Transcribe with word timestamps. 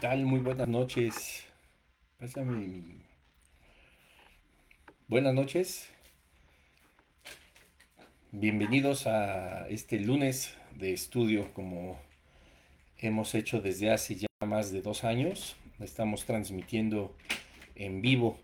tal? 0.00 0.24
Muy 0.24 0.40
buenas 0.40 0.66
noches. 0.66 1.44
Pásame. 2.18 3.04
Buenas 5.08 5.34
noches. 5.34 5.90
Bienvenidos 8.32 9.06
a 9.06 9.68
este 9.68 10.00
lunes 10.00 10.56
de 10.78 10.94
estudio 10.94 11.52
como 11.52 11.98
hemos 12.96 13.34
hecho 13.34 13.60
desde 13.60 13.90
hace 13.90 14.14
ya 14.14 14.28
más 14.46 14.72
de 14.72 14.80
dos 14.80 15.04
años. 15.04 15.56
Estamos 15.80 16.24
transmitiendo 16.24 17.14
en 17.74 18.00
vivo. 18.00 18.38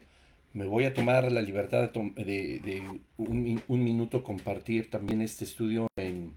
Me 0.53 0.67
voy 0.67 0.85
a 0.85 0.93
tomar 0.93 1.33
la 1.33 1.41
libertad 1.41 1.91
de, 1.91 3.01
un, 3.17 3.63
un, 3.67 3.85
minuto 3.85 4.23
compartir 4.23 4.91
también 4.91 5.23
este 5.23 5.45
estudio 5.45 5.89
en 5.97 6.35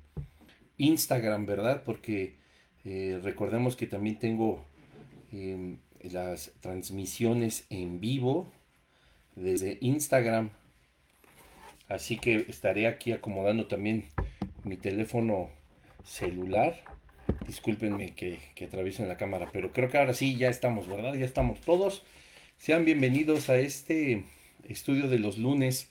Instagram, 0.77 1.45
¿verdad? 1.45 1.83
Porque 1.83 2.37
eh, 2.85 3.19
recordemos 3.21 3.75
que 3.75 3.85
también 3.85 4.17
tengo 4.17 4.68
em, 5.31 5.77
las 6.01 6.51
transmisiones 6.61 7.65
en 7.69 7.99
vivo 7.99 8.51
desde 9.35 9.77
Instagram. 9.81 10.51
Así 11.87 12.17
que 12.17 12.45
estaré 12.47 12.87
aquí 12.87 13.11
acomodando 13.11 13.67
también 13.67 14.05
mi 14.63 14.77
teléfono 14.77 15.49
celular. 16.03 16.83
Discúlpenme 17.47 18.13
que, 18.13 18.39
que 18.55 18.65
atraviesen 18.65 19.07
la 19.07 19.17
cámara, 19.17 19.49
pero 19.51 19.71
creo 19.71 19.89
que 19.89 19.97
ahora 19.97 20.13
sí 20.13 20.35
ya 20.35 20.49
estamos, 20.49 20.87
¿verdad? 20.87 21.13
Ya 21.15 21.25
estamos 21.25 21.61
todos. 21.61 22.03
Sean 22.57 22.85
bienvenidos 22.85 23.49
a 23.49 23.57
este 23.57 24.23
estudio 24.67 25.07
de 25.07 25.19
los 25.19 25.37
lunes. 25.37 25.89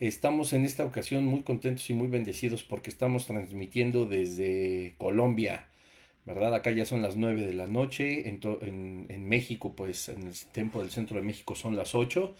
Estamos 0.00 0.52
en 0.52 0.64
esta 0.64 0.84
ocasión 0.84 1.24
muy 1.24 1.42
contentos 1.42 1.88
y 1.90 1.94
muy 1.94 2.08
bendecidos 2.08 2.62
porque 2.62 2.90
estamos 2.90 3.26
transmitiendo 3.26 4.06
desde 4.06 4.94
Colombia. 4.98 5.67
¿Verdad? 6.28 6.54
Acá 6.54 6.70
ya 6.72 6.84
son 6.84 7.00
las 7.00 7.16
9 7.16 7.46
de 7.46 7.54
la 7.54 7.66
noche, 7.66 8.28
en, 8.28 9.28
México, 9.28 9.74
pues 9.74 10.10
en 10.10 10.24
el 10.24 10.34
tiempo 10.52 10.80
del 10.80 10.90
centro 10.90 11.16
de 11.16 11.22
México 11.22 11.54
son 11.54 11.74
las 11.74 11.94
8, 11.94 12.34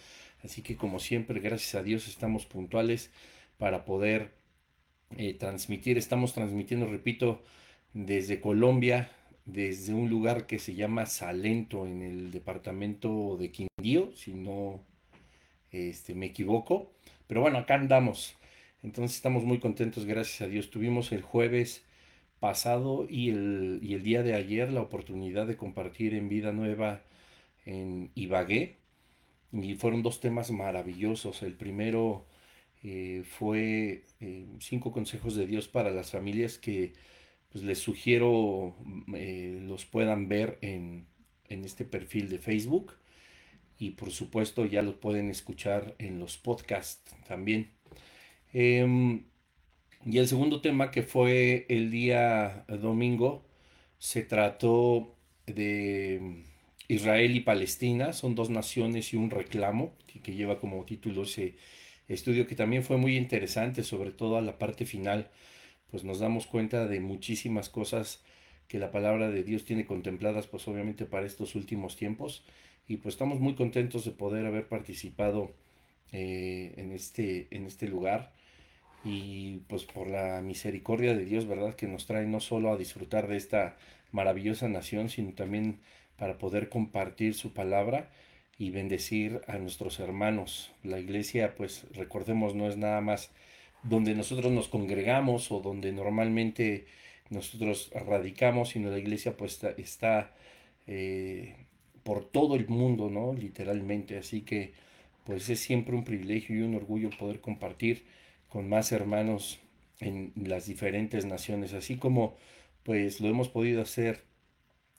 así 0.45 0.61
que 0.61 0.77
como 0.77 0.99
siempre, 0.99 1.41
gracias 1.41 1.75
a 1.75 1.83
Dios 1.83 2.07
estamos 2.07 2.45
puntuales 2.45 3.11
para 3.57 3.87
poder 3.87 4.35
eh, 5.17 5.33
transmitir, 5.33 5.97
estamos 5.97 6.35
transmitiendo, 6.35 6.87
repito, 6.87 7.43
desde 7.95 8.43
Colombia, 8.43 9.11
desde 9.47 9.95
un 9.95 10.11
lugar 10.11 10.47
que 10.47 10.59
se 10.59 10.75
llama 10.75 11.07
Salento, 11.07 11.87
en 11.87 12.03
el 12.03 12.31
departamento 12.31 13.39
de 13.39 13.51
Quindío, 13.51 14.13
si 14.15 14.35
no 14.35 14.85
este, 15.73 16.15
me 16.15 16.27
equivoco, 16.27 16.93
pero 17.27 17.41
bueno, 17.41 17.57
acá 17.57 17.77
andamos, 17.77 18.37
entonces 18.83 19.17
estamos 19.17 19.45
muy 19.45 19.61
contentos, 19.61 20.05
gracias 20.05 20.43
a 20.43 20.47
Dios, 20.47 20.69
tuvimos 20.69 21.11
el 21.13 21.23
jueves 21.23 21.88
pasado 22.41 23.07
y 23.09 23.31
el, 23.31 23.81
y 23.83 23.95
el 23.95 24.03
día 24.03 24.23
de 24.23 24.35
ayer 24.35 24.73
la 24.73 24.83
oportunidad 24.83 25.47
de 25.47 25.57
compartir 25.57 26.15
en 26.15 26.29
Vida 26.29 26.53
Nueva 26.53 27.03
en 27.65 28.11
Ibagué. 28.15 28.79
Y 29.53 29.75
fueron 29.75 30.03
dos 30.03 30.21
temas 30.21 30.51
maravillosos. 30.51 31.43
El 31.43 31.55
primero 31.55 32.27
eh, 32.83 33.23
fue 33.25 34.05
eh, 34.21 34.47
cinco 34.61 34.93
consejos 34.93 35.35
de 35.37 35.47
Dios 35.47 35.69
para 35.69 35.91
las 35.91 36.11
familias 36.11 36.59
que 36.59 36.93
pues, 37.51 37.65
les 37.65 37.79
sugiero 37.79 38.75
eh, 39.15 39.61
los 39.63 39.87
puedan 39.87 40.29
ver 40.29 40.59
en, 40.61 41.07
en, 41.49 41.65
este 41.65 41.85
perfil 41.85 42.29
de 42.29 42.39
Facebook. 42.39 42.95
Y 43.79 43.91
por 43.91 44.11
supuesto 44.11 44.67
ya 44.67 44.83
los 44.83 44.97
pueden 44.97 45.31
escuchar 45.31 45.95
en 45.99 46.19
los 46.19 46.37
podcasts 46.37 47.15
también. 47.27 47.71
Y 50.05 50.19
el 50.19 50.29
segundo 50.29 50.61
tema 50.61 50.91
que 50.91 51.03
fue 51.03 51.67
el 51.69 51.91
día 51.91 52.65
domingo 52.69 53.45
se 53.99 54.23
trató 54.23 55.15
de 55.47 56.45
Israel 56.89 57.37
y 57.37 57.41
Palestina, 57.41 58.13
son 58.13 58.35
dos 58.35 58.49
naciones 58.49 59.13
y 59.13 59.17
un 59.17 59.31
reclamo, 59.31 59.93
que, 60.23 60.35
lleva 60.35 60.61
como 60.61 60.85
título 60.85 61.25
ese 61.25 61.57
estudio 62.09 62.47
que 62.47 62.55
también 62.55 62.85
fue 62.85 62.97
muy 62.97 63.17
interesante, 63.17 63.83
sobre 63.83 64.11
todo 64.13 64.39
a 64.39 64.43
la 64.43 64.59
parte 64.59 64.87
final, 64.87 65.31
pues 65.91 66.05
nos 66.05 66.21
damos 66.21 66.47
cuenta 66.47 66.87
de 66.87 67.01
muchísimas 67.01 67.69
cosas 67.69 68.23
que 68.69 68.79
la 68.79 68.91
palabra 68.91 69.31
de 69.31 69.43
Dios 69.43 69.65
tiene 69.65 69.85
contempladas, 69.85 70.47
pues 70.47 70.67
obviamente 70.69 71.07
para 71.07 71.27
estos 71.27 71.55
últimos 71.55 71.97
tiempos, 71.97 72.45
y 72.87 72.99
pues 72.99 73.15
estamos 73.15 73.41
muy 73.41 73.55
contentos 73.55 74.05
de 74.05 74.13
poder 74.13 74.47
haber 74.47 74.69
participado 74.69 75.53
eh, 76.13 76.75
en, 76.77 76.93
este, 76.93 77.49
en 77.51 77.67
este 77.67 77.89
lugar 77.89 78.33
y 79.05 79.59
pues 79.69 79.85
por 79.85 80.09
la 80.09 80.41
misericordia 80.43 81.15
de 81.15 81.25
Dios, 81.25 81.47
¿verdad? 81.47 81.75
Que 81.75 81.87
nos 81.87 82.07
trae 82.07 82.27
no 82.27 82.41
solo 82.41 82.73
a 82.73 82.77
disfrutar 82.77 83.29
de 83.29 83.37
esta 83.37 83.77
maravillosa 84.13 84.69
nación, 84.69 85.09
sino 85.09 85.33
también 85.33 85.79
para 86.17 86.39
poder 86.39 86.69
compartir 86.69 87.35
su 87.35 87.53
palabra 87.53 88.11
y 88.59 88.71
bendecir 88.71 89.41
a 89.47 89.59
nuestros 89.59 90.01
hermanos. 90.01 90.73
La 90.83 90.99
iglesia, 90.99 91.55
pues 91.57 91.87
recordemos, 91.95 92.55
no 92.55 92.69
es 92.69 92.77
nada 92.77 93.01
más 93.01 93.31
donde 93.85 94.15
nosotros 94.15 94.53
nos 94.53 94.69
congregamos 94.69 95.53
o 95.53 95.61
donde 95.61 95.93
normalmente 95.93 96.87
nosotros 97.31 97.91
radicamos, 97.95 98.71
sino 98.71 98.91
la 98.91 98.99
iglesia 98.99 99.37
pues 99.37 99.63
está, 99.77 100.35
eh, 100.87 101.55
por 102.03 102.25
todo 102.25 102.57
el 102.57 102.69
mundo, 102.69 103.11
¿no? 103.11 103.33
Literalmente. 103.33 104.19
Así 104.19 104.43
que 104.43 104.73
pues 105.25 105.49
es 105.51 105.61
siempre 105.61 105.95
un 105.95 106.05
privilegio 106.05 106.57
y 106.57 106.63
un 106.63 106.75
orgullo 106.75 107.11
poder 107.11 107.41
compartir 107.41 108.05
con 108.49 108.69
más 108.69 108.93
hermanos 108.93 109.61
en 110.01 110.33
las 110.37 110.67
diferentes 110.67 111.25
naciones, 111.25 111.73
así 111.75 111.97
como 111.97 112.37
pues 112.83 113.21
lo 113.21 113.29
hemos 113.29 113.49
podido 113.49 113.83
hacer 113.83 114.25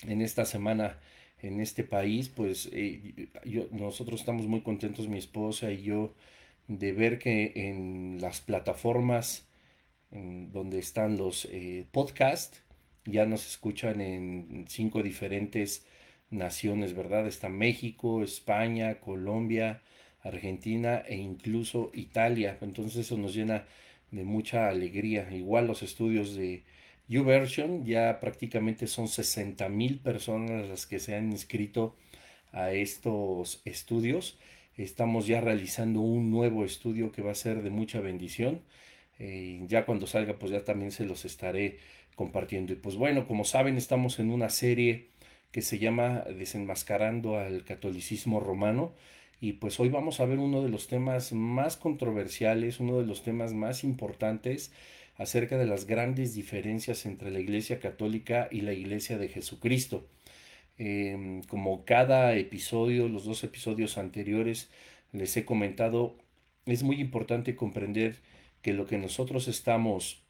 en 0.04 0.22
esta 0.22 0.46
semana 0.46 1.00
en 1.42 1.62
este 1.62 1.84
país, 1.84 2.30
pues 2.30 2.70
eh, 2.74 3.30
nosotros 3.72 4.20
estamos 4.20 4.48
muy 4.48 4.62
contentos, 4.62 5.08
mi 5.08 5.18
esposa 5.18 5.72
y 5.72 5.84
yo, 5.84 6.14
de 6.68 6.92
ver 6.92 7.18
que 7.18 7.54
en 7.56 8.20
las 8.22 8.42
plataformas 8.42 9.48
donde 10.12 10.80
están 10.80 11.18
los 11.18 11.46
eh, 11.52 11.86
podcasts, 11.92 12.64
ya 13.06 13.26
nos 13.26 13.46
escuchan 13.48 14.02
en 14.02 14.66
cinco 14.68 15.04
diferentes 15.04 15.86
naciones, 16.30 16.94
¿verdad? 16.96 17.28
Está 17.28 17.50
México, 17.50 18.24
España, 18.24 19.00
Colombia, 19.00 19.82
Argentina 20.24 21.04
e 21.08 21.16
incluso 21.16 21.92
Italia. 21.94 22.58
Entonces 22.62 22.98
eso 22.98 23.18
nos 23.18 23.34
llena 23.34 23.66
de 24.12 24.24
mucha 24.24 24.70
alegría. 24.70 25.30
Igual 25.32 25.68
los 25.68 25.84
estudios 25.84 26.36
de 26.36 26.64
YouVersion, 27.08 27.86
ya 27.86 28.20
prácticamente 28.20 28.88
son 28.88 29.08
60 29.08 29.68
mil 29.70 30.00
personas 30.00 30.68
las 30.68 30.86
que 30.86 31.00
se 31.00 31.16
han 31.16 31.32
inscrito 31.32 31.96
a 32.52 32.72
estos 32.72 33.62
estudios. 33.66 34.38
Estamos 34.78 35.28
ya 35.28 35.42
realizando 35.42 36.02
un 36.02 36.32
nuevo 36.32 36.64
estudio 36.64 37.12
que 37.12 37.22
va 37.22 37.32
a 37.32 37.36
ser 37.36 37.64
de 37.64 37.70
mucha 37.70 38.00
bendición. 38.00 38.62
Eh, 39.20 39.62
ya 39.68 39.86
cuando 39.86 40.08
salga, 40.08 40.40
pues 40.40 40.52
ya 40.52 40.64
también 40.64 40.92
se 40.92 41.06
los 41.06 41.26
estaré 41.26 41.80
compartiendo. 42.16 42.74
Y 42.74 42.78
pues 42.78 42.96
bueno, 42.96 43.28
como 43.28 43.44
saben, 43.44 43.78
estamos 43.78 44.20
en 44.20 44.32
una 44.32 44.50
serie 44.50 45.10
que 45.52 45.62
se 45.62 45.80
llama 45.80 46.24
Desenmascarando 46.38 47.38
al 47.38 47.64
Catolicismo 47.66 48.40
Romano. 48.40 48.94
Y 49.42 49.54
pues 49.54 49.80
hoy 49.80 49.90
vamos 49.90 50.20
a 50.20 50.26
ver 50.26 50.40
uno 50.40 50.62
de 50.62 50.70
los 50.70 50.88
temas 50.88 51.32
más 51.32 51.78
controversiales, 51.78 52.80
uno 52.80 53.00
de 53.00 53.06
los 53.06 53.24
temas 53.24 53.54
más 53.54 53.84
importantes 53.84 54.72
acerca 55.16 55.58
de 55.58 55.66
las 55.66 55.86
grandes 55.86 56.34
diferencias 56.36 57.06
entre 57.06 57.32
la 57.32 57.40
Iglesia 57.40 57.80
Católica 57.80 58.48
y 58.52 58.62
la 58.62 58.74
Iglesia 58.74 59.18
de 59.18 59.30
Jesucristo. 59.30 60.08
Em, 60.78 61.42
como 61.44 61.86
cada 61.86 62.36
episodio, 62.36 63.10
los 63.10 63.26
dos 63.26 63.44
episodios 63.44 63.98
anteriores 63.98 64.70
les 65.12 65.36
he 65.38 65.46
comentado, 65.46 66.18
es 66.66 66.84
muy 66.84 67.02
importante 67.02 67.56
comprender 67.56 68.18
que 68.62 68.74
lo 68.74 68.86
que 68.86 68.98
nosotros 68.98 69.48
estamos 69.48 70.22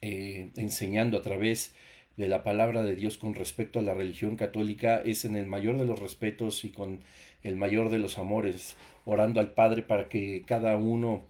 eh, 0.00 0.50
enseñando 0.56 1.18
a 1.18 1.22
través 1.22 1.74
de 2.16 2.28
la 2.28 2.42
palabra 2.42 2.82
de 2.82 2.94
Dios 2.94 3.16
con 3.18 3.34
respecto 3.34 3.78
a 3.78 3.82
la 3.82 3.94
religión 3.94 4.36
católica 4.36 5.00
es 5.04 5.24
en 5.24 5.36
el 5.36 5.46
mayor 5.46 5.78
de 5.78 5.86
los 5.86 5.98
respetos 5.98 6.64
y 6.64 6.70
con 6.70 7.00
el 7.42 7.56
mayor 7.56 7.90
de 7.90 7.98
los 7.98 8.18
amores, 8.18 8.76
orando 9.04 9.40
al 9.40 9.52
Padre 9.52 9.82
para 9.82 10.08
que 10.08 10.42
cada 10.46 10.76
uno 10.76 11.24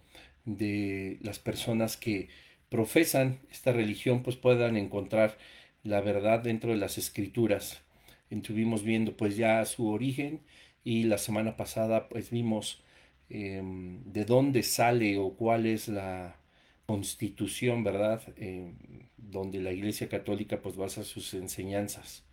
de 0.45 1.17
las 1.21 1.39
personas 1.39 1.97
que 1.97 2.29
profesan 2.69 3.39
esta 3.51 3.71
religión 3.71 4.23
pues 4.23 4.35
puedan 4.35 4.77
encontrar 4.77 5.37
la 5.83 6.01
verdad 6.01 6.39
dentro 6.39 6.71
de 6.71 6.77
las 6.77 6.97
escrituras. 6.97 7.81
Estuvimos 8.29 8.83
viendo 8.83 9.15
pues 9.15 9.37
ya 9.37 9.63
su 9.65 9.89
origen 9.89 10.41
y 10.83 11.03
la 11.03 11.17
semana 11.17 11.55
pasada 11.55 12.09
pues 12.09 12.29
vimos 12.31 12.81
em, 13.29 14.03
de 14.05 14.25
dónde 14.25 14.63
sale 14.63 15.17
o 15.17 15.35
cuál 15.35 15.65
es 15.65 15.87
la 15.87 16.37
constitución, 16.85 17.83
¿verdad? 17.83 18.21
Em, 18.37 18.75
donde 19.17 19.61
la 19.61 19.71
Iglesia 19.71 20.09
Católica 20.09 20.61
pues 20.61 20.75
basa 20.75 21.03
sus 21.03 21.33
enseñanzas. 21.33 22.23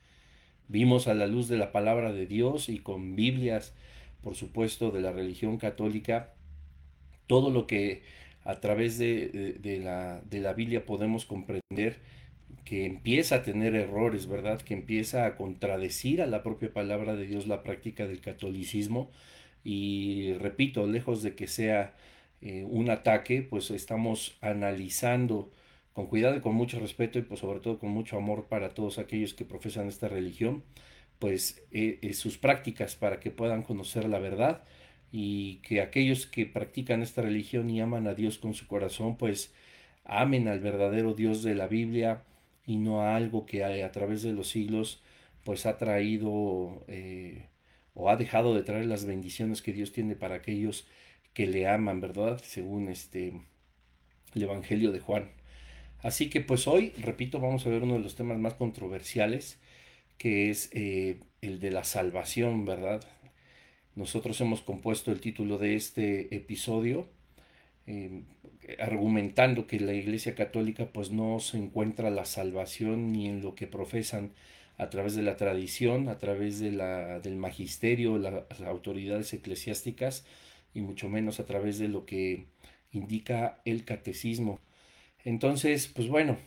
Vimos 0.70 1.08
a 1.08 1.14
la 1.14 1.26
luz 1.26 1.48
de 1.48 1.56
la 1.56 1.72
palabra 1.72 2.12
de 2.12 2.26
Dios 2.26 2.68
y 2.68 2.78
con 2.78 3.16
Biblias, 3.16 3.74
por 4.22 4.36
supuesto, 4.36 4.92
de 4.92 5.00
la 5.00 5.10
religión 5.10 5.56
católica, 5.56 6.32
todo 7.26 7.50
lo 7.50 7.66
que 7.66 8.02
a 8.44 8.60
través 8.60 8.96
de, 8.96 9.58
la, 9.82 10.20
de 10.30 10.38
la 10.38 10.52
Biblia 10.52 10.86
podemos 10.86 11.24
comprender 11.24 11.96
que 12.64 12.86
empieza 12.86 13.36
a 13.36 13.42
tener 13.42 13.74
errores, 13.74 14.28
¿verdad? 14.28 14.60
Que 14.60 14.74
empieza 14.74 15.26
a 15.26 15.34
contradecir 15.34 16.22
a 16.22 16.28
la 16.28 16.44
propia 16.44 16.72
palabra 16.72 17.16
de 17.16 17.26
Dios 17.26 17.48
la 17.48 17.64
práctica 17.64 18.06
del 18.06 18.20
catolicismo. 18.20 19.10
Y 19.64 20.34
repito, 20.34 20.86
lejos 20.86 21.24
de 21.24 21.34
que 21.34 21.48
sea 21.48 21.96
eh, 22.42 22.64
un 22.64 22.90
ataque, 22.90 23.42
pues 23.42 23.72
estamos 23.72 24.38
analizando 24.40 25.50
con 25.92 26.06
cuidado 26.06 26.36
y 26.36 26.40
con 26.40 26.54
mucho 26.54 26.80
respeto 26.80 27.18
y 27.18 27.22
pues 27.22 27.40
sobre 27.40 27.60
todo 27.60 27.78
con 27.78 27.90
mucho 27.90 28.16
amor 28.16 28.46
para 28.46 28.70
todos 28.70 28.98
aquellos 28.98 29.34
que 29.34 29.44
profesan 29.44 29.88
esta 29.88 30.08
religión, 30.08 30.64
pues 31.18 31.62
eh, 31.72 31.98
eh, 32.02 32.14
sus 32.14 32.38
prácticas 32.38 32.96
para 32.96 33.20
que 33.20 33.30
puedan 33.30 33.62
conocer 33.62 34.08
la 34.08 34.18
verdad 34.18 34.64
y 35.12 35.56
que 35.58 35.80
aquellos 35.80 36.26
que 36.26 36.46
practican 36.46 37.02
esta 37.02 37.22
religión 37.22 37.68
y 37.70 37.80
aman 37.80 38.06
a 38.06 38.14
Dios 38.14 38.38
con 38.38 38.54
su 38.54 38.66
corazón, 38.66 39.16
pues 39.16 39.52
amen 40.04 40.48
al 40.48 40.60
verdadero 40.60 41.14
Dios 41.14 41.42
de 41.42 41.54
la 41.54 41.66
Biblia 41.66 42.24
y 42.66 42.76
no 42.76 43.02
a 43.02 43.16
algo 43.16 43.46
que 43.46 43.64
a, 43.64 43.92
través 43.92 44.22
de 44.22 44.32
los 44.32 44.48
siglos 44.48 45.02
pues 45.44 45.66
ha 45.66 45.78
traído 45.78 46.84
eh, 46.88 47.46
o 47.94 48.10
ha 48.10 48.16
dejado 48.16 48.54
de 48.54 48.62
traer 48.62 48.86
las 48.86 49.04
bendiciones 49.04 49.62
que 49.62 49.72
Dios 49.72 49.92
tiene 49.92 50.16
para 50.16 50.36
aquellos 50.36 50.86
que 51.34 51.46
le 51.46 51.66
aman, 51.68 52.00
¿verdad? 52.00 52.40
Según 52.44 52.88
este 52.88 53.40
el 54.34 54.42
Evangelio 54.42 54.92
de 54.92 55.00
Juan. 55.00 55.39
Así 56.02 56.30
que 56.30 56.40
pues 56.40 56.66
hoy, 56.66 56.92
repito, 56.98 57.40
vamos 57.40 57.66
a 57.66 57.70
ver 57.70 57.82
uno 57.82 57.94
de 57.94 58.00
los 58.00 58.14
temas 58.14 58.38
más 58.38 58.54
controversiales, 58.54 59.58
que 60.18 60.50
es 60.50 60.70
eh, 60.72 61.20
el 61.42 61.60
de 61.60 61.70
la 61.70 61.84
salvación, 61.84 62.64
¿verdad? 62.64 63.02
Nosotros 63.96 64.40
hemos 64.40 64.62
compuesto 64.62 65.12
el 65.12 65.20
título 65.20 65.58
de 65.58 65.76
este 65.76 66.34
episodio 66.34 67.08
em, 67.86 68.24
argumentando 68.78 69.66
que 69.66 69.80
la 69.80 69.92
Iglesia 69.92 70.34
Católica 70.34 70.86
pues 70.92 71.10
no 71.10 71.40
se 71.40 71.58
encuentra 71.58 72.10
la 72.10 72.24
salvación 72.24 73.12
ni 73.12 73.28
en 73.28 73.42
lo 73.42 73.54
que 73.54 73.66
profesan 73.66 74.32
a 74.78 74.88
través 74.90 75.14
de 75.14 75.22
la 75.22 75.36
tradición, 75.36 76.08
a 76.08 76.18
través 76.18 76.60
de 76.60 76.72
la, 76.72 77.20
del 77.20 77.36
magisterio, 77.36 78.16
las 78.18 78.60
autoridades 78.62 79.32
eclesiásticas 79.34 80.24
y 80.72 80.80
mucho 80.80 81.08
menos 81.08 81.40
a 81.40 81.46
través 81.46 81.78
de 81.78 81.88
lo 81.88 82.06
que 82.06 82.46
indica 82.92 83.60
el 83.66 83.84
catecismo. 83.84 84.60
Entonces, 85.24 85.88
pues 85.88 86.08
bueno, 86.08 86.38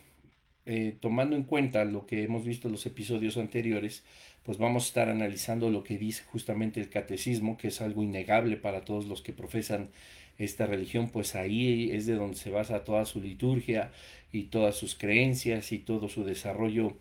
eh, 0.66 0.96
tomando 1.00 1.36
en 1.36 1.44
cuenta 1.44 1.84
lo 1.84 2.06
que 2.06 2.24
hemos 2.24 2.44
visto 2.44 2.68
en 2.68 2.72
los 2.72 2.86
episodios 2.86 3.36
anteriores, 3.36 4.02
pues 4.42 4.58
vamos 4.58 4.84
a 4.84 4.86
estar 4.88 5.08
analizando 5.08 5.70
lo 5.70 5.84
que 5.84 5.98
dice 5.98 6.22
justamente 6.24 6.80
el 6.80 6.90
catecismo, 6.90 7.56
que 7.56 7.68
es 7.68 7.80
algo 7.80 8.02
innegable 8.02 8.56
para 8.56 8.84
todos 8.84 9.06
los 9.06 9.22
que 9.22 9.32
profesan 9.32 9.90
esta 10.38 10.66
religión, 10.66 11.10
pues 11.10 11.34
ahí 11.34 11.90
es 11.92 12.06
de 12.06 12.14
donde 12.14 12.36
se 12.36 12.50
basa 12.50 12.84
toda 12.84 13.04
su 13.04 13.20
liturgia 13.20 13.92
y 14.32 14.44
todas 14.44 14.74
sus 14.76 14.96
creencias 14.96 15.72
y 15.72 15.78
todo 15.78 16.08
su 16.08 16.24
desarrollo 16.24 16.96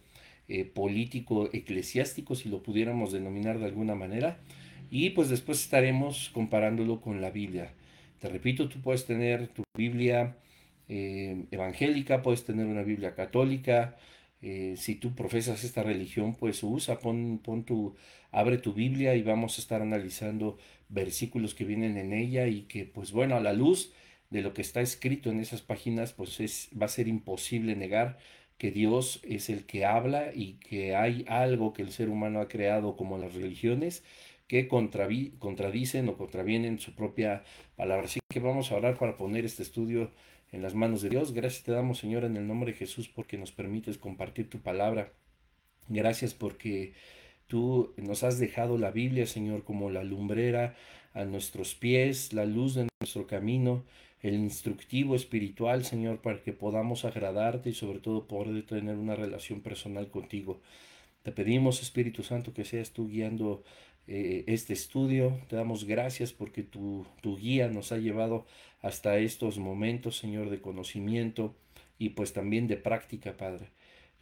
eh, 0.47 0.65
político 0.65 1.49
eclesiástico, 1.51 2.35
si 2.35 2.49
lo 2.49 2.61
pudiéramos 2.61 3.11
denominar 3.11 3.59
de 3.59 3.65
alguna 3.65 3.95
manera. 3.95 4.39
Y 4.91 5.11
pues 5.11 5.29
después 5.29 5.61
estaremos 5.61 6.29
comparándolo 6.33 7.01
con 7.01 7.21
la 7.21 7.31
Biblia. 7.31 7.71
Te 8.19 8.29
repito, 8.29 8.69
tú 8.69 8.79
puedes 8.81 9.05
tener 9.05 9.47
tu 9.47 9.63
Biblia 9.75 10.35
eh, 10.89 11.45
evangélica, 11.51 12.21
puedes 12.21 12.45
tener 12.45 12.65
una 12.65 12.83
Biblia 12.83 13.15
católica, 13.15 13.97
eh, 14.41 14.75
si 14.77 14.95
tú 14.95 15.15
profesas 15.15 15.63
esta 15.63 15.83
religión, 15.83 16.35
pues 16.35 16.63
usa, 16.63 16.99
pon, 16.99 17.39
pon 17.43 17.63
tu, 17.63 17.95
abre 18.31 18.57
tu 18.57 18.73
Biblia 18.73 19.15
y 19.15 19.23
vamos 19.23 19.57
a 19.57 19.61
estar 19.61 19.81
analizando 19.81 20.57
versículos 20.89 21.55
que 21.55 21.63
vienen 21.63 21.97
en 21.97 22.11
ella 22.11 22.47
y 22.47 22.63
que, 22.63 22.85
pues 22.85 23.13
bueno, 23.13 23.35
a 23.35 23.39
la 23.39 23.53
luz 23.53 23.93
de 24.31 24.41
lo 24.41 24.53
que 24.53 24.61
está 24.61 24.81
escrito 24.81 25.29
en 25.29 25.39
esas 25.39 25.61
páginas, 25.61 26.11
pues 26.13 26.39
es, 26.41 26.69
va 26.79 26.87
a 26.87 26.89
ser 26.89 27.07
imposible 27.07 27.75
negar 27.77 28.17
que 28.57 28.71
Dios 28.71 29.21
es 29.23 29.49
el 29.49 29.65
que 29.65 29.85
habla 29.85 30.31
y 30.33 30.55
que 30.55 30.95
hay 30.95 31.25
algo 31.29 31.73
que 31.73 31.81
el 31.81 31.91
ser 31.91 32.09
humano 32.09 32.41
ha 32.41 32.47
creado 32.49 32.97
como 32.97 33.17
las 33.17 33.33
religiones 33.33 34.03
que 34.47 34.67
contradicen 34.67 36.09
o 36.09 36.17
contravienen 36.17 36.79
su 36.79 36.93
propia 36.95 37.43
palabra. 37.75 38.05
Así 38.05 38.19
que 38.29 38.39
vamos 38.39 38.71
a 38.71 38.75
orar 38.75 38.97
para 38.97 39.15
poner 39.17 39.45
este 39.45 39.63
estudio 39.63 40.11
en 40.53 40.61
las 40.61 40.75
manos 40.75 41.01
de 41.01 41.09
Dios. 41.09 41.33
Gracias 41.33 41.63
te 41.63 41.73
damos, 41.73 41.97
Señor, 41.97 42.23
en 42.23 42.37
el 42.37 42.47
nombre 42.47 42.71
de 42.71 42.77
Jesús, 42.77 43.09
porque 43.09 43.37
nos 43.37 43.51
permites 43.51 43.97
compartir 43.97 44.49
tu 44.49 44.59
palabra. 44.61 45.11
Gracias 45.89 46.33
porque 46.33 46.93
tú 47.47 47.93
nos 47.97 48.23
has 48.23 48.39
dejado 48.39 48.77
la 48.77 48.91
Biblia, 48.91 49.25
Señor, 49.25 49.63
como 49.63 49.89
la 49.89 50.03
lumbrera 50.03 50.75
a 51.13 51.25
nuestros 51.25 51.75
pies, 51.75 52.33
la 52.33 52.45
luz 52.45 52.75
de 52.75 52.87
nuestro 53.01 53.27
camino, 53.27 53.83
el 54.21 54.35
instructivo 54.35 55.15
espiritual, 55.15 55.83
Señor, 55.83 56.21
para 56.21 56.41
que 56.41 56.53
podamos 56.53 57.03
agradarte 57.03 57.71
y 57.71 57.73
sobre 57.73 57.99
todo 57.99 58.27
poder 58.27 58.65
tener 58.65 58.95
una 58.95 59.15
relación 59.15 59.61
personal 59.61 60.09
contigo. 60.09 60.61
Te 61.23 61.31
pedimos, 61.31 61.81
Espíritu 61.81 62.21
Santo, 62.21 62.53
que 62.53 62.63
seas 62.63 62.91
tú 62.91 63.09
guiando 63.09 63.63
eh, 64.07 64.43
este 64.47 64.73
estudio. 64.73 65.39
Te 65.47 65.55
damos 65.55 65.85
gracias 65.85 66.33
porque 66.33 66.63
tu, 66.63 67.05
tu 67.21 67.37
guía 67.37 67.67
nos 67.69 67.91
ha 67.91 67.97
llevado 67.97 68.45
hasta 68.81 69.17
estos 69.17 69.57
momentos, 69.57 70.17
Señor, 70.17 70.49
de 70.49 70.61
conocimiento 70.61 71.55
y 71.97 72.09
pues 72.09 72.33
también 72.33 72.67
de 72.67 72.77
práctica, 72.77 73.37
Padre. 73.37 73.69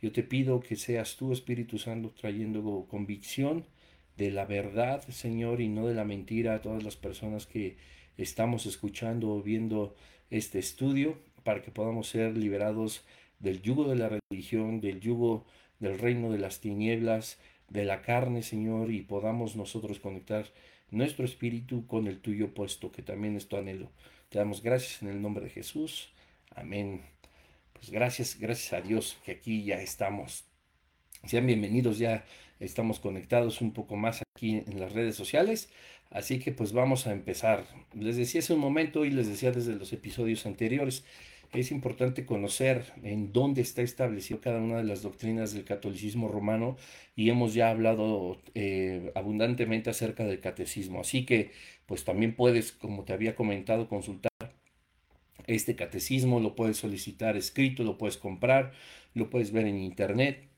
Yo 0.01 0.11
te 0.11 0.23
pido 0.23 0.59
que 0.59 0.75
seas 0.75 1.15
tú, 1.15 1.31
Espíritu 1.31 1.77
Santo, 1.77 2.09
trayendo 2.09 2.87
convicción 2.89 3.65
de 4.17 4.31
la 4.31 4.45
verdad, 4.45 5.07
Señor, 5.09 5.61
y 5.61 5.67
no 5.67 5.87
de 5.87 5.93
la 5.93 6.05
mentira 6.05 6.55
a 6.55 6.61
todas 6.61 6.83
las 6.83 6.95
personas 6.95 7.45
que 7.45 7.77
estamos 8.17 8.65
escuchando 8.65 9.31
o 9.31 9.41
viendo 9.41 9.95
este 10.29 10.59
estudio, 10.59 11.17
para 11.43 11.61
que 11.61 11.71
podamos 11.71 12.07
ser 12.07 12.37
liberados 12.37 13.03
del 13.39 13.61
yugo 13.61 13.89
de 13.89 13.95
la 13.95 14.19
religión, 14.29 14.79
del 14.79 14.99
yugo 14.99 15.45
del 15.79 15.97
reino 15.97 16.31
de 16.31 16.37
las 16.37 16.61
tinieblas, 16.61 17.39
de 17.71 17.85
la 17.85 18.01
carne, 18.01 18.43
Señor, 18.43 18.91
y 18.91 19.01
podamos 19.01 19.55
nosotros 19.55 19.99
conectar 19.99 20.45
nuestro 20.89 21.23
espíritu 21.23 21.87
con 21.87 22.07
el 22.07 22.19
tuyo 22.19 22.53
puesto, 22.53 22.91
que 22.91 23.01
también 23.01 23.37
es 23.37 23.47
tu 23.47 23.55
anhelo. 23.55 23.89
Te 24.29 24.39
damos 24.39 24.61
gracias 24.61 25.01
en 25.01 25.07
el 25.07 25.21
nombre 25.21 25.45
de 25.45 25.49
Jesús. 25.49 26.11
Amén. 26.53 27.01
Pues 27.71 27.89
gracias, 27.89 28.37
gracias 28.37 28.73
a 28.73 28.81
Dios 28.81 29.17
que 29.23 29.31
aquí 29.31 29.63
ya 29.63 29.81
estamos. 29.81 30.43
Sean 31.25 31.47
bienvenidos, 31.47 31.97
ya 31.97 32.25
estamos 32.59 32.99
conectados 32.99 33.61
un 33.61 33.71
poco 33.71 33.95
más 33.95 34.21
aquí 34.35 34.63
en 34.67 34.79
las 34.79 34.91
redes 34.91 35.15
sociales. 35.15 35.69
Así 36.09 36.39
que 36.39 36.51
pues 36.51 36.73
vamos 36.73 37.07
a 37.07 37.13
empezar. 37.13 37.65
Les 37.93 38.17
decía 38.17 38.39
hace 38.39 38.53
un 38.53 38.59
momento 38.59 39.05
y 39.05 39.11
les 39.11 39.27
decía 39.27 39.51
desde 39.51 39.75
los 39.75 39.93
episodios 39.93 40.45
anteriores, 40.45 41.05
es 41.53 41.71
importante 41.71 42.25
conocer 42.25 42.85
en 43.03 43.33
dónde 43.33 43.61
está 43.61 43.81
establecido 43.81 44.39
cada 44.41 44.59
una 44.59 44.77
de 44.77 44.83
las 44.85 45.01
doctrinas 45.01 45.53
del 45.53 45.65
catolicismo 45.65 46.27
romano 46.29 46.77
y 47.15 47.29
hemos 47.29 47.53
ya 47.53 47.69
hablado 47.69 48.41
eh, 48.55 49.11
abundantemente 49.15 49.89
acerca 49.89 50.23
del 50.25 50.39
catecismo. 50.39 51.01
Así 51.01 51.25
que 51.25 51.51
pues 51.85 52.05
también 52.05 52.35
puedes, 52.35 52.71
como 52.71 53.03
te 53.03 53.13
había 53.13 53.35
comentado, 53.35 53.89
consultar 53.89 54.31
este 55.47 55.75
catecismo, 55.75 56.39
lo 56.39 56.55
puedes 56.55 56.77
solicitar 56.77 57.35
escrito, 57.35 57.83
lo 57.83 57.97
puedes 57.97 58.17
comprar, 58.17 58.73
lo 59.13 59.29
puedes 59.29 59.51
ver 59.51 59.65
en 59.67 59.77
internet 59.79 60.51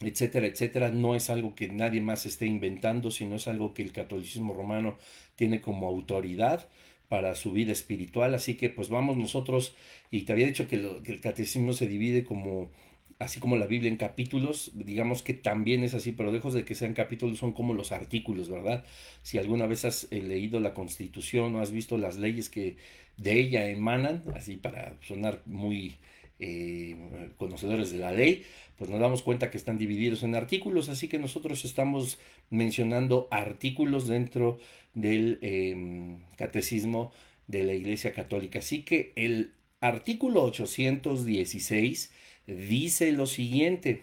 etcétera, 0.00 0.46
etcétera, 0.46 0.90
no 0.90 1.14
es 1.14 1.30
algo 1.30 1.54
que 1.54 1.68
nadie 1.68 2.00
más 2.00 2.26
esté 2.26 2.46
inventando, 2.46 3.10
sino 3.10 3.36
es 3.36 3.48
algo 3.48 3.72
que 3.72 3.82
el 3.82 3.92
catolicismo 3.92 4.52
romano 4.54 4.98
tiene 5.36 5.60
como 5.60 5.88
autoridad 5.88 6.68
para 7.08 7.34
su 7.34 7.52
vida 7.52 7.72
espiritual. 7.72 8.34
Así 8.34 8.54
que 8.54 8.70
pues 8.70 8.88
vamos 8.88 9.16
nosotros, 9.16 9.74
y 10.10 10.22
te 10.22 10.32
había 10.32 10.46
dicho 10.46 10.68
que, 10.68 10.76
el 10.76 11.20
catecismo 11.20 11.72
se 11.72 11.86
divide 11.86 12.24
como, 12.24 12.70
así 13.18 13.40
como 13.40 13.56
la 13.56 13.66
Biblia 13.66 13.90
en 13.90 13.96
capítulos, 13.96 14.72
digamos 14.74 15.22
que 15.22 15.34
también 15.34 15.84
es 15.84 15.94
así, 15.94 16.12
pero 16.12 16.32
lejos 16.32 16.54
de 16.54 16.64
que 16.64 16.74
sean 16.74 16.94
capítulos, 16.94 17.38
son 17.38 17.52
como 17.52 17.74
los 17.74 17.92
artículos, 17.92 18.48
¿verdad? 18.48 18.84
Si 19.22 19.38
alguna 19.38 19.66
vez 19.66 19.84
has 19.84 20.08
eh, 20.10 20.22
leído 20.22 20.60
la 20.60 20.74
constitución 20.74 21.54
o 21.54 21.60
has 21.60 21.72
visto 21.72 21.98
las 21.98 22.16
leyes 22.16 22.48
que 22.50 22.76
de 23.16 23.40
ella 23.40 23.68
emanan, 23.68 24.24
así 24.34 24.56
para 24.56 24.96
sonar 25.02 25.42
muy 25.46 25.96
eh, 26.38 26.96
conocedores 27.38 27.90
de 27.90 27.98
la 27.98 28.12
ley, 28.12 28.44
pues 28.76 28.90
nos 28.90 29.00
damos 29.00 29.22
cuenta 29.22 29.50
que 29.50 29.56
están 29.56 29.78
divididos 29.78 30.22
en 30.22 30.34
artículos, 30.34 30.90
así 30.90 31.08
que 31.08 31.18
nosotros 31.18 31.64
estamos 31.64 32.18
mencionando 32.50 33.26
artículos 33.30 34.06
dentro 34.06 34.58
del 34.96 35.38
em, 35.42 36.18
catecismo 36.36 37.12
de 37.46 37.62
la 37.62 37.74
Iglesia 37.74 38.12
Católica. 38.12 38.58
Así 38.58 38.82
que 38.82 39.12
el 39.14 39.52
artículo 39.80 40.42
816 40.42 42.10
dice 42.46 43.12
lo 43.12 43.26
siguiente. 43.26 44.02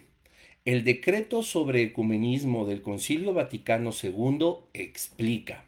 El 0.64 0.84
decreto 0.84 1.42
sobre 1.42 1.82
ecumenismo 1.82 2.64
del 2.64 2.80
Concilio 2.80 3.34
Vaticano 3.34 3.90
II 4.02 4.68
explica, 4.72 5.66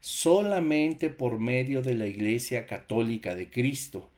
solamente 0.00 1.10
por 1.10 1.40
medio 1.40 1.82
de 1.82 1.94
la 1.94 2.06
Iglesia 2.06 2.66
Católica 2.66 3.34
de 3.34 3.50
Cristo, 3.50 4.10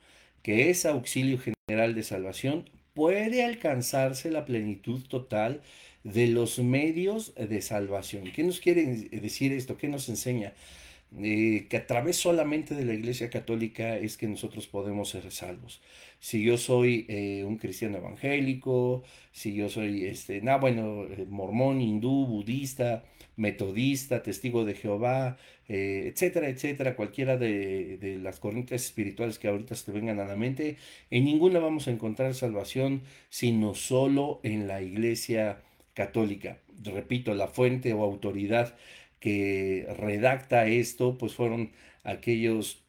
que 0.42 0.68
es 0.68 0.84
auxilio 0.84 1.38
general 1.38 1.94
de 1.94 2.02
salvación, 2.02 2.68
puede 2.92 3.44
alcanzarse 3.44 4.30
la 4.30 4.44
plenitud 4.44 5.00
total 5.08 5.62
de 6.04 6.28
los 6.28 6.58
medios 6.60 7.34
de 7.34 7.60
salvación. 7.60 8.30
¿Qué 8.32 8.44
nos 8.44 8.60
quiere 8.60 8.86
decir 9.10 9.52
esto? 9.52 9.76
¿Qué 9.76 9.88
nos 9.88 10.08
enseña? 10.08 10.54
eh, 11.22 11.66
que 11.68 11.76
a 11.76 11.86
través 11.86 12.16
solamente 12.16 12.74
de 12.74 12.84
la 12.84 12.94
Iglesia 12.94 13.30
Católica 13.30 13.96
es 13.96 14.16
que 14.16 14.26
nosotros 14.26 14.66
podemos 14.66 15.10
ser 15.10 15.30
salvos. 15.30 15.80
Si 16.18 16.42
yo 16.42 16.56
soy 16.58 17.06
eh, 17.08 17.44
un 17.44 17.56
cristiano 17.58 17.98
evangélico, 17.98 19.04
si 19.30 19.54
yo 19.54 19.68
soy, 19.68 20.06
este, 20.06 20.40
nah, 20.40 20.58
bueno, 20.58 21.04
eh, 21.04 21.26
mormón, 21.28 21.80
hindú, 21.80 22.26
budista, 22.26 23.04
metodista, 23.36 24.22
testigo 24.22 24.64
de 24.64 24.74
Jehová, 24.74 25.36
etcétera, 25.66 26.48
etcétera, 26.48 26.94
cualquiera 26.94 27.36
de, 27.36 27.96
de, 27.98 28.18
las 28.18 28.38
corrientes 28.38 28.84
espirituales 28.84 29.38
que 29.38 29.48
ahorita 29.48 29.74
se 29.74 29.86
te 29.86 29.92
vengan 29.92 30.20
a 30.20 30.26
la 30.26 30.36
mente, 30.36 30.76
en 31.10 31.24
ninguna 31.24 31.58
vamos 31.58 31.88
a 31.88 31.90
encontrar 31.90 32.34
salvación, 32.34 33.02
sino 33.30 33.74
solo 33.74 34.40
en 34.42 34.68
la 34.68 34.82
Iglesia 34.82 35.44
Católica. 35.44 35.73
Repito, 35.94 37.34
la 37.34 37.48
fuente 37.48 37.92
o 37.92 38.02
autoridad 38.04 38.76
que 39.20 39.86
redacta 39.98 40.66
esto, 40.66 41.16
pues 41.18 41.34
fueron 41.34 41.72
aquellos 42.02 42.84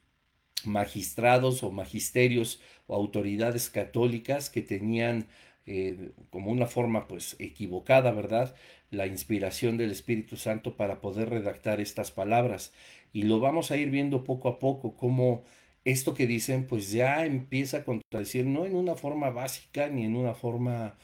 magistrados 0.65 1.63
o 1.63 1.71
magisterios 1.71 2.61
o 2.87 2.95
autoridades 2.95 3.69
católicas 3.69 4.49
que 4.49 4.61
tenían 4.61 5.27
eh, 5.65 6.11
como 6.29 6.51
una 6.51 6.67
forma 6.67 7.07
pues 7.07 7.35
equivocada, 7.39 8.11
¿verdad? 8.11 8.55
La 8.91 9.07
inspiración 9.07 9.77
del 9.77 9.91
Espíritu 9.91 10.37
Santo 10.37 10.75
para 10.77 11.01
poder 11.01 11.29
redactar 11.29 11.79
estas 11.81 12.11
palabras. 12.11 12.73
Y 13.13 13.23
lo 13.23 13.39
vamos 13.39 13.71
a 13.71 13.77
ir 13.77 13.89
viendo 13.89 14.23
poco 14.23 14.49
a 14.49 14.59
poco, 14.59 14.95
cómo 14.95 15.43
esto 15.85 16.13
que 16.13 16.27
dicen 16.27 16.67
pues 16.67 16.91
ya 16.91 17.25
empieza 17.25 17.77
a 17.77 17.83
contradecir, 17.83 18.45
no 18.45 18.65
en 18.65 18.75
una 18.75 18.95
forma 18.95 19.29
básica 19.29 19.87
ni 19.89 20.05
en 20.05 20.15
una 20.15 20.33
forma 20.33 20.97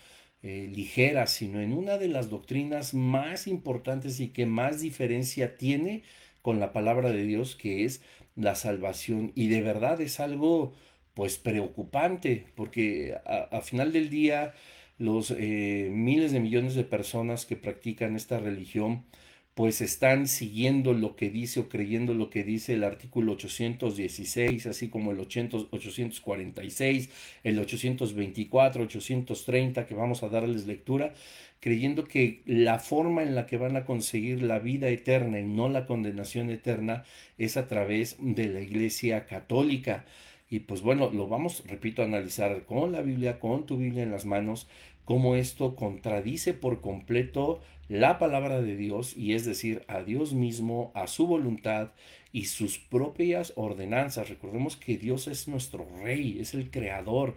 eh, 0.43 0.69
ligera, 0.73 1.27
sino 1.27 1.61
en 1.61 1.73
una 1.73 1.97
de 1.97 2.07
las 2.07 2.29
doctrinas 2.29 2.93
más 2.93 3.47
importantes 3.47 4.19
y 4.19 4.29
que 4.29 4.45
más 4.45 4.81
diferencia 4.81 5.57
tiene 5.57 6.03
con 6.41 6.59
la 6.59 6.73
palabra 6.73 7.11
de 7.11 7.23
Dios, 7.25 7.55
que 7.55 7.85
es 7.85 8.01
la 8.35 8.55
salvación. 8.55 9.31
Y 9.35 9.49
de 9.49 9.61
verdad 9.61 10.01
es 10.01 10.19
algo 10.19 10.73
pues 11.13 11.37
preocupante, 11.37 12.47
porque 12.55 13.15
a, 13.25 13.61
final 13.61 13.91
del 13.93 14.09
día 14.09 14.53
los 14.97 15.31
eh, 15.31 15.89
miles 15.91 16.31
de 16.31 16.39
millones 16.39 16.75
de 16.75 16.83
personas 16.83 17.45
que 17.45 17.55
practican 17.57 18.15
esta 18.15 18.39
religión, 18.39 19.05
pues 19.53 19.81
están 19.81 20.27
siguiendo 20.27 20.93
lo 20.93 21.15
que 21.15 21.29
dice 21.29 21.59
o 21.59 21.69
creyendo 21.69 22.13
lo 22.13 22.29
que 22.29 22.43
dice 22.43 22.73
el 22.73 22.83
artículo 22.85 23.33
816, 23.33 24.65
así 24.65 24.87
como 24.89 25.11
el 25.11 25.19
846, 25.19 27.09
el 27.43 27.59
824, 27.59 28.83
830, 28.83 29.85
que 29.85 29.95
vamos 29.95 30.23
a 30.23 30.29
darles 30.29 30.67
lectura, 30.67 31.13
creyendo 31.59 32.05
que 32.05 32.41
la 32.45 32.79
forma 32.79 33.23
en 33.23 33.35
la 33.35 33.45
que 33.45 33.57
van 33.57 33.75
a 33.75 33.85
conseguir 33.85 34.41
la 34.41 34.59
vida 34.59 34.87
eterna 34.89 35.39
y 35.39 35.45
no 35.45 35.67
la 35.67 35.85
condenación 35.85 36.49
eterna 36.49 37.03
es 37.37 37.57
a 37.57 37.67
través 37.67 38.15
de 38.19 38.47
la 38.47 38.61
Iglesia 38.61 39.25
Católica. 39.25 40.05
Y 40.49 40.59
pues 40.59 40.81
bueno, 40.81 41.11
lo 41.11 41.27
vamos, 41.27 41.63
repito, 41.65 42.01
a 42.01 42.05
analizar 42.05 42.65
con 42.65 42.91
la 42.91 43.01
Biblia, 43.01 43.39
con 43.39 43.65
tu 43.65 43.77
Biblia 43.77 44.03
en 44.03 44.11
las 44.11 44.25
manos, 44.25 44.67
cómo 45.05 45.35
esto 45.35 45.75
contradice 45.75 46.53
por 46.53 46.81
completo 46.81 47.61
la 47.89 48.19
palabra 48.19 48.61
de 48.61 48.77
Dios 48.77 49.17
y 49.17 49.33
es 49.33 49.45
decir, 49.45 49.83
a 49.87 50.01
Dios 50.01 50.33
mismo, 50.33 50.91
a 50.95 51.07
su 51.07 51.27
voluntad 51.27 51.91
y 52.31 52.45
sus 52.45 52.77
propias 52.77 53.51
ordenanzas. 53.55 54.29
Recordemos 54.29 54.77
que 54.77 54.97
Dios 54.97 55.27
es 55.27 55.47
nuestro 55.47 55.85
rey, 56.01 56.37
es 56.39 56.53
el 56.53 56.71
creador. 56.71 57.35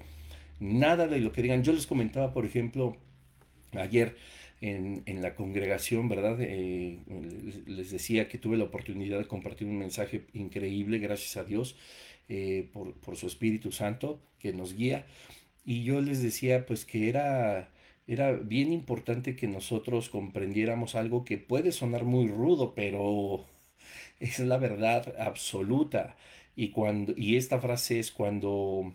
Nada 0.61 1.09
de 1.09 1.19
lo 1.19 1.33
que 1.33 1.43
digan. 1.43 1.65
Yo 1.65 1.73
les 1.73 1.87
comentaba, 1.87 2.33
por 2.33 2.47
ejemplo, 2.47 2.97
ayer 3.73 4.17
en, 4.61 5.03
la 5.21 5.35
congregación, 5.35 6.09
¿verdad? 6.09 6.37
Eh, 6.41 7.01
les 7.67 7.91
decía 7.91 8.29
que 8.29 8.39
tuve 8.39 8.57
la 8.57 8.65
oportunidad 8.65 9.19
de 9.19 9.27
compartir 9.27 9.67
un 9.67 9.79
mensaje 9.79 10.27
increíble, 10.33 10.99
gracias 10.99 11.37
a 11.37 11.45
Dios, 11.45 11.77
eh, 12.29 12.69
por, 12.73 12.95
por 12.95 13.17
su 13.17 13.27
Espíritu 13.27 13.73
Santo 13.73 14.21
que 14.39 14.53
nos 14.53 14.75
guía. 14.75 15.05
Y 15.65 15.85
yo 15.85 16.01
les 16.01 16.23
decía, 16.23 16.67
pues 16.67 16.85
que 16.85 17.09
era 17.09 17.71
era 18.07 18.33
bien 18.33 18.73
importante 18.73 19.35
que 19.37 19.47
nosotros 19.49 20.11
comprendiéramos 20.11 20.95
algo 20.95 21.25
que 21.25 21.39
puede 21.39 21.73
sonar 21.73 22.05
muy 22.05 22.29
rudo, 22.29 22.75
pero 22.75 23.47
es 24.21 24.39
la 24.41 24.59
verdad 24.59 25.15
absoluta. 25.19 26.17
Y, 26.57 26.71
cuando, 26.71 27.15
y 27.17 27.37
esta 27.37 27.61
frase 27.61 27.99
es 28.01 28.13
cuando 28.13 28.95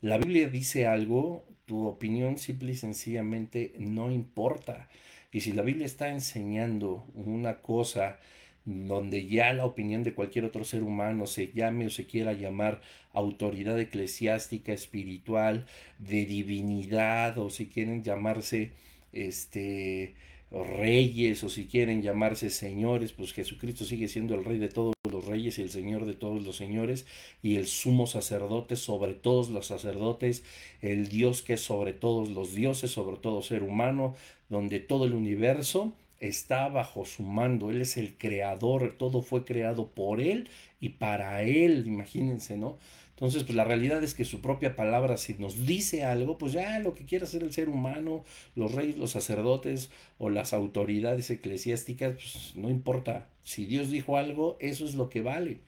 la 0.00 0.18
Biblia 0.18 0.48
dice 0.48 0.86
algo, 0.86 1.44
tu 1.66 1.86
opinión 1.86 2.38
simple 2.38 2.72
y 2.72 2.76
sencillamente 2.76 3.74
no 3.78 4.10
importa. 4.10 4.88
Y 5.32 5.40
si 5.42 5.52
la 5.52 5.62
Biblia 5.62 5.86
está 5.86 6.10
enseñando 6.10 7.06
una 7.14 7.58
cosa 7.62 8.18
donde 8.64 9.26
ya 9.26 9.52
la 9.52 9.64
opinión 9.64 10.02
de 10.02 10.14
cualquier 10.14 10.44
otro 10.44 10.64
ser 10.64 10.82
humano 10.82 11.26
se 11.26 11.52
llame 11.52 11.86
o 11.86 11.90
se 11.90 12.06
quiera 12.06 12.32
llamar 12.32 12.80
autoridad 13.12 13.78
eclesiástica, 13.80 14.72
espiritual, 14.72 15.66
de 15.98 16.26
divinidad, 16.26 17.38
o 17.38 17.50
si 17.50 17.66
quieren 17.66 18.02
llamarse 18.04 18.72
este 19.12 20.14
reyes 20.50 21.44
o 21.44 21.48
si 21.48 21.66
quieren 21.66 22.02
llamarse 22.02 22.50
señores, 22.50 23.12
pues 23.12 23.32
Jesucristo 23.32 23.84
sigue 23.84 24.08
siendo 24.08 24.34
el 24.34 24.44
rey 24.44 24.58
de 24.58 24.68
todos 24.68 24.94
los 25.10 25.24
reyes 25.24 25.58
y 25.58 25.62
el 25.62 25.70
señor 25.70 26.06
de 26.06 26.14
todos 26.14 26.42
los 26.42 26.56
señores 26.56 27.06
y 27.42 27.56
el 27.56 27.66
sumo 27.66 28.06
sacerdote 28.06 28.76
sobre 28.76 29.14
todos 29.14 29.48
los 29.50 29.66
sacerdotes, 29.66 30.42
el 30.82 31.08
Dios 31.08 31.42
que 31.42 31.54
es 31.54 31.60
sobre 31.60 31.92
todos 31.92 32.30
los 32.30 32.54
dioses, 32.54 32.90
sobre 32.90 33.16
todo 33.16 33.42
ser 33.42 33.62
humano, 33.62 34.16
donde 34.48 34.80
todo 34.80 35.04
el 35.04 35.14
universo 35.14 35.92
está 36.20 36.68
bajo 36.68 37.04
su 37.04 37.22
mando, 37.22 37.70
Él 37.70 37.80
es 37.80 37.96
el 37.96 38.16
creador, 38.16 38.96
todo 38.98 39.22
fue 39.22 39.44
creado 39.44 39.88
por 39.90 40.20
Él 40.20 40.48
y 40.80 40.90
para 40.90 41.42
Él, 41.42 41.84
imagínense, 41.86 42.56
¿no? 42.56 42.78
Entonces, 43.20 43.44
pues 43.44 43.54
la 43.54 43.64
realidad 43.64 44.02
es 44.02 44.14
que 44.14 44.24
su 44.24 44.40
propia 44.40 44.76
palabra, 44.76 45.18
si 45.18 45.34
nos 45.34 45.66
dice 45.66 46.04
algo, 46.04 46.38
pues 46.38 46.52
ya 46.52 46.78
lo 46.78 46.94
que 46.94 47.04
quiera 47.04 47.26
hacer 47.26 47.42
el 47.42 47.52
ser 47.52 47.68
humano, 47.68 48.24
los 48.54 48.72
reyes, 48.72 48.96
los 48.96 49.10
sacerdotes 49.10 49.90
o 50.16 50.30
las 50.30 50.54
autoridades 50.54 51.28
eclesiásticas, 51.30 52.14
pues 52.14 52.52
no 52.54 52.70
importa. 52.70 53.28
Si 53.44 53.66
Dios 53.66 53.90
dijo 53.90 54.16
algo, 54.16 54.56
eso 54.58 54.86
es 54.86 54.94
lo 54.94 55.10
que 55.10 55.20
vale. 55.20 55.58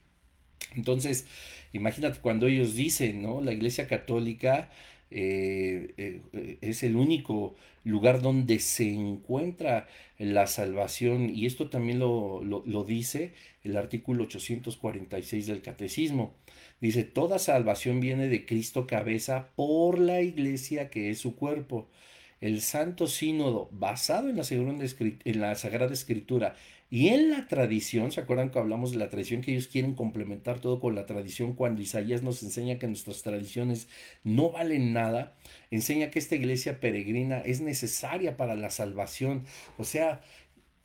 Entonces, 0.74 1.26
imagínate 1.74 2.20
cuando 2.20 2.46
ellos 2.46 2.74
dicen, 2.74 3.22
¿no? 3.22 3.42
La 3.42 3.52
Iglesia 3.52 3.86
Católica 3.86 4.70
eh, 5.10 5.92
eh, 5.98 6.58
es 6.62 6.82
el 6.82 6.96
único 6.96 7.54
lugar 7.84 8.22
donde 8.22 8.58
se 8.58 8.92
encuentra 8.92 9.88
la 10.18 10.46
salvación 10.46 11.30
y 11.30 11.46
esto 11.46 11.68
también 11.68 11.98
lo, 11.98 12.42
lo, 12.42 12.84
dice 12.84 13.34
el 13.64 13.76
artículo 13.76 14.24
846 14.24 15.46
del 15.46 15.62
catecismo. 15.62 16.34
Dice, 16.80 17.04
toda 17.04 17.38
salvación 17.38 18.00
viene 18.00 18.28
de 18.28 18.44
Cristo 18.46 18.86
cabeza 18.86 19.48
por 19.56 19.98
la 19.98 20.20
iglesia 20.20 20.90
que 20.90 21.10
es 21.10 21.18
su 21.18 21.36
cuerpo. 21.36 21.88
El 22.40 22.60
Santo 22.60 23.06
Sínodo, 23.06 23.68
basado 23.72 24.28
en 24.28 24.36
la, 24.36 24.44
en 24.50 25.40
la 25.40 25.54
Sagrada 25.54 25.92
Escritura 25.92 26.56
y 26.92 27.08
en 27.08 27.30
la 27.30 27.48
tradición, 27.48 28.12
¿se 28.12 28.20
acuerdan 28.20 28.50
que 28.50 28.58
hablamos 28.58 28.92
de 28.92 28.98
la 28.98 29.08
tradición? 29.08 29.40
Que 29.40 29.52
ellos 29.52 29.66
quieren 29.66 29.94
complementar 29.94 30.60
todo 30.60 30.78
con 30.78 30.94
la 30.94 31.06
tradición 31.06 31.54
cuando 31.54 31.80
Isaías 31.80 32.22
nos 32.22 32.42
enseña 32.42 32.78
que 32.78 32.86
nuestras 32.86 33.22
tradiciones 33.22 33.88
no 34.24 34.50
valen 34.50 34.92
nada, 34.92 35.34
enseña 35.70 36.10
que 36.10 36.18
esta 36.18 36.34
iglesia 36.34 36.80
peregrina 36.80 37.38
es 37.38 37.62
necesaria 37.62 38.36
para 38.36 38.56
la 38.56 38.68
salvación. 38.68 39.46
O 39.78 39.84
sea, 39.84 40.20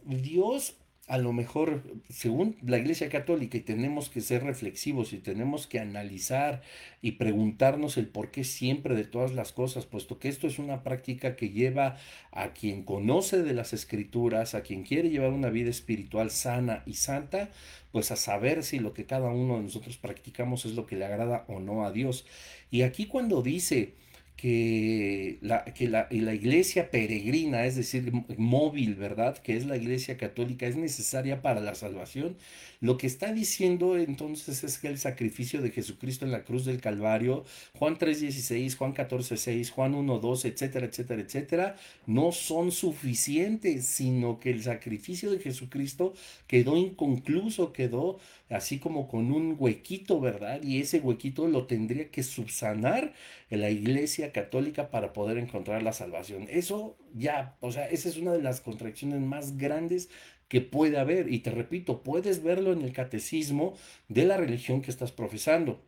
Dios 0.05 0.77
a 1.07 1.17
lo 1.17 1.31
mejor, 1.31 1.83
según 2.09 2.57
la 2.61 2.77
Iglesia 2.77 3.07
Católica, 3.07 3.57
y 3.57 3.61
tenemos 3.61 4.09
que 4.09 4.19
ser 4.19 4.43
reflexivos 4.43 5.13
y 5.13 5.19
tenemos 5.19 5.65
que 5.65 5.79
analizar 5.79 6.61
y 7.01 7.13
preguntarnos 7.13 7.95
el 7.95 8.07
por 8.07 8.29
qué 8.29 8.43
siempre 8.43 8.93
de 8.93 9.05
todas 9.05 9.33
las 9.33 9.53
cosas, 9.53 9.85
puesto 9.85 10.19
que 10.19 10.27
esto 10.27 10.47
es 10.47 10.59
una 10.59 10.83
práctica 10.83 11.37
que 11.37 11.51
lleva 11.51 11.95
a 12.31 12.49
quien 12.49 12.83
conoce 12.83 13.41
de 13.41 13.53
las 13.53 13.71
escrituras, 13.71 14.53
a 14.53 14.63
quien 14.63 14.83
quiere 14.83 15.09
llevar 15.09 15.31
una 15.31 15.49
vida 15.49 15.69
espiritual 15.69 16.29
sana 16.29 16.83
y 16.85 16.95
santa, 16.95 17.51
pues 17.93 18.11
a 18.11 18.17
saber 18.17 18.63
si 18.63 18.79
lo 18.79 18.93
que 18.93 19.05
cada 19.05 19.29
uno 19.29 19.57
de 19.57 19.63
nosotros 19.63 19.95
practicamos 19.95 20.65
es 20.65 20.73
lo 20.73 20.85
que 20.85 20.97
le 20.97 21.05
agrada 21.05 21.45
o 21.47 21.61
no 21.61 21.85
a 21.85 21.93
Dios. 21.93 22.25
Y 22.69 22.81
aquí 22.81 23.05
cuando 23.05 23.41
dice, 23.41 23.93
que, 24.38 25.39
la, 25.41 25.65
que 25.65 25.89
la, 25.89 26.08
la, 26.12 26.36
iglesia 26.36 26.91
peregrina, 26.91 27.65
es 27.65 27.75
decir, 27.75 28.12
móvil, 28.38 28.94
¿verdad? 28.94 29.36
Que 29.39 29.58
es 29.58 29.65
la 29.65 29.77
iglesia 29.77 30.15
católica, 30.15 30.67
es 30.67 30.75
necesaria 30.75 31.41
para 31.41 31.60
la 31.60 31.74
salvación. 31.74 32.38
Lo 32.79 33.00
que 33.00 33.08
está 33.08 33.34
diciendo 33.34 33.98
entonces 33.98 34.63
es 34.63 34.77
que 34.77 34.89
el 34.89 35.00
sacrificio 35.00 35.60
de 35.62 35.72
Jesucristo 35.72 36.24
en 36.24 36.32
la 36.32 36.44
cruz 36.44 36.65
del 36.65 36.79
Calvario, 36.79 37.46
Juan 37.74 37.98
3.16, 37.98 38.77
Juan 38.77 38.94
14.6, 38.94 39.72
Juan 39.72 39.96
1.2, 39.96 40.46
etcétera, 40.46 40.86
etcétera, 40.86 41.22
etcétera, 41.22 41.75
no 42.06 42.32
son 42.32 42.72
suficientes, 42.72 43.88
sino 43.88 44.39
que 44.39 44.51
el 44.51 44.62
sacrificio 44.62 45.32
de 45.32 45.39
Jesucristo 45.39 46.13
quedó 46.46 46.77
inconcluso, 46.77 47.74
quedó 47.74 48.20
así 48.50 48.80
como 48.80 49.08
con 49.08 49.32
un 49.32 49.56
huequito, 49.58 50.20
¿verdad? 50.20 50.62
Y 50.63 50.80
ese 50.80 51.00
huequito 51.00 51.48
lo 51.48 51.68
tendría 51.68 52.10
que 52.10 52.24
subsanar 52.24 53.13
la 53.50 53.70
Iglesia 53.70 54.32
Católica 54.32 54.89
para 54.89 55.13
poder 55.13 55.38
encontrar 55.38 55.84
la 55.84 55.94
salvación. 55.94 56.48
Eso 56.50 56.98
ya, 57.13 57.56
o 57.60 57.72
sea, 57.72 57.88
esa 57.88 58.10
es 58.10 58.18
una 58.18 58.34
de 58.34 58.42
las 58.42 58.62
contradicciones 58.62 59.22
más 59.22 59.58
grandes 59.58 60.10
que 60.48 60.62
puede 60.62 60.98
haber. 60.98 61.32
Y 61.32 61.39
te 61.39 61.51
repito, 61.51 62.04
puedes 62.04 62.44
verlo 62.44 62.74
en 62.74 62.82
el 62.82 62.94
catecismo 62.94 63.75
de 64.08 64.25
la 64.25 64.38
religión 64.38 64.82
que 64.82 64.92
estás 64.92 65.12
profesando. 65.12 65.82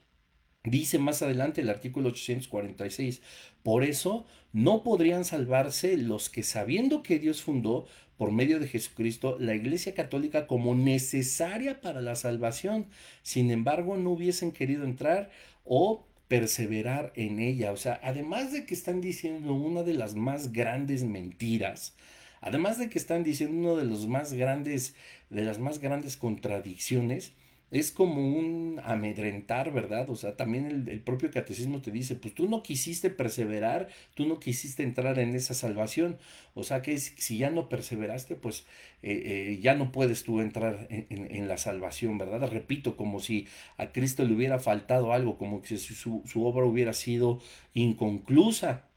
Dice 0.64 1.00
más 1.00 1.22
adelante 1.22 1.62
el 1.62 1.70
artículo 1.70 2.10
846, 2.10 3.22
por 3.64 3.84
eso 3.84 4.26
no 4.52 4.84
podrían 4.84 5.24
salvarse 5.24 5.96
los 5.96 6.30
que 6.30 6.44
sabiendo 6.44 7.02
que 7.02 7.18
Dios 7.18 7.42
fundó 7.42 7.88
por 8.20 8.34
medio 8.34 8.60
de 8.60 8.68
Jesucristo 8.68 9.38
la 9.40 9.56
Iglesia 9.56 9.94
Católica 9.94 10.46
como 10.46 10.76
necesaria 10.76 11.80
para 11.80 12.02
la 12.02 12.18
salvación, 12.18 12.88
sin 13.24 13.50
embargo 13.50 13.96
no 13.96 14.10
hubiesen 14.10 14.52
querido 14.52 14.84
entrar 14.84 15.30
o 15.64 16.06
perseverar 16.28 17.14
en 17.16 17.40
ella. 17.40 17.72
O 17.72 17.78
sea, 17.78 17.98
además 18.04 18.52
de 18.52 18.66
que 18.66 18.74
están 18.74 19.00
diciendo 19.00 19.54
una 19.54 19.84
de 19.84 19.94
las 19.94 20.16
más 20.16 20.52
grandes 20.52 21.06
mentiras, 21.06 21.96
además 22.42 22.78
de 22.78 22.90
que 22.90 23.00
están 23.00 23.24
diciendo 23.24 23.56
uno 23.58 23.78
de 23.78 23.86
los 23.86 24.06
más 24.06 24.34
grandes, 24.34 24.96
de 25.30 25.44
las 25.44 25.58
más 25.58 25.80
grandes 25.80 26.18
contradicciones, 26.18 27.32
es 27.72 27.92
como 27.92 28.22
un 28.22 28.82
amedrentar, 28.84 29.72
¿verdad? 29.72 30.10
O 30.10 30.16
sea, 30.16 30.36
también 30.36 30.88
el, 30.88 31.02
propio 31.02 31.30
catecismo 31.32 31.82
te 31.82 31.92
dice, 31.92 32.16
pues 32.16 32.34
tú 32.34 32.50
no 32.50 32.64
quisiste 32.64 33.10
perseverar, 33.10 33.90
tú 34.16 34.26
no 34.26 34.40
quisiste 34.40 34.84
entrar 34.84 35.20
en 35.20 35.36
esa 35.36 35.54
salvación. 35.54 36.18
O 36.56 36.64
sea 36.64 36.82
que 36.82 36.98
si 36.98 37.38
ya 37.38 37.52
no 37.52 37.70
perseveraste, 37.70 38.36
pues 38.36 38.66
eh, 39.04 39.22
eh, 39.24 39.60
ya 39.62 39.76
no 39.76 39.92
puedes 39.92 40.24
tú 40.24 40.42
entrar 40.42 40.88
en, 40.90 41.48
la 41.48 41.58
salvación, 41.58 42.18
¿verdad? 42.18 42.50
Repito, 42.52 42.98
como 42.98 43.20
si 43.20 43.48
a 43.78 43.92
Cristo 43.92 44.26
le 44.26 44.34
hubiera 44.34 44.60
faltado 44.60 45.14
algo, 45.14 45.38
como 45.38 45.64
si 45.64 45.78
su, 45.78 46.24
su 46.26 46.46
obra 46.46 46.66
hubiera 46.66 46.94
sido 46.94 47.40
inconclusa. 47.74 48.89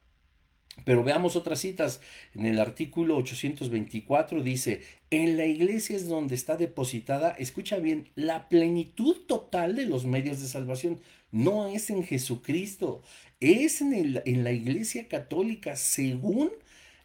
Pero 0.85 1.05
veamos 1.05 1.37
otras 1.37 1.61
citas. 1.61 2.01
En 2.35 2.47
el 2.47 2.59
artículo 2.59 3.17
824 3.17 4.43
dice, 4.43 4.83
en 5.11 5.37
la 5.37 5.47
iglesia 5.47 5.97
es 5.97 6.09
donde 6.09 6.35
está 6.35 6.57
depositada, 6.57 7.31
escucha 7.33 7.79
bien, 7.79 8.09
la 8.15 8.49
plenitud 8.49 9.17
total 9.27 9.77
de 9.77 9.87
los 9.87 10.07
medios 10.07 10.41
de 10.41 10.49
salvación. 10.49 11.01
No 11.31 11.69
es 11.69 11.91
en 11.91 12.05
Jesucristo, 12.05 13.03
es 13.41 13.81
en, 13.81 14.23
en 14.25 14.45
la 14.45 14.53
iglesia 14.53 15.09
católica 15.09 15.77
según 15.77 16.51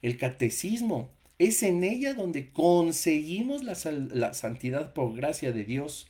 el 0.01 0.17
catecismo. 0.17 1.09
Es 1.39 1.61
en 1.61 1.83
ella 1.83 2.13
donde 2.13 2.49
conseguimos 2.49 3.63
la, 3.63 3.77
la 4.13 4.33
santidad 4.33 4.93
por 4.93 5.15
gracia 5.15 5.51
de 5.51 5.65
Dios. 5.65 6.07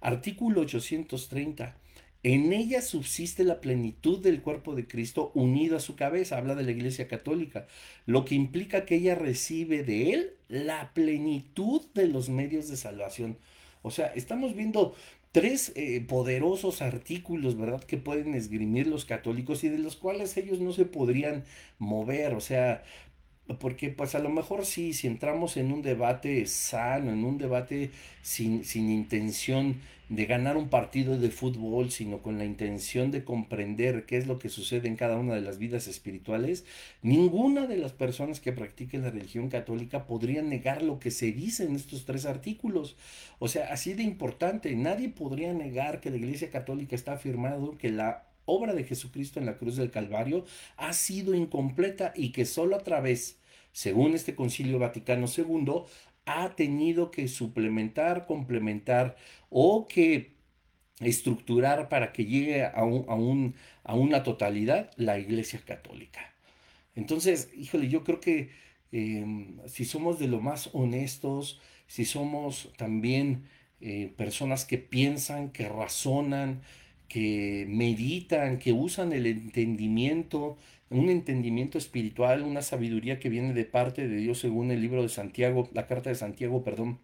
Artículo 0.00 0.62
830. 0.62 1.76
En 2.24 2.54
ella 2.54 2.80
subsiste 2.80 3.44
la 3.44 3.60
plenitud 3.60 4.18
del 4.18 4.40
cuerpo 4.40 4.74
de 4.74 4.86
Cristo 4.88 5.30
unido 5.34 5.76
a 5.76 5.80
su 5.80 5.94
cabeza, 5.94 6.38
habla 6.38 6.54
de 6.54 6.62
la 6.62 6.70
Iglesia 6.70 7.06
Católica, 7.06 7.66
lo 8.06 8.24
que 8.24 8.34
implica 8.34 8.86
que 8.86 8.96
ella 8.96 9.14
recibe 9.14 9.84
de 9.84 10.14
él 10.14 10.30
la 10.48 10.92
plenitud 10.94 11.82
de 11.92 12.08
los 12.08 12.30
medios 12.30 12.68
de 12.68 12.78
salvación. 12.78 13.36
O 13.82 13.90
sea, 13.90 14.06
estamos 14.06 14.56
viendo 14.56 14.94
tres 15.32 15.72
eh, 15.76 16.00
poderosos 16.00 16.80
artículos, 16.80 17.58
¿verdad?, 17.58 17.84
que 17.84 17.98
pueden 17.98 18.34
esgrimir 18.34 18.86
los 18.86 19.04
católicos 19.04 19.62
y 19.62 19.68
de 19.68 19.78
los 19.78 19.96
cuales 19.96 20.34
ellos 20.38 20.60
no 20.60 20.72
se 20.72 20.86
podrían 20.86 21.44
mover. 21.78 22.32
O 22.32 22.40
sea, 22.40 22.84
porque 23.60 23.90
pues 23.90 24.14
a 24.14 24.20
lo 24.20 24.30
mejor 24.30 24.64
sí, 24.64 24.94
si 24.94 25.06
entramos 25.06 25.58
en 25.58 25.72
un 25.72 25.82
debate 25.82 26.46
sano, 26.46 27.12
en 27.12 27.24
un 27.24 27.36
debate 27.36 27.90
sin, 28.22 28.64
sin 28.64 28.90
intención 28.90 29.80
de 30.14 30.26
ganar 30.26 30.56
un 30.56 30.68
partido 30.68 31.18
de 31.18 31.30
fútbol, 31.30 31.90
sino 31.90 32.22
con 32.22 32.38
la 32.38 32.44
intención 32.44 33.10
de 33.10 33.24
comprender 33.24 34.06
qué 34.06 34.16
es 34.16 34.26
lo 34.26 34.38
que 34.38 34.48
sucede 34.48 34.88
en 34.88 34.96
cada 34.96 35.16
una 35.16 35.34
de 35.34 35.40
las 35.40 35.58
vidas 35.58 35.88
espirituales, 35.88 36.64
ninguna 37.02 37.66
de 37.66 37.76
las 37.76 37.92
personas 37.92 38.40
que 38.40 38.52
practiquen 38.52 39.02
la 39.02 39.10
religión 39.10 39.48
católica 39.48 40.06
podría 40.06 40.42
negar 40.42 40.82
lo 40.82 40.98
que 40.98 41.10
se 41.10 41.32
dice 41.32 41.64
en 41.64 41.74
estos 41.74 42.04
tres 42.04 42.26
artículos. 42.26 42.96
O 43.38 43.48
sea, 43.48 43.72
así 43.72 43.94
de 43.94 44.02
importante, 44.02 44.74
nadie 44.74 45.08
podría 45.08 45.52
negar 45.52 46.00
que 46.00 46.10
la 46.10 46.16
Iglesia 46.16 46.50
Católica 46.50 46.94
está 46.94 47.14
afirmado 47.14 47.76
que 47.78 47.90
la 47.90 48.26
obra 48.46 48.74
de 48.74 48.84
Jesucristo 48.84 49.40
en 49.40 49.46
la 49.46 49.56
cruz 49.56 49.76
del 49.76 49.90
Calvario 49.90 50.44
ha 50.76 50.92
sido 50.92 51.34
incompleta 51.34 52.12
y 52.14 52.32
que 52.32 52.44
solo 52.44 52.76
a 52.76 52.84
través, 52.84 53.38
según 53.72 54.14
este 54.14 54.34
Concilio 54.34 54.78
Vaticano 54.78 55.26
II, 55.26 55.84
ha 56.26 56.54
tenido 56.56 57.10
que 57.10 57.28
suplementar, 57.28 58.26
complementar 58.26 59.16
o 59.50 59.86
que 59.86 60.34
estructurar 61.00 61.88
para 61.88 62.12
que 62.12 62.24
llegue 62.24 62.64
a, 62.64 62.84
un, 62.84 63.54
a, 63.84 63.94
una 63.94 64.22
totalidad 64.22 64.90
la 64.96 65.18
Iglesia 65.18 65.60
Católica. 65.64 66.32
Entonces, 66.94 67.50
híjole, 67.56 67.88
yo 67.88 68.04
creo 68.04 68.20
que 68.20 68.50
em, 68.92 69.58
si 69.66 69.84
somos 69.84 70.18
de 70.18 70.28
lo 70.28 70.40
más 70.40 70.70
honestos, 70.72 71.60
si 71.86 72.04
somos 72.04 72.72
también 72.76 73.44
eh, 73.80 74.12
personas 74.16 74.64
que 74.64 74.78
piensan, 74.78 75.50
que 75.50 75.68
razonan, 75.68 76.62
que 77.14 77.64
meditan, 77.68 78.58
que 78.58 78.72
usan 78.72 79.12
el 79.12 79.26
entendimiento, 79.26 80.56
un 80.90 81.10
entendimiento 81.10 81.78
espiritual, 81.78 82.42
una 82.42 82.60
sabiduría 82.60 83.20
que 83.20 83.28
viene 83.28 83.52
de 83.54 83.64
parte 83.64 84.08
de 84.08 84.16
Dios 84.16 84.40
según 84.40 84.72
el 84.72 84.80
libro 84.80 85.00
de 85.00 85.08
Santiago, 85.08 85.70
la 85.72 85.86
carta 85.86 86.10
de 86.10 86.16
Santiago, 86.16 86.64
perdón, 86.64 86.98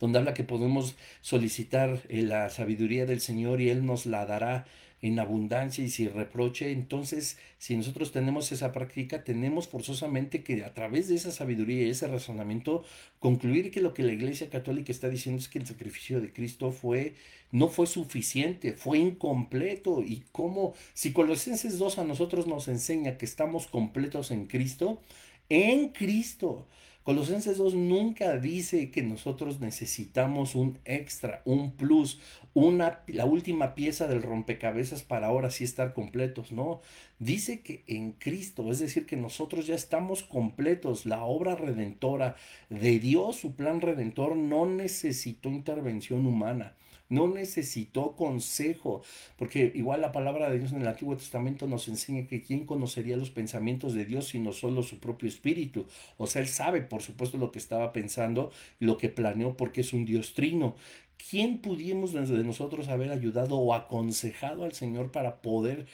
donde 0.00 0.18
habla 0.18 0.32
que 0.32 0.44
podemos 0.44 0.96
solicitar 1.20 2.00
eh, 2.08 2.22
la 2.22 2.48
sabiduría 2.48 3.04
del 3.04 3.20
Señor 3.20 3.60
y 3.60 3.68
Él 3.68 3.84
nos 3.84 4.06
la 4.06 4.24
dará 4.24 4.64
en 5.08 5.18
abundancia 5.18 5.84
y 5.84 5.90
sin 5.90 6.12
reproche. 6.12 6.72
Entonces, 6.72 7.38
si 7.58 7.76
nosotros 7.76 8.12
tenemos 8.12 8.52
esa 8.52 8.72
práctica, 8.72 9.24
tenemos 9.24 9.68
forzosamente 9.68 10.42
que 10.42 10.64
a 10.64 10.74
través 10.74 11.08
de 11.08 11.14
esa 11.14 11.32
sabiduría 11.32 11.86
y 11.86 11.90
ese 11.90 12.06
razonamiento 12.06 12.84
concluir 13.18 13.70
que 13.70 13.80
lo 13.80 13.94
que 13.94 14.02
la 14.02 14.12
Iglesia 14.12 14.50
Católica 14.50 14.92
está 14.92 15.08
diciendo 15.08 15.40
es 15.40 15.48
que 15.48 15.58
el 15.58 15.66
sacrificio 15.66 16.20
de 16.20 16.32
Cristo 16.32 16.72
fue 16.72 17.14
no 17.52 17.68
fue 17.68 17.86
suficiente, 17.86 18.72
fue 18.72 18.98
incompleto 18.98 20.02
y 20.02 20.24
como 20.32 20.74
si 20.94 21.12
Colosenses 21.12 21.78
2 21.78 21.98
a 21.98 22.04
nosotros 22.04 22.46
nos 22.46 22.68
enseña 22.68 23.18
que 23.18 23.24
estamos 23.24 23.66
completos 23.66 24.30
en 24.30 24.46
Cristo, 24.46 25.00
en 25.48 25.90
Cristo 25.90 26.66
Colosenses 27.06 27.58
2 27.58 27.74
nunca 27.74 28.36
dice 28.36 28.90
que 28.90 29.00
nosotros 29.00 29.60
necesitamos 29.60 30.56
un 30.56 30.80
extra, 30.84 31.40
un 31.44 31.70
plus, 31.70 32.18
una, 32.52 32.98
la 33.06 33.24
última 33.26 33.76
pieza 33.76 34.08
del 34.08 34.24
rompecabezas 34.24 35.04
para 35.04 35.28
ahora 35.28 35.52
sí 35.52 35.62
estar 35.62 35.94
completos, 35.94 36.50
no. 36.50 36.80
Dice 37.20 37.60
que 37.60 37.84
en 37.86 38.10
Cristo, 38.10 38.72
es 38.72 38.80
decir, 38.80 39.06
que 39.06 39.16
nosotros 39.16 39.68
ya 39.68 39.76
estamos 39.76 40.24
completos. 40.24 41.06
La 41.06 41.22
obra 41.22 41.54
redentora 41.54 42.34
de 42.70 42.98
Dios, 42.98 43.36
su 43.36 43.54
plan 43.54 43.80
redentor, 43.80 44.34
no 44.34 44.66
necesitó 44.66 45.48
intervención 45.48 46.26
humana 46.26 46.74
no 47.08 47.28
necesitó 47.28 48.16
consejo, 48.16 49.02
porque 49.36 49.72
igual 49.74 50.00
la 50.00 50.12
palabra 50.12 50.50
de 50.50 50.58
Dios 50.58 50.72
en 50.72 50.80
el 50.82 50.88
Antiguo 50.88 51.16
Testamento 51.16 51.66
nos 51.66 51.88
enseña 51.88 52.26
que 52.26 52.42
quién 52.42 52.66
conocería 52.66 53.16
los 53.16 53.30
pensamientos 53.30 53.94
de 53.94 54.04
Dios 54.04 54.28
sino 54.28 54.52
solo 54.52 54.82
su 54.82 54.98
propio 54.98 55.28
espíritu. 55.28 55.86
O 56.16 56.26
sea, 56.26 56.42
él 56.42 56.48
sabe, 56.48 56.80
por 56.82 57.02
supuesto, 57.02 57.38
lo 57.38 57.52
que 57.52 57.58
estaba 57.58 57.92
pensando, 57.92 58.50
lo 58.80 58.98
que 58.98 59.08
planeó, 59.08 59.56
porque 59.56 59.82
es 59.82 59.92
un 59.92 60.04
Dios 60.04 60.34
trino. 60.34 60.74
¿Quién 61.30 61.58
pudimos 61.58 62.12
desde 62.12 62.42
nosotros 62.44 62.88
haber 62.88 63.10
ayudado 63.10 63.56
o 63.56 63.74
aconsejado 63.74 64.64
al 64.64 64.72
Señor 64.72 65.10
para 65.12 65.40
poder 65.42 65.86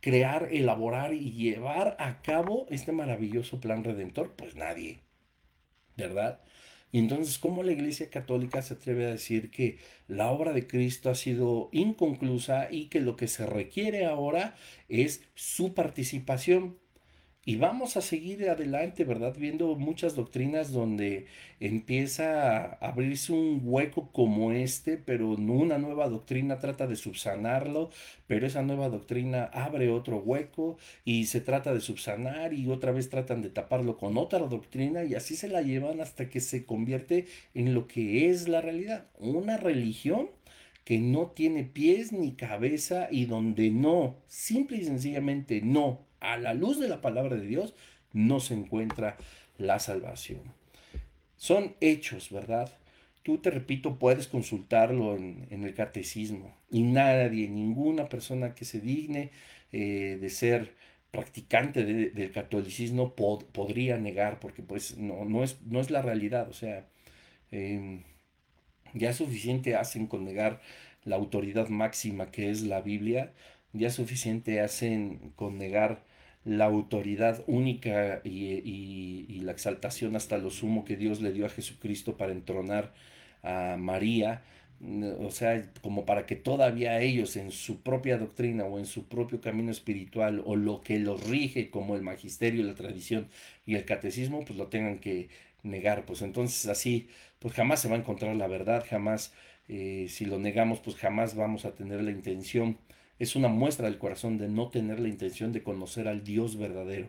crear, 0.00 0.48
elaborar 0.52 1.12
y 1.14 1.32
llevar 1.32 1.96
a 1.98 2.22
cabo 2.22 2.66
este 2.70 2.92
maravilloso 2.92 3.60
plan 3.60 3.84
redentor? 3.84 4.32
Pues 4.36 4.56
nadie, 4.56 5.00
¿verdad? 5.96 6.40
Y 6.92 6.98
entonces, 6.98 7.38
¿cómo 7.38 7.62
la 7.62 7.72
Iglesia 7.72 8.10
Católica 8.10 8.62
se 8.62 8.74
atreve 8.74 9.06
a 9.06 9.10
decir 9.10 9.50
que 9.50 9.78
la 10.08 10.30
obra 10.30 10.52
de 10.52 10.66
Cristo 10.66 11.10
ha 11.10 11.14
sido 11.14 11.68
inconclusa 11.72 12.70
y 12.70 12.88
que 12.88 13.00
lo 13.00 13.16
que 13.16 13.28
se 13.28 13.46
requiere 13.46 14.06
ahora 14.06 14.56
es 14.88 15.22
su 15.34 15.74
participación? 15.74 16.78
Y 17.46 17.56
vamos 17.56 17.96
a 17.96 18.02
seguir 18.02 18.50
adelante, 18.50 19.02
¿verdad? 19.04 19.34
Viendo 19.38 19.74
muchas 19.74 20.14
doctrinas 20.14 20.72
donde 20.72 21.26
empieza 21.58 22.66
a 22.66 22.88
abrirse 22.88 23.32
un 23.32 23.62
hueco 23.64 24.12
como 24.12 24.52
este, 24.52 24.98
pero 24.98 25.30
una 25.30 25.78
nueva 25.78 26.10
doctrina 26.10 26.58
trata 26.58 26.86
de 26.86 26.96
subsanarlo, 26.96 27.90
pero 28.26 28.46
esa 28.46 28.62
nueva 28.62 28.90
doctrina 28.90 29.44
abre 29.54 29.88
otro 29.90 30.18
hueco 30.18 30.76
y 31.06 31.26
se 31.26 31.40
trata 31.40 31.72
de 31.72 31.80
subsanar 31.80 32.52
y 32.52 32.68
otra 32.68 32.92
vez 32.92 33.08
tratan 33.08 33.40
de 33.40 33.48
taparlo 33.48 33.96
con 33.96 34.18
otra 34.18 34.40
doctrina 34.40 35.04
y 35.04 35.14
así 35.14 35.34
se 35.34 35.48
la 35.48 35.62
llevan 35.62 36.02
hasta 36.02 36.28
que 36.28 36.40
se 36.40 36.66
convierte 36.66 37.26
en 37.54 37.72
lo 37.72 37.88
que 37.88 38.28
es 38.28 38.48
la 38.48 38.60
realidad, 38.60 39.06
una 39.18 39.56
religión 39.56 40.28
que 40.84 40.98
no 40.98 41.28
tiene 41.28 41.64
pies 41.64 42.12
ni 42.12 42.32
cabeza 42.32 43.08
y 43.10 43.24
donde 43.24 43.70
no, 43.70 44.16
simple 44.28 44.76
y 44.76 44.84
sencillamente 44.84 45.62
no 45.62 46.09
a 46.20 46.36
la 46.36 46.54
luz 46.54 46.78
de 46.78 46.88
la 46.88 47.00
palabra 47.00 47.36
de 47.36 47.46
Dios, 47.46 47.74
no 48.12 48.40
se 48.40 48.54
encuentra 48.54 49.16
la 49.58 49.78
salvación. 49.78 50.42
Son 51.36 51.74
hechos, 51.80 52.30
¿verdad? 52.30 52.70
tú 53.22 53.38
te 53.38 53.50
repito, 53.50 53.98
puedes 53.98 54.28
consultarlo 54.28 55.16
en, 55.16 55.46
el 55.50 55.74
catecismo 55.74 56.56
y 56.70 56.82
nadie, 56.82 57.48
ninguna 57.48 58.08
persona 58.08 58.54
que 58.54 58.64
se 58.64 58.80
digne 58.80 59.30
eh, 59.72 60.18
de 60.20 60.30
ser 60.30 60.74
practicante 61.10 61.84
del 61.84 62.30
catolicismo 62.32 63.14
podría 63.14 63.98
negar, 63.98 64.38
porque 64.38 64.62
pues 64.62 64.96
no, 64.96 65.24
no, 65.24 65.42
es, 65.42 65.60
no 65.62 65.80
es 65.80 65.90
la 65.90 66.02
realidad, 66.02 66.48
o 66.48 66.52
sea, 66.52 66.86
em, 67.50 68.04
ya 68.94 69.12
suficiente 69.12 69.74
hacen 69.76 70.06
con 70.06 70.24
negar 70.24 70.60
la 71.04 71.16
autoridad 71.16 71.68
máxima 71.68 72.30
que 72.30 72.50
es 72.50 72.62
la 72.62 72.80
Biblia, 72.80 73.32
ya 73.72 73.90
suficiente 73.90 74.60
hacen 74.60 75.32
con 75.36 75.58
negar 75.58 76.04
la 76.44 76.64
autoridad 76.66 77.42
única 77.46 78.20
y, 78.24 79.40
la 79.42 79.52
exaltación 79.52 80.16
hasta 80.16 80.38
lo 80.38 80.50
sumo 80.50 80.84
que 80.84 80.96
Dios 80.96 81.20
le 81.22 81.32
dio 81.32 81.46
a 81.46 81.48
Jesucristo 81.48 82.16
para 82.16 82.32
entronar 82.32 82.92
a 83.42 83.76
María, 83.78 84.42
o 85.18 85.30
sea, 85.30 85.70
como 85.82 86.06
para 86.06 86.26
que 86.26 86.36
todavía 86.36 87.00
ellos 87.00 87.36
en 87.36 87.50
su 87.50 87.80
propia 87.82 88.18
doctrina 88.18 88.64
o 88.64 88.78
en 88.78 88.86
su 88.86 89.06
propio 89.08 89.40
camino 89.40 89.70
espiritual 89.70 90.42
o 90.44 90.56
lo 90.56 90.82
que 90.82 90.98
los 90.98 91.26
rige 91.28 91.70
como 91.70 91.96
el 91.96 92.02
magisterio, 92.02 92.64
la 92.64 92.74
tradición 92.74 93.28
y 93.66 93.74
el 93.76 93.84
catecismo, 93.84 94.44
pues 94.44 94.58
lo 94.58 94.68
tengan 94.68 94.98
que 94.98 95.28
negar, 95.62 96.04
pues 96.06 96.22
entonces 96.22 96.66
así, 96.66 97.08
pues 97.38 97.54
jamás 97.54 97.80
se 97.80 97.88
va 97.88 97.96
a 97.96 97.98
encontrar 97.98 98.36
la 98.36 98.46
verdad, 98.46 98.84
jamás, 98.88 99.32
eh, 99.68 100.06
si 100.08 100.24
lo 100.26 100.38
negamos, 100.38 100.80
pues 100.80 100.96
jamás 100.96 101.34
vamos 101.34 101.64
a 101.64 101.74
tener 101.74 102.02
la 102.02 102.10
intención 102.10 102.78
es 103.20 103.36
una 103.36 103.48
muestra 103.48 103.86
del 103.86 103.98
corazón 103.98 104.38
de 104.38 104.48
no 104.48 104.70
tener 104.70 104.98
la 104.98 105.08
intención 105.08 105.52
de 105.52 105.62
conocer 105.62 106.08
al 106.08 106.24
Dios 106.24 106.56
verdadero. 106.56 107.08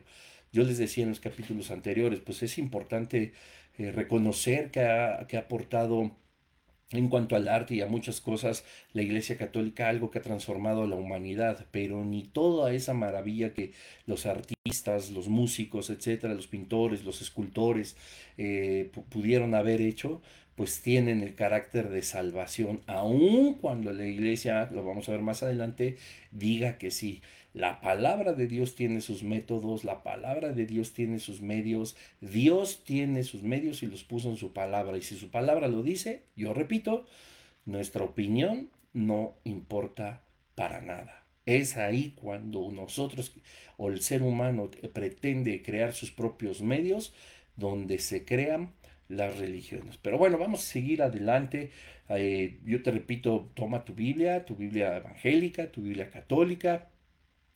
Yo 0.51 0.63
les 0.63 0.77
decía 0.77 1.03
en 1.03 1.09
los 1.09 1.21
capítulos 1.21 1.71
anteriores, 1.71 2.19
pues 2.19 2.43
es 2.43 2.57
importante 2.59 3.33
eh, 3.77 3.91
reconocer 3.91 4.69
que 4.69 4.81
ha, 4.81 5.25
que 5.27 5.37
ha 5.37 5.41
aportado 5.41 6.11
en 6.91 7.07
cuanto 7.07 7.35
al 7.35 7.47
arte 7.47 7.75
y 7.75 7.81
a 7.81 7.87
muchas 7.87 8.19
cosas, 8.19 8.65
la 8.93 9.01
Iglesia 9.01 9.37
Católica 9.37 9.87
algo 9.87 10.11
que 10.11 10.19
ha 10.19 10.21
transformado 10.21 10.83
a 10.83 10.87
la 10.87 10.95
humanidad, 10.95 11.65
pero 11.71 12.03
ni 12.03 12.23
toda 12.23 12.73
esa 12.73 12.93
maravilla 12.93 13.53
que 13.53 13.71
los 14.05 14.25
artistas, 14.25 15.11
los 15.11 15.29
músicos, 15.29 15.89
etcétera, 15.89 16.33
los 16.33 16.47
pintores, 16.47 17.05
los 17.05 17.21
escultores 17.21 17.95
eh, 18.37 18.91
pudieron 19.09 19.55
haber 19.55 19.81
hecho, 19.81 20.21
pues 20.55 20.81
tienen 20.81 21.21
el 21.21 21.35
carácter 21.35 21.89
de 21.89 22.01
salvación, 22.01 22.81
aun 22.87 23.55
cuando 23.55 23.93
la 23.93 24.05
iglesia, 24.05 24.69
lo 24.71 24.83
vamos 24.83 25.07
a 25.07 25.13
ver 25.13 25.21
más 25.21 25.43
adelante, 25.43 25.97
diga 26.31 26.77
que 26.77 26.91
sí. 26.91 27.21
La 27.53 27.81
palabra 27.81 28.33
de 28.33 28.47
Dios 28.47 28.75
tiene 28.75 29.01
sus 29.01 29.23
métodos, 29.23 29.83
la 29.83 30.03
palabra 30.03 30.53
de 30.53 30.65
Dios 30.65 30.93
tiene 30.93 31.19
sus 31.19 31.41
medios, 31.41 31.97
Dios 32.21 32.83
tiene 32.85 33.23
sus 33.23 33.43
medios 33.43 33.83
y 33.83 33.87
los 33.87 34.03
puso 34.03 34.29
en 34.29 34.37
su 34.37 34.53
palabra. 34.53 34.97
Y 34.97 35.01
si 35.01 35.17
su 35.17 35.29
palabra 35.29 35.67
lo 35.67 35.83
dice, 35.83 36.23
yo 36.35 36.53
repito, 36.53 37.05
nuestra 37.65 38.03
opinión 38.03 38.69
no 38.93 39.35
importa 39.43 40.21
para 40.55 40.81
nada. 40.81 41.25
Es 41.45 41.75
ahí 41.75 42.13
cuando 42.15 42.71
nosotros 42.71 43.33
o 43.77 43.89
el 43.89 44.01
ser 44.01 44.21
humano 44.21 44.69
pretende 44.93 45.61
crear 45.61 45.93
sus 45.93 46.11
propios 46.11 46.61
medios, 46.61 47.13
donde 47.55 47.99
se 47.99 48.23
crean 48.23 48.71
las 49.11 49.37
religiones. 49.37 49.97
Pero 49.97 50.17
bueno, 50.17 50.37
vamos 50.37 50.61
a 50.61 50.71
seguir 50.71 51.01
adelante. 51.01 51.71
Eh, 52.09 52.59
yo 52.65 52.81
te 52.83 52.91
repito, 52.91 53.51
toma 53.53 53.85
tu 53.85 53.93
Biblia, 53.93 54.45
tu 54.45 54.55
Biblia 54.55 54.97
evangélica, 54.97 55.71
tu 55.71 55.81
Biblia 55.81 56.09
católica, 56.09 56.89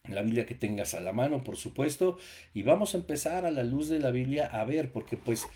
la 0.07 0.21
Biblia 0.21 0.45
que 0.45 0.55
tengas 0.55 0.93
a 0.93 0.99
la 0.99 1.13
mano, 1.13 1.43
por 1.43 1.57
supuesto, 1.57 2.17
y 2.53 2.63
vamos 2.63 2.93
a 2.93 2.97
empezar 2.99 3.45
a 3.45 3.51
la 3.51 3.63
luz 3.63 3.89
de 3.89 3.99
la 3.99 4.11
Biblia 4.11 4.45
a 4.47 4.63
ver, 4.65 4.91
porque 4.91 5.17
pues 5.17 5.47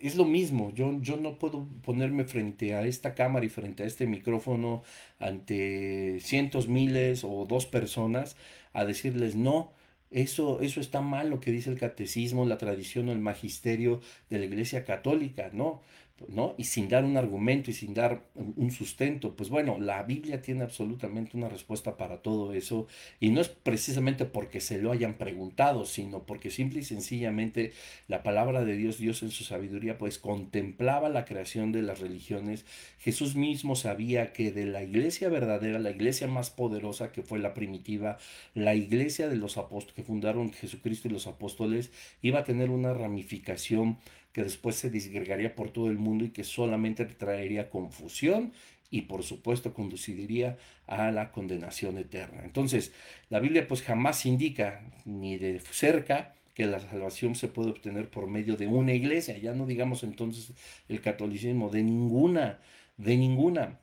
es 0.00 0.16
lo 0.16 0.24
mismo, 0.24 0.72
yo, 0.74 1.00
yo 1.00 1.16
no 1.16 1.38
puedo 1.38 1.66
ponerme 1.82 2.24
frente 2.24 2.74
a 2.74 2.84
esta 2.84 3.14
cámara 3.14 3.44
y 3.44 3.48
frente 3.48 3.82
a 3.82 3.86
este 3.86 4.06
micrófono 4.06 4.82
ante 5.18 6.18
cientos, 6.20 6.68
miles 6.68 7.24
o 7.24 7.46
dos 7.46 7.66
personas 7.66 8.36
a 8.72 8.84
decirles 8.84 9.34
no, 9.34 9.72
eso, 10.10 10.60
eso 10.60 10.80
está 10.80 11.00
mal 11.00 11.30
lo 11.30 11.40
que 11.40 11.52
dice 11.52 11.70
el 11.70 11.78
catecismo, 11.78 12.46
la 12.46 12.58
tradición 12.58 13.08
o 13.08 13.12
el 13.12 13.20
magisterio 13.20 14.00
de 14.28 14.38
la 14.38 14.44
Iglesia 14.46 14.84
Católica, 14.84 15.50
¿no? 15.52 15.82
¿No? 16.28 16.54
Y 16.58 16.64
sin 16.64 16.88
dar 16.88 17.04
un 17.04 17.16
argumento 17.16 17.70
y 17.70 17.74
sin 17.74 17.94
dar 17.94 18.22
un 18.34 18.70
sustento, 18.70 19.34
pues 19.34 19.48
bueno, 19.48 19.78
la 19.78 20.02
Biblia 20.02 20.42
tiene 20.42 20.62
absolutamente 20.62 21.36
una 21.36 21.48
respuesta 21.48 21.96
para 21.96 22.22
todo 22.22 22.52
eso 22.52 22.86
y 23.18 23.30
no 23.30 23.40
es 23.40 23.48
precisamente 23.48 24.24
porque 24.24 24.60
se 24.60 24.78
lo 24.78 24.92
hayan 24.92 25.14
preguntado, 25.14 25.84
sino 25.84 26.24
porque 26.24 26.50
simple 26.50 26.80
y 26.80 26.84
sencillamente 26.84 27.72
la 28.08 28.22
palabra 28.22 28.64
de 28.64 28.76
Dios, 28.76 28.98
Dios 28.98 29.22
en 29.22 29.30
su 29.30 29.44
sabiduría, 29.44 29.98
pues 29.98 30.18
contemplaba 30.18 31.08
la 31.08 31.24
creación 31.24 31.72
de 31.72 31.82
las 31.82 32.00
religiones. 32.00 32.64
Jesús 32.98 33.34
mismo 33.34 33.76
sabía 33.76 34.32
que 34.32 34.52
de 34.52 34.66
la 34.66 34.82
iglesia 34.82 35.28
verdadera, 35.28 35.78
la 35.78 35.90
iglesia 35.90 36.26
más 36.26 36.50
poderosa 36.50 37.12
que 37.12 37.22
fue 37.22 37.38
la 37.38 37.54
primitiva, 37.54 38.18
la 38.54 38.74
iglesia 38.74 39.28
de 39.28 39.36
los 39.36 39.56
apóstoles 39.56 39.94
que 39.94 40.02
fundaron 40.02 40.52
Jesucristo 40.52 41.08
y 41.08 41.12
los 41.12 41.26
apóstoles, 41.26 41.90
iba 42.22 42.40
a 42.40 42.44
tener 42.44 42.70
una 42.70 42.92
ramificación 42.92 43.98
que 44.32 44.42
después 44.44 44.76
se 44.76 44.90
disgregaría 44.90 45.54
por 45.54 45.70
todo 45.70 45.88
el 45.88 45.98
mundo 45.98 46.24
y 46.24 46.30
que 46.30 46.44
solamente 46.44 47.04
traería 47.04 47.70
confusión 47.70 48.52
y 48.90 49.02
por 49.02 49.22
supuesto 49.22 49.72
conduciría 49.72 50.58
a 50.86 51.10
la 51.10 51.30
condenación 51.30 51.98
eterna. 51.98 52.42
Entonces, 52.44 52.92
la 53.28 53.40
Biblia 53.40 53.66
pues 53.66 53.82
jamás 53.82 54.26
indica 54.26 54.82
ni 55.04 55.38
de 55.38 55.60
cerca 55.60 56.34
que 56.54 56.66
la 56.66 56.80
salvación 56.80 57.34
se 57.36 57.48
puede 57.48 57.70
obtener 57.70 58.10
por 58.10 58.26
medio 58.26 58.56
de 58.56 58.66
una 58.66 58.92
iglesia, 58.92 59.38
ya 59.38 59.54
no 59.54 59.66
digamos 59.66 60.02
entonces 60.02 60.52
el 60.88 61.00
catolicismo, 61.00 61.70
de 61.70 61.82
ninguna, 61.82 62.58
de 62.96 63.16
ninguna. 63.16 63.80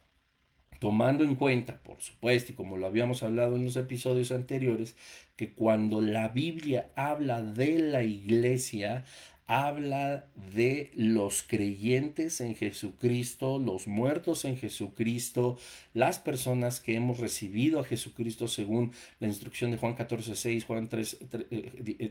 Tomando 0.79 1.23
en 1.23 1.33
cuenta, 1.33 1.81
por 1.81 1.99
supuesto, 2.01 2.51
y 2.51 2.55
como 2.55 2.77
lo 2.77 2.85
habíamos 2.85 3.23
hablado 3.23 3.55
en 3.55 3.65
los 3.65 3.75
episodios 3.77 4.31
anteriores, 4.31 4.95
que 5.35 5.53
cuando 5.53 6.01
la 6.01 6.27
Biblia 6.27 6.91
habla 6.95 7.41
de 7.41 7.79
la 7.79 8.03
iglesia, 8.03 9.03
habla 9.47 10.27
de 10.53 10.91
los 10.93 11.41
creyentes 11.41 12.41
en 12.41 12.53
Jesucristo, 12.53 13.59
los 13.59 13.87
muertos 13.87 14.43
en 14.43 14.57
Jesucristo, 14.57 15.57
las 15.93 16.19
personas 16.19 16.81
que 16.81 16.95
hemos 16.95 17.19
recibido 17.19 17.79
a 17.79 17.85
Jesucristo 17.85 18.49
según 18.49 18.91
la 19.21 19.27
instrucción 19.27 19.71
de 19.71 19.77
Juan 19.77 19.95
14, 19.95 20.35
6, 20.35 20.65
Juan 20.65 20.89
3, 20.89 21.17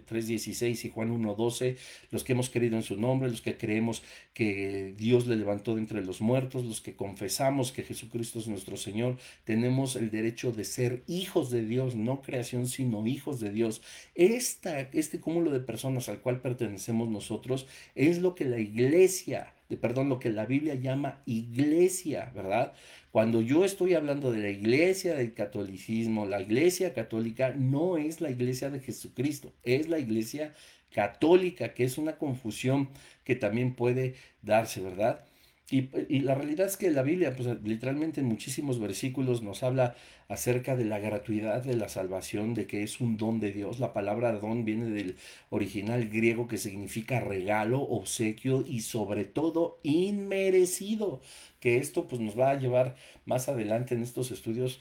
3 0.07 0.27
16 0.27 0.85
y 0.87 0.91
Juan 0.91 1.11
1, 1.11 1.35
12, 1.35 1.77
los 2.11 2.25
que 2.25 2.33
hemos 2.33 2.49
creído 2.49 2.77
en 2.77 2.83
su 2.83 2.97
nombre, 2.97 3.29
los 3.29 3.43
que 3.43 3.59
creemos 3.59 4.03
que 4.33 4.95
Dios 4.97 5.27
le 5.27 5.37
levantó 5.37 5.75
de 5.75 5.83
entre 5.83 6.03
los 6.03 6.23
muertos, 6.23 6.65
los 6.65 6.81
que 6.81 6.97
confesamos 6.97 7.71
que 7.71 7.83
Jesucristo 7.83 8.39
es 8.39 8.49
nuestro 8.49 8.79
Señor, 8.79 9.19
tenemos 9.45 9.95
el 9.97 10.11
derecho 10.11 10.53
de 10.53 10.65
ser 10.65 11.03
hijos 11.07 11.51
de 11.51 11.67
Dios, 11.67 11.97
no 11.97 12.23
creación, 12.23 12.67
sino 12.67 13.07
hijos 13.07 13.41
de 13.41 13.51
Dios. 13.51 13.83
Esta, 14.15 14.81
este 14.81 15.21
cúmulo 15.21 15.51
de 15.51 15.61
personas 15.61 16.09
al 16.09 16.21
cual 16.21 16.41
pertenecemos 16.41 17.09
nosotros, 17.11 17.26
es 17.95 18.19
lo 18.19 18.35
que 18.35 18.45
la 18.45 18.59
iglesia, 18.59 19.53
de, 19.69 19.77
perdón, 19.77 20.09
lo 20.09 20.19
que 20.19 20.31
la 20.31 20.47
Biblia 20.47 20.75
llama 20.75 21.23
iglesia, 21.27 22.33
¿verdad? 22.35 22.73
Cuando 23.11 23.41
yo 23.41 23.65
estoy 23.65 23.95
hablando 23.95 24.31
de 24.31 24.41
la 24.41 24.51
iglesia 24.51 25.15
del 25.15 25.33
catolicismo, 25.33 26.27
la 26.27 26.41
iglesia 26.41 26.93
católica 26.93 27.55
no 27.57 27.97
es 27.97 28.21
la 28.21 28.31
iglesia 28.31 28.71
de 28.71 28.81
Jesucristo, 28.81 29.53
es 29.63 29.89
la 29.89 29.99
iglesia 29.99 30.55
católica, 30.93 31.75
que 31.75 31.85
es 31.85 31.99
una 31.99 32.17
confusión 32.17 32.89
que 33.25 33.35
también 33.35 33.75
puede 33.75 34.15
darse, 34.43 34.81
¿verdad? 34.81 35.25
Y, 35.69 36.21
la 36.21 36.37
realidad 36.37 36.67
es 36.67 36.77
que 36.77 36.91
la 36.93 37.03
Biblia, 37.03 37.35
pues 37.35 37.49
literalmente 37.65 38.21
en 38.21 38.27
muchísimos 38.27 38.79
versículos 38.79 39.43
nos 39.43 39.65
habla 39.65 39.97
acerca 40.29 40.77
de 40.77 40.85
la 40.85 41.01
gratuidad 41.01 41.65
de 41.65 41.75
la 41.75 41.89
salvación, 41.89 42.55
de 42.55 42.69
que 42.69 42.85
es 42.85 43.01
un 43.01 43.17
don 43.17 43.41
de 43.41 43.51
Dios. 43.51 43.81
La 43.81 43.93
palabra 43.93 44.33
don 44.33 44.65
viene 44.65 44.91
del 44.91 45.17
original 45.51 46.09
griego 46.09 46.47
que 46.47 46.59
significa 46.59 47.19
regalo, 47.19 47.81
obsequio 47.83 48.65
y 48.65 48.81
sobre 48.83 49.25
todo 49.25 49.81
inmerecido. 49.83 51.21
Que 51.59 51.79
esto 51.79 52.07
pues 52.07 52.21
nos 52.21 52.39
va 52.39 52.51
a 52.51 52.59
llevar 52.59 52.95
más 53.25 53.49
adelante 53.49 53.95
en 53.97 54.03
estos 54.03 54.31
estudios 54.31 54.81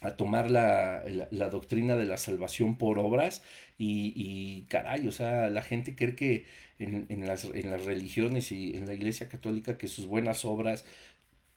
a 0.00 0.16
tomar 0.16 0.50
la, 0.50 1.04
doctrina 1.50 1.96
de 1.96 2.06
la 2.06 2.16
salvación 2.16 2.76
por 2.78 2.98
obras 2.98 3.42
y, 3.78 4.12
y, 4.16 4.62
caray, 4.68 5.06
o 5.08 5.12
sea, 5.12 5.50
la 5.50 5.62
gente 5.62 5.94
cree 5.96 6.16
que 6.16 6.46
en, 6.82 7.26
las, 7.26 7.44
en 7.44 7.70
las 7.70 7.84
religiones 7.84 8.52
y 8.52 8.76
en 8.76 8.86
la 8.86 8.94
iglesia 8.94 9.28
católica 9.28 9.78
que 9.78 9.88
sus 9.88 10.06
buenas 10.06 10.44
obras, 10.44 10.84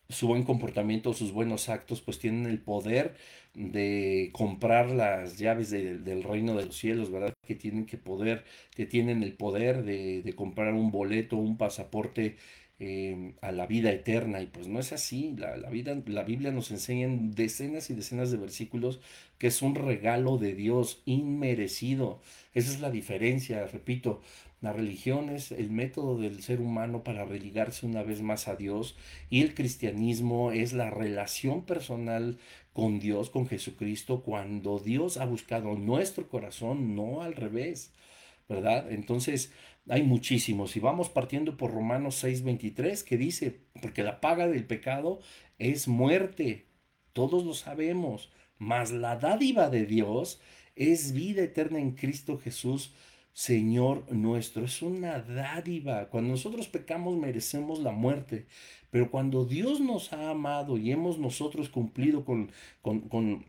su 0.10 0.28
buen 0.28 0.44
comportamiento, 0.44 1.14
sus 1.14 1.32
buenos 1.32 1.70
actos, 1.70 2.02
pues 2.02 2.20
tienen 2.20 2.46
el 2.46 2.60
poder 2.62 3.16
de 3.54 4.30
comprar 4.34 4.92
las 4.92 5.38
llaves 5.38 5.72
del 5.72 6.24
reino 6.24 6.56
de 6.56 6.66
los 6.66 6.78
cielos, 6.78 7.12
¿verdad? 7.12 7.34
Que 7.48 7.56
tienen 7.56 7.86
que 7.86 7.98
poder, 7.98 8.44
que 8.76 8.86
tienen 8.86 9.24
el 9.24 9.34
poder 9.34 9.84
de, 9.84 10.34
comprar 10.36 10.74
un 10.74 10.92
boleto, 10.92 11.38
un 11.38 11.58
pasaporte 11.58 12.38
eh, 12.80 13.34
a 13.42 13.52
la 13.52 13.66
vida 13.68 13.92
eterna. 13.92 14.42
Y 14.42 14.48
pues 14.48 14.68
no 14.68 14.80
es 14.80 14.92
así. 14.94 15.36
La, 15.38 15.58
la, 15.58 15.70
vida, 15.70 15.98
la 16.06 16.24
Biblia 16.24 16.52
nos 16.52 16.72
enseña 16.72 17.06
en 17.06 17.32
decenas 17.32 17.90
y 17.90 17.96
decenas 17.96 18.32
de 18.32 18.38
versículos 18.38 19.00
que 19.38 19.48
es 19.48 19.62
un 19.62 19.76
regalo 19.76 20.38
de 20.38 20.54
Dios 20.56 21.02
inmerecido. 21.06 22.22
Esa 22.54 22.72
es 22.72 22.80
la 22.82 22.92
diferencia, 22.92 23.66
repito. 23.68 24.22
La 24.66 24.74
religión 24.74 25.30
es 25.30 25.52
el 25.52 25.70
método 25.70 26.18
del 26.18 26.42
ser 26.42 26.60
humano 26.60 27.04
para 27.04 27.24
religarse 27.24 27.86
una 27.86 28.02
vez 28.02 28.24
más 28.24 28.48
a 28.48 28.56
Dios 28.56 28.98
y 29.30 29.44
el 29.44 29.54
cristianismo 29.54 30.52
es 30.52 30.74
la 30.74 30.90
relación 30.90 31.68
personal 31.68 32.40
con 32.74 33.00
Dios, 33.00 33.30
con 33.30 33.46
Jesucristo, 33.46 34.24
cuando 34.24 34.80
Dios 34.80 35.18
ha 35.18 35.26
buscado 35.26 35.76
nuestro 35.76 36.28
corazón, 36.28 36.96
no 36.96 37.22
al 37.22 37.36
revés, 37.36 37.94
¿verdad? 38.50 38.92
Entonces, 38.92 39.54
hay 39.88 40.02
muchísimos. 40.02 40.76
Y 40.76 40.80
vamos 40.80 41.10
partiendo 41.10 41.58
por 41.58 41.72
Romanos 41.72 42.24
6:23, 42.24 43.04
que 43.04 43.18
dice, 43.18 43.60
porque 43.84 44.02
la 44.02 44.20
paga 44.20 44.48
del 44.48 44.66
pecado 44.66 45.20
es 45.60 45.88
muerte, 45.88 46.66
todos 47.14 47.46
lo 47.46 47.54
sabemos, 47.54 48.32
mas 48.58 48.92
la 48.92 49.16
dádiva 49.16 49.70
de 49.70 49.86
Dios 49.86 50.42
es 50.76 51.14
vida 51.14 51.44
eterna 51.44 51.78
en 51.78 51.92
Cristo 51.92 52.40
Jesús 52.40 52.96
Señor 53.36 54.10
nuestro. 54.14 54.64
Es 54.64 54.82
una 54.82 55.20
dádiva. 55.20 56.08
Cuando 56.10 56.32
nosotros 56.32 56.70
pecamos 56.70 57.18
merecemos 57.18 57.80
la 57.80 57.92
muerte, 57.92 58.48
pero 58.92 59.12
cuando 59.12 59.44
Dios 59.44 59.82
nos 59.82 60.14
ha 60.14 60.30
amado 60.32 60.78
y 60.78 60.92
hemos 60.92 61.20
nosotros 61.20 61.68
cumplido 61.68 62.24
con, 62.24 62.50
con, 62.82 63.02
con 63.02 63.46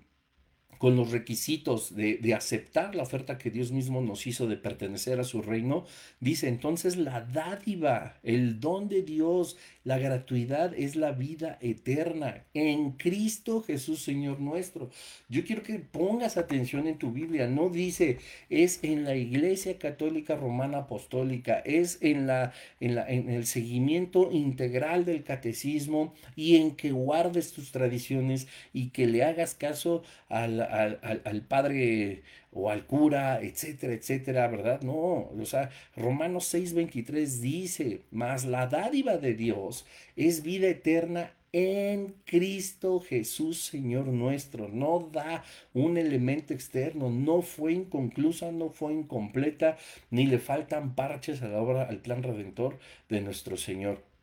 con 0.79 0.97
los 0.97 1.11
requisitos 1.11 1.95
de, 1.95 2.17
de, 2.17 2.35
aceptar 2.35 2.95
la 2.95 3.03
oferta 3.03 3.39
que 3.39 3.51
Dios 3.51 3.73
mismo 3.73 4.01
nos 4.01 4.27
hizo 4.27 4.47
de 4.47 4.57
pertenecer 4.57 5.21
a 5.21 5.25
su 5.25 5.43
reino, 5.43 5.85
dice 6.21 6.49
entonces 6.49 6.97
la 6.97 7.21
dádiva, 7.21 8.19
el 8.23 8.61
don 8.61 8.89
de 8.89 9.03
Dios, 9.03 9.57
la 9.85 9.99
gratuidad 9.99 10.75
es 10.77 10.97
la 10.97 11.13
vida 11.13 11.59
eterna 11.61 12.43
en 12.55 12.91
Cristo 12.93 13.63
Jesús 13.63 14.03
Señor 14.03 14.41
nuestro. 14.41 14.91
Yo 15.29 15.45
quiero 15.45 15.63
que 15.63 15.79
pongas 15.79 16.37
atención 16.37 16.89
en 16.89 16.99
tu 16.99 17.13
Biblia, 17.13 17.47
no 17.47 17.71
dice 17.71 18.19
es 18.51 18.83
en 18.83 19.05
la 19.05 19.15
Iglesia 19.15 19.79
Católica 19.79 20.35
Romana 20.35 20.79
Apostólica, 20.79 21.61
es 21.61 21.99
en, 22.01 22.27
la, 22.27 22.53
en, 22.81 22.97
la, 22.97 23.09
en 23.09 23.31
el 23.31 23.47
seguimiento 23.47 24.33
integral 24.33 25.05
del 25.05 25.23
catecismo 25.23 26.13
y 26.35 26.57
en 26.57 26.73
que 26.73 26.91
guardes 26.91 27.53
tus 27.53 27.71
tradiciones 27.71 28.49
y 28.73 28.89
que 28.89 29.07
le 29.07 29.23
hagas 29.23 29.55
caso 29.55 30.03
a 30.29 30.49
la 30.49 30.66
al, 30.67 31.43
padre 31.43 32.23
o 32.53 32.71
al 32.71 32.87
cura, 32.87 33.41
etcétera, 33.43 33.95
etcétera, 33.95 34.49
¿verdad? 34.49 34.83
No, 34.83 35.31
o 35.31 35.45
sea, 35.45 35.71
Romanos 35.97 36.53
6:23 36.55 37.41
dice, 37.41 38.03
mas 38.11 38.45
la 38.45 38.67
dádiva 38.67 39.19
de 39.19 39.35
Dios 39.35 39.87
es 40.17 40.43
vida 40.43 40.69
eterna 40.69 41.33
en 41.53 42.15
Cristo 42.27 43.01
Jesús, 43.01 43.63
Señor 43.63 44.09
nuestro. 44.09 44.69
No 44.69 45.09
da 45.11 45.43
un 45.73 45.97
elemento 45.97 46.53
externo, 46.53 47.11
no 47.11 47.41
fue 47.41 47.73
inconclusa, 47.73 48.53
no 48.53 48.69
fue 48.69 48.93
incompleta, 48.93 49.79
ni 50.11 50.27
le 50.27 50.39
faltan 50.39 50.95
parches 50.95 51.41
a 51.43 51.49
la 51.49 51.61
obra, 51.63 51.85
al 51.85 51.99
plan 51.99 52.23
redentor 52.23 52.79
de 53.09 53.23
nuestro 53.23 53.57
Señor. 53.57 54.16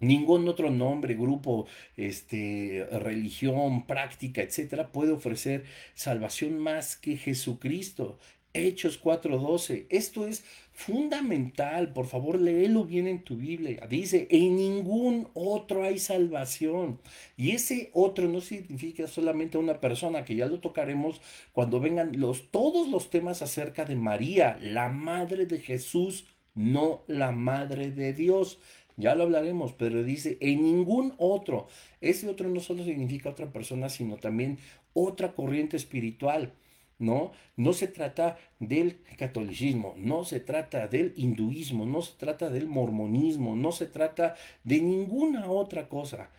Ningún 0.00 0.48
otro 0.48 0.70
nombre, 0.70 1.14
grupo, 1.14 1.66
este, 1.96 2.86
religión, 2.90 3.86
práctica, 3.86 4.42
etcétera, 4.42 4.92
puede 4.92 5.12
ofrecer 5.12 5.64
salvación 5.94 6.58
más 6.58 6.96
que 6.96 7.16
Jesucristo. 7.16 8.18
Hechos 8.54 8.96
4:12. 8.98 9.86
Esto 9.90 10.26
es 10.26 10.44
fundamental. 10.72 11.92
Por 11.92 12.06
favor, 12.06 12.40
léelo 12.40 12.84
bien 12.84 13.08
en 13.08 13.22
tu 13.24 13.36
Biblia. 13.36 13.86
Dice, 13.88 14.28
en 14.30 14.56
ningún 14.56 15.28
otro 15.34 15.82
hay 15.82 15.98
salvación. 15.98 17.00
Y 17.36 17.50
ese 17.50 17.90
otro 17.92 18.28
no 18.28 18.40
significa 18.40 19.06
solamente 19.08 19.58
una 19.58 19.80
persona, 19.80 20.24
que 20.24 20.36
ya 20.36 20.46
lo 20.46 20.60
tocaremos 20.60 21.20
cuando 21.52 21.80
vengan 21.80 22.18
los, 22.20 22.50
todos 22.50 22.88
los 22.88 23.10
temas 23.10 23.42
acerca 23.42 23.84
de 23.84 23.96
María, 23.96 24.56
la 24.60 24.88
madre 24.88 25.46
de 25.46 25.58
Jesús, 25.58 26.26
no 26.54 27.02
la 27.08 27.32
madre 27.32 27.90
de 27.90 28.12
Dios. 28.12 28.60
Ya 28.96 29.14
lo 29.14 29.24
hablaremos, 29.24 29.72
pero 29.72 30.04
dice, 30.04 30.38
en 30.40 30.62
ningún 30.62 31.14
otro. 31.18 31.66
Ese 32.00 32.28
otro 32.28 32.48
no 32.48 32.60
solo 32.60 32.84
significa 32.84 33.30
otra 33.30 33.52
persona, 33.52 33.88
sino 33.88 34.16
también 34.16 34.58
otra 34.92 35.34
corriente 35.34 35.76
espiritual. 35.76 36.52
¿no? 36.98 37.32
No 37.56 37.72
se 37.72 37.88
trata 37.88 38.38
del 38.58 39.00
catolicismo, 39.18 39.94
no 39.96 40.24
se 40.24 40.40
trata 40.40 40.86
del 40.88 41.12
hinduismo, 41.16 41.86
no 41.86 42.02
se 42.02 42.16
trata 42.16 42.50
del 42.50 42.68
mormonismo, 42.68 43.56
no 43.56 43.72
se 43.72 43.86
trata 43.86 44.36
de 44.62 44.80
ninguna 44.80 45.50
otra 45.50 45.88
cosa. 45.88 46.30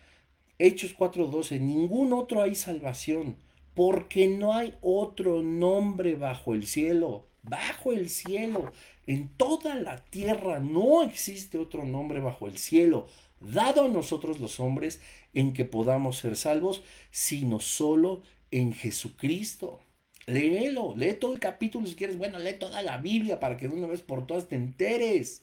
Hechos 0.58 0.94
4:12, 0.96 1.60
ningún 1.60 2.12
otro 2.12 2.42
hay 2.42 2.54
salvación, 2.54 3.36
porque 3.74 4.28
no 4.28 4.54
hay 4.54 4.74
otro 4.80 5.42
nombre 5.42 6.14
bajo 6.14 6.54
el 6.54 6.66
cielo, 6.66 7.26
bajo 7.42 7.92
el 7.92 8.08
cielo 8.08 8.72
en 9.06 9.28
toda 9.28 9.74
la 9.74 10.04
tierra 10.04 10.58
no 10.58 11.02
existe 11.02 11.58
otro 11.58 11.84
nombre 11.84 12.20
bajo 12.20 12.46
el 12.46 12.58
cielo 12.58 13.06
dado 13.40 13.84
a 13.84 13.88
nosotros 13.88 14.40
los 14.40 14.60
hombres 14.60 15.00
en 15.34 15.52
que 15.52 15.64
podamos 15.64 16.18
ser 16.18 16.36
salvos, 16.36 16.82
sino 17.10 17.60
solo 17.60 18.22
en 18.50 18.72
Jesucristo. 18.72 19.80
Léelo, 20.26 20.94
lee 20.96 21.14
todo 21.14 21.34
el 21.34 21.38
capítulo 21.38 21.86
si 21.86 21.94
quieres. 21.94 22.18
Bueno, 22.18 22.38
lee 22.38 22.54
toda 22.58 22.82
la 22.82 22.98
Biblia 22.98 23.38
para 23.38 23.56
que 23.56 23.68
de 23.68 23.74
una 23.74 23.86
vez 23.86 24.02
por 24.02 24.26
todas 24.26 24.48
te 24.48 24.56
enteres. 24.56 25.42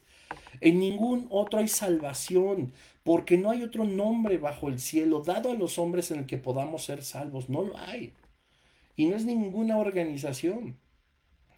En 0.62 0.80
ningún 0.80 1.28
otro 1.30 1.60
hay 1.60 1.68
salvación, 1.68 2.74
porque 3.04 3.38
no 3.38 3.52
hay 3.52 3.64
otro 3.64 3.86
nombre 3.86 4.38
bajo 4.38 4.68
el 4.68 4.80
cielo 4.80 5.22
dado 5.22 5.52
a 5.52 5.56
los 5.56 5.78
hombres 5.78 6.12
en 6.12 6.20
el 6.20 6.26
que 6.26 6.38
podamos 6.38 6.84
ser 6.84 7.04
salvos. 7.04 7.50
No 7.50 7.64
lo 7.64 7.78
hay. 7.78 8.14
Y 8.96 9.06
no 9.06 9.16
es 9.16 9.26
ninguna 9.26 9.78
organización. 9.78 10.78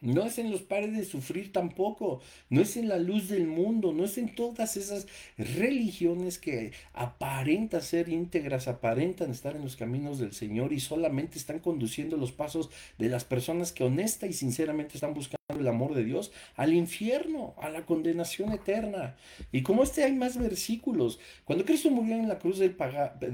No 0.06 0.24
es 0.24 0.38
en 0.38 0.52
los 0.52 0.62
pares 0.62 0.96
de 0.96 1.04
sufrir 1.04 1.52
tampoco, 1.52 2.22
no 2.52 2.62
es 2.62 2.78
en 2.78 2.88
la 2.88 3.00
luz 3.00 3.28
del 3.28 3.48
mundo, 3.48 3.92
no 3.92 4.06
es 4.06 4.20
en 4.20 4.36
todas 4.36 4.78
esas 4.78 5.08
religiones 5.36 6.38
que 6.38 6.74
aparentan 6.94 7.82
ser 7.82 8.10
íntegras, 8.10 8.68
aparentan 8.68 9.32
estar 9.32 9.56
en 9.56 9.64
los 9.64 9.76
caminos 9.76 10.20
del 10.20 10.34
Señor 10.34 10.74
y 10.74 10.80
solamente 10.80 11.40
están 11.40 11.58
conduciendo 11.58 12.18
los 12.18 12.32
pasos 12.32 12.70
de 13.00 13.10
las 13.10 13.26
personas 13.26 13.72
que 13.72 13.84
honesta 13.84 14.28
y 14.28 14.34
sinceramente 14.34 14.94
están 14.94 15.16
buscando 15.16 15.36
el 15.60 15.68
amor 15.68 15.96
de 15.96 16.04
Dios 16.04 16.32
al 16.56 16.76
infierno, 16.76 17.56
a 17.58 17.70
la 17.70 17.88
condenación 17.88 18.52
eterna. 18.52 19.16
Y 19.52 19.64
como 19.64 19.82
este 19.82 20.04
hay 20.04 20.14
más 20.14 20.38
versículos, 20.38 21.20
cuando 21.46 21.66
Cristo 21.66 21.90
murió 21.90 22.16
en 22.16 22.28
la 22.28 22.38
cruz 22.38 22.60
del, 22.60 22.78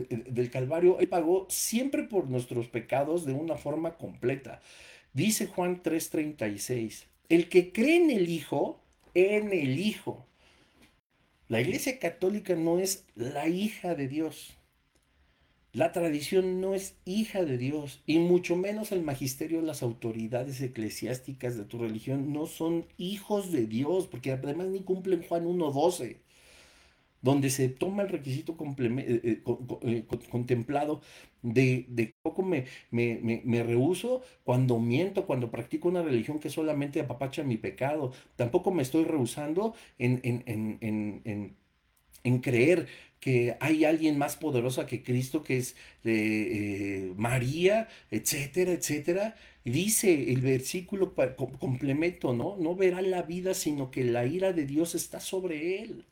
del 0.08 0.50
Calvario, 0.50 1.00
Él 1.00 1.10
pagó 1.10 1.48
siempre 1.50 2.04
por 2.04 2.30
nuestros 2.30 2.70
pecados 2.70 3.26
de 3.26 3.34
una 3.34 3.58
forma 3.58 3.98
completa. 3.98 4.62
Dice 5.14 5.48
Juan 5.48 5.84
3:36, 5.84 7.08
el 7.28 7.50
que 7.50 7.74
cree 7.74 7.98
en 7.98 8.12
el 8.12 8.30
Hijo, 8.30 8.80
en 9.14 9.52
el 9.52 9.78
Hijo. 9.78 10.26
La 11.50 11.60
Iglesia 11.60 12.00
Católica 12.00 12.56
no 12.56 12.80
es 12.80 13.06
la 13.16 13.50
hija 13.50 13.94
de 13.94 14.08
Dios. 14.08 14.58
La 15.74 15.92
tradición 15.92 16.62
no 16.62 16.76
es 16.76 16.96
hija 17.04 17.44
de 17.44 17.58
Dios 17.58 18.02
y 18.06 18.20
mucho 18.20 18.56
menos 18.56 18.94
el 18.94 19.04
magisterio, 19.04 19.62
las 19.62 19.84
autoridades 19.84 20.62
eclesiásticas 20.62 21.58
de 21.58 21.66
tu 21.66 21.78
religión 21.78 22.32
no 22.32 22.46
son 22.46 22.86
hijos 22.98 23.52
de 23.52 23.68
Dios, 23.68 24.08
porque 24.08 24.32
además 24.32 24.68
ni 24.68 24.82
cumplen 24.82 25.24
Juan 25.24 25.46
1.12 25.46 26.18
donde 27.22 27.50
se 27.50 27.70
toma 27.70 28.04
el 28.04 28.10
requisito 28.10 28.56
eh, 28.80 29.22
eh, 29.24 29.44
eh, 29.84 30.06
contemplado 30.30 31.02
de, 31.42 31.86
de 31.90 32.16
poco 32.22 32.44
me, 32.44 32.66
me, 32.92 33.42
me, 33.46 33.64
rehuso 33.64 34.22
cuando 34.44 34.80
miento, 34.80 35.26
cuando 35.26 35.50
practico 35.52 35.88
una 35.90 36.04
religión 36.04 36.40
que 36.40 36.50
solamente 36.50 37.00
apapacha 37.00 37.44
mi 37.44 37.58
pecado. 37.58 38.12
Tampoco 38.36 38.72
me 38.72 38.84
estoy 38.84 39.06
rehusando 39.06 39.74
en, 39.98 40.20
en, 40.24 40.44
en, 40.46 40.78
en, 41.26 41.56
en 42.24 42.40
creer 42.40 42.88
que 43.20 43.56
hay 43.60 43.86
alguien 43.86 44.18
más 44.18 44.36
poderosa 44.36 44.86
que 44.88 45.04
Cristo, 45.04 45.44
que 45.44 45.58
es 45.58 45.76
María, 47.18 47.88
etcétera, 48.12 48.72
etcétera. 48.74 49.36
Dice 49.64 50.32
el 50.32 50.42
versículo 50.42 51.14
complemento, 51.60 52.34
¿no? 52.34 52.58
No 52.58 52.76
verá 52.76 53.02
la 53.02 53.22
vida, 53.24 53.54
sino 53.54 53.92
que 53.92 54.04
la 54.04 54.26
ira 54.26 54.54
de 54.54 54.66
Dios 54.66 54.96
está 54.96 55.20
sobre 55.20 55.84
él. 55.84 56.06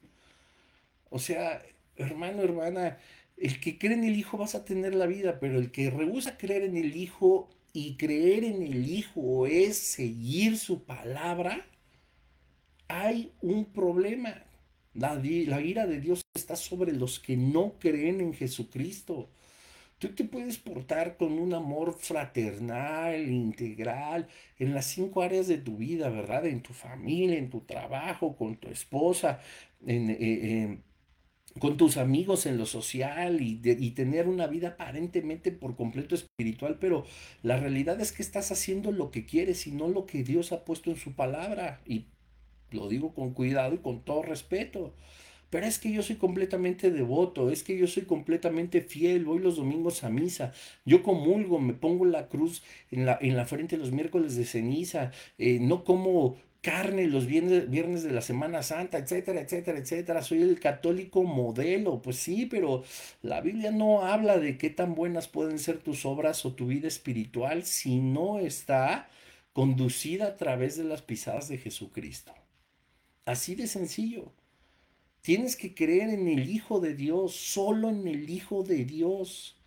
O 1.09 1.19
sea, 1.19 1.61
hermano, 1.95 2.41
hermana, 2.43 2.97
el 3.37 3.59
que 3.59 3.77
cree 3.77 3.93
en 3.93 4.03
el 4.03 4.17
Hijo 4.17 4.37
vas 4.37 4.55
a 4.55 4.65
tener 4.65 4.93
la 4.95 5.05
vida, 5.07 5.39
pero 5.39 5.57
el 5.57 5.71
que 5.71 5.89
rehúsa 5.89 6.37
creer 6.37 6.63
en 6.63 6.77
el 6.77 6.95
Hijo 6.95 7.49
y 7.73 7.95
creer 7.95 8.43
en 8.43 8.61
el 8.61 8.89
Hijo 8.89 9.47
es 9.47 9.77
seguir 9.77 10.57
su 10.57 10.83
palabra, 10.83 11.65
hay 12.87 13.31
un 13.41 13.65
problema. 13.65 14.43
La, 14.93 15.13
la, 15.15 15.61
ira 15.61 15.85
de 15.85 16.01
Dios 16.01 16.21
está 16.33 16.55
sobre 16.55 16.91
los 16.93 17.19
que 17.19 17.37
no 17.37 17.73
creen 17.79 18.19
en 18.21 18.33
Jesucristo. 18.33 19.29
Tú 19.99 20.09
te 20.15 20.23
puedes 20.23 20.57
portar 20.57 21.17
con 21.17 21.33
un 21.33 21.53
amor 21.53 21.93
fraternal, 21.99 23.29
integral, 23.29 24.27
en 24.57 24.73
las 24.73 24.85
cinco 24.85 25.21
áreas 25.21 25.47
de 25.47 25.57
tu 25.57 25.77
vida, 25.77 26.09
¿verdad? 26.09 26.45
En 26.47 26.61
tu 26.61 26.73
familia, 26.73 27.37
en 27.37 27.49
tu 27.49 27.61
trabajo, 27.61 28.35
con 28.35 28.55
tu 28.57 28.69
esposa, 28.69 29.41
en, 29.85 30.09
eh, 30.09 30.79
con 31.57 31.77
tus 31.77 31.97
amigos 31.97 32.45
en 32.45 32.57
lo 32.57 32.65
social 32.65 33.41
y, 33.41 33.59
y, 33.63 33.91
tener 33.91 34.27
una 34.27 34.45
vida 34.45 34.69
aparentemente 34.69 35.51
por 35.51 35.75
completo 35.75 36.13
espiritual, 36.13 36.77
pero 36.79 37.05
la 37.41 37.57
realidad 37.57 37.99
es 37.99 38.11
que 38.11 38.21
estás 38.21 38.51
haciendo 38.51 38.91
lo 38.91 39.09
que 39.09 39.25
quieres 39.25 39.65
y 39.65 39.71
no 39.71 39.87
lo 39.87 40.05
que 40.05 40.23
Dios 40.23 40.51
ha 40.51 40.63
puesto 40.63 40.91
en 40.91 40.97
su 40.97 41.13
palabra. 41.13 41.81
Y 41.87 42.05
lo 42.71 42.87
digo 42.87 43.13
con 43.13 43.33
cuidado 43.33 43.75
y 43.75 43.79
con 43.79 44.01
todo 44.01 44.21
respeto. 44.21 44.93
Pero 45.49 45.65
es 45.65 45.79
que 45.79 45.91
yo 45.91 46.03
soy 46.03 46.17
completamente 46.17 46.91
devoto, 46.91 47.49
es 47.49 47.63
que 47.63 47.75
yo 47.75 47.87
soy 47.87 48.03
completamente 48.03 48.81
fiel, 48.81 49.25
voy 49.25 49.39
los 49.39 49.55
domingos 49.55 50.03
a 50.03 50.09
misa, 50.11 50.53
yo 50.85 51.01
comulgo, 51.01 51.59
me 51.59 51.73
pongo 51.73 52.05
la 52.05 52.27
cruz 52.27 52.61
en 52.91 53.07
la, 53.07 53.17
en 53.19 53.35
la 53.35 53.45
frente 53.45 53.77
los 53.77 53.91
miércoles 53.91 54.35
de 54.35 54.45
ceniza, 54.45 55.11
eh, 55.39 55.57
no 55.59 55.83
como 55.83 56.37
carne 56.61 57.07
los 57.07 57.25
viernes, 57.25 57.69
viernes 57.69 58.03
de 58.03 58.11
la 58.11 58.21
Semana 58.21 58.63
Santa, 58.63 58.97
etcétera, 58.97 59.41
etcétera, 59.41 59.79
etcétera. 59.79 60.21
Soy 60.21 60.41
el 60.41 60.59
católico 60.59 61.23
modelo. 61.23 62.01
Pues 62.01 62.17
sí, 62.17 62.45
pero 62.45 62.83
la 63.21 63.41
Biblia 63.41 63.71
no 63.71 64.05
habla 64.05 64.37
de 64.37 64.57
qué 64.57 64.69
tan 64.69 64.95
buenas 64.95 65.27
pueden 65.27 65.59
ser 65.59 65.79
tus 65.79 66.05
obras 66.05 66.45
o 66.45 66.53
tu 66.53 66.67
vida 66.67 66.87
espiritual 66.87 67.63
si 67.65 67.99
no 67.99 68.39
está 68.39 69.09
conducida 69.53 70.27
a 70.27 70.37
través 70.37 70.77
de 70.77 70.83
las 70.83 71.01
pisadas 71.01 71.47
de 71.49 71.57
Jesucristo. 71.57 72.33
Así 73.25 73.55
de 73.55 73.67
sencillo. 73.67 74.31
Tienes 75.21 75.55
que 75.55 75.73
creer 75.75 76.09
en 76.09 76.27
el 76.27 76.49
Hijo 76.49 76.79
de 76.79 76.95
Dios, 76.95 77.35
solo 77.35 77.89
en 77.89 78.07
el 78.07 78.29
Hijo 78.29 78.63
de 78.63 78.85
Dios. 78.85 79.58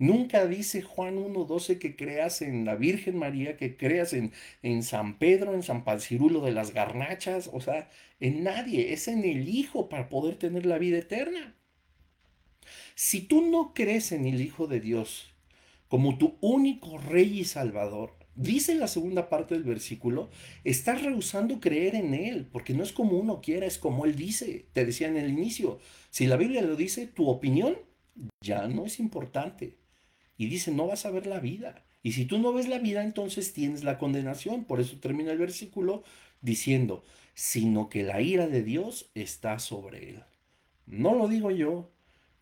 Nunca 0.00 0.46
dice 0.46 0.80
Juan 0.80 1.18
1.12 1.18 1.78
que 1.78 1.94
creas 1.94 2.40
en 2.40 2.64
la 2.64 2.74
Virgen 2.74 3.18
María, 3.18 3.58
que 3.58 3.76
creas 3.76 4.14
en, 4.14 4.32
en 4.62 4.82
San 4.82 5.18
Pedro, 5.18 5.52
en 5.52 5.62
San 5.62 5.84
Pancirulo 5.84 6.40
de 6.40 6.52
las 6.52 6.72
Garnachas, 6.72 7.50
o 7.52 7.60
sea, 7.60 7.90
en 8.18 8.42
nadie, 8.42 8.94
es 8.94 9.08
en 9.08 9.24
el 9.24 9.46
Hijo 9.50 9.90
para 9.90 10.08
poder 10.08 10.36
tener 10.36 10.64
la 10.64 10.78
vida 10.78 10.96
eterna. 10.96 11.54
Si 12.94 13.20
tú 13.20 13.42
no 13.42 13.74
crees 13.74 14.10
en 14.12 14.24
el 14.24 14.40
Hijo 14.40 14.66
de 14.66 14.80
Dios 14.80 15.34
como 15.88 16.16
tu 16.16 16.38
único 16.40 16.96
Rey 16.96 17.40
y 17.40 17.44
Salvador, 17.44 18.16
dice 18.34 18.76
la 18.76 18.88
segunda 18.88 19.28
parte 19.28 19.52
del 19.54 19.64
versículo, 19.64 20.30
estás 20.64 21.02
rehusando 21.02 21.60
creer 21.60 21.94
en 21.94 22.14
Él, 22.14 22.48
porque 22.50 22.72
no 22.72 22.82
es 22.84 22.92
como 22.92 23.18
uno 23.18 23.42
quiera, 23.42 23.66
es 23.66 23.76
como 23.76 24.06
Él 24.06 24.16
dice. 24.16 24.64
Te 24.72 24.86
decía 24.86 25.08
en 25.08 25.18
el 25.18 25.28
inicio, 25.28 25.78
si 26.08 26.26
la 26.26 26.38
Biblia 26.38 26.62
lo 26.62 26.74
dice, 26.74 27.06
tu 27.06 27.28
opinión 27.28 27.76
ya 28.40 28.66
no 28.66 28.86
es 28.86 28.98
importante. 28.98 29.79
Y 30.40 30.46
dice, 30.46 30.70
no 30.70 30.86
vas 30.86 31.04
a 31.04 31.10
ver 31.10 31.26
la 31.26 31.38
vida. 31.38 31.84
Y 32.02 32.12
si 32.12 32.24
tú 32.24 32.38
no 32.38 32.54
ves 32.54 32.66
la 32.66 32.78
vida, 32.78 33.04
entonces 33.04 33.52
tienes 33.52 33.84
la 33.84 33.98
condenación. 33.98 34.64
Por 34.64 34.80
eso 34.80 34.96
termina 34.98 35.32
el 35.32 35.36
versículo 35.36 36.02
diciendo, 36.40 37.04
sino 37.34 37.90
que 37.90 38.04
la 38.04 38.22
ira 38.22 38.48
de 38.48 38.62
Dios 38.62 39.10
está 39.14 39.58
sobre 39.58 40.08
él. 40.08 40.24
No 40.86 41.14
lo 41.14 41.28
digo 41.28 41.50
yo, 41.50 41.90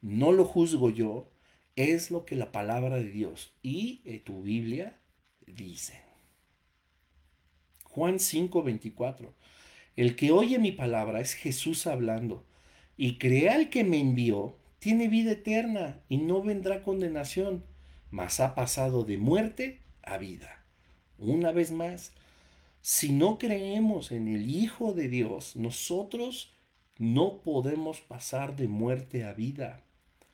no 0.00 0.30
lo 0.30 0.44
juzgo 0.44 0.90
yo, 0.90 1.32
es 1.74 2.12
lo 2.12 2.24
que 2.24 2.36
la 2.36 2.52
palabra 2.52 2.98
de 2.98 3.10
Dios 3.10 3.52
y 3.64 4.00
eh, 4.04 4.20
tu 4.20 4.42
Biblia 4.42 5.00
dice. 5.48 6.00
Juan 7.82 8.20
5:24. 8.20 9.32
El 9.96 10.14
que 10.14 10.30
oye 10.30 10.60
mi 10.60 10.70
palabra 10.70 11.20
es 11.20 11.34
Jesús 11.34 11.88
hablando, 11.88 12.46
y 12.96 13.18
crea 13.18 13.56
al 13.56 13.70
que 13.70 13.82
me 13.82 13.98
envió, 13.98 14.56
tiene 14.78 15.08
vida 15.08 15.32
eterna 15.32 16.00
y 16.08 16.18
no 16.18 16.44
vendrá 16.44 16.84
condenación, 16.84 17.64
mas 18.10 18.40
ha 18.40 18.54
pasado 18.54 19.04
de 19.04 19.18
muerte 19.18 19.80
a 20.02 20.18
vida. 20.18 20.64
Una 21.18 21.52
vez 21.52 21.70
más, 21.72 22.12
si 22.80 23.12
no 23.12 23.38
creemos 23.38 24.12
en 24.12 24.28
el 24.28 24.50
Hijo 24.50 24.92
de 24.92 25.08
Dios, 25.08 25.56
nosotros 25.56 26.52
no 26.98 27.38
podemos 27.38 28.00
pasar 28.00 28.56
de 28.56 28.68
muerte 28.68 29.24
a 29.24 29.32
vida. 29.32 29.82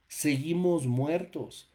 Seguimos 0.08 0.87
muertos 0.87 1.68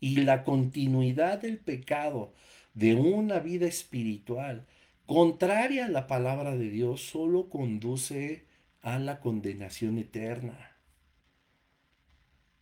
y 0.00 0.18
la 0.18 0.44
continuidad 0.44 1.40
del 1.40 1.58
pecado 1.58 2.32
de 2.74 2.94
una 2.94 3.38
vida 3.38 3.66
espiritual 3.66 4.66
contraria 5.06 5.86
a 5.86 5.88
la 5.88 6.06
palabra 6.06 6.56
de 6.56 6.68
Dios 6.68 7.00
solo 7.00 7.48
conduce 7.48 8.44
a 8.82 8.98
la 8.98 9.20
condenación 9.20 9.98
eterna. 9.98 10.75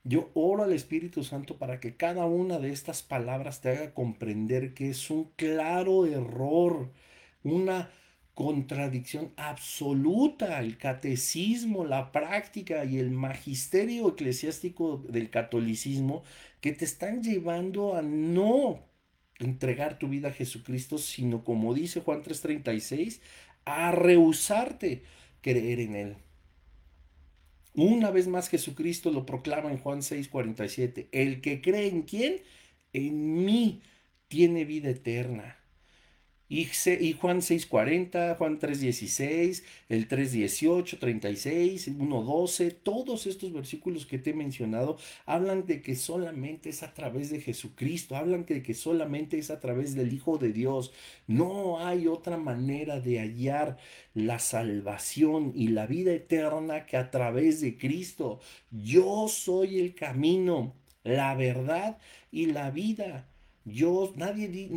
Yo 0.04 0.30
oro 0.34 0.64
al 0.64 0.72
Espíritu 0.74 1.24
Santo 1.24 1.56
para 1.56 1.80
que 1.80 1.96
cada 1.96 2.26
una 2.26 2.58
de 2.58 2.70
estas 2.70 3.02
palabras 3.02 3.62
te 3.62 3.70
haga 3.70 3.94
comprender 3.94 4.74
que 4.74 4.90
es 4.90 5.10
un 5.10 5.30
claro 5.36 6.06
error, 6.06 6.92
una 7.42 7.90
contradicción 8.34 9.32
absoluta. 9.36 10.60
El 10.60 10.76
catecismo, 10.76 11.86
la 11.86 12.12
práctica 12.12 12.84
y 12.84 12.98
el 12.98 13.10
magisterio 13.10 14.08
eclesiástico 14.10 14.98
del 15.08 15.30
catolicismo 15.30 16.22
que 16.60 16.72
te 16.72 16.84
están 16.84 17.22
llevando 17.22 17.96
a 17.96 18.02
no 18.02 18.80
entregar 19.38 19.98
tu 19.98 20.08
vida 20.08 20.28
a 20.28 20.32
Jesucristo, 20.32 20.98
sino 20.98 21.44
como 21.44 21.74
dice 21.74 22.00
Juan 22.00 22.22
3:36, 22.22 23.20
a 23.64 23.90
rehusarte 23.92 25.02
creer 25.40 25.80
en 25.80 25.96
Él. 25.96 26.16
Una 27.74 28.10
vez 28.10 28.28
más 28.28 28.48
Jesucristo 28.48 29.10
lo 29.10 29.26
proclama 29.26 29.70
en 29.70 29.78
Juan 29.78 30.00
6:47, 30.02 31.08
el 31.12 31.40
que 31.40 31.60
cree 31.60 31.88
en 31.88 32.02
quién, 32.02 32.42
en 32.92 33.44
mí 33.44 33.82
tiene 34.28 34.64
vida 34.64 34.90
eterna. 34.90 35.58
Y, 36.46 36.66
Juan 37.14 37.40
6:40, 37.40 38.36
Juan 38.36 38.58
3:16, 38.58 39.64
el 39.88 40.08
3:18, 40.08 40.98
36, 40.98 41.88
1:12, 41.88 42.70
todos 42.70 43.26
estos 43.26 43.52
versículos 43.52 44.04
que 44.04 44.18
te 44.18 44.30
he 44.30 44.34
mencionado 44.34 44.98
hablan 45.24 45.64
de 45.66 45.80
que 45.80 45.96
solamente 45.96 46.68
es 46.68 46.82
a 46.82 46.92
través 46.92 47.30
de 47.30 47.40
Jesucristo, 47.40 48.14
hablan 48.14 48.44
de 48.44 48.62
que 48.62 48.74
solamente 48.74 49.38
es 49.38 49.50
a 49.50 49.58
través 49.58 49.94
del 49.94 50.12
Hijo 50.12 50.36
de 50.36 50.52
Dios. 50.52 50.92
No 51.26 51.80
hay 51.80 52.06
otra 52.06 52.36
manera 52.36 53.00
de 53.00 53.20
hallar 53.20 53.78
la 54.12 54.38
salvación 54.38 55.52
y 55.54 55.68
la 55.68 55.86
vida 55.86 56.12
eterna 56.12 56.84
que 56.84 56.98
a 56.98 57.10
través 57.10 57.62
de 57.62 57.78
Cristo. 57.78 58.40
Yo 58.70 59.28
soy 59.28 59.78
el 59.80 59.94
camino, 59.94 60.74
la 61.04 61.34
verdad 61.34 61.98
y 62.30 62.46
la 62.46 62.70
vida. 62.70 63.28
Yo, 63.64 64.12
nadie, 64.16 64.70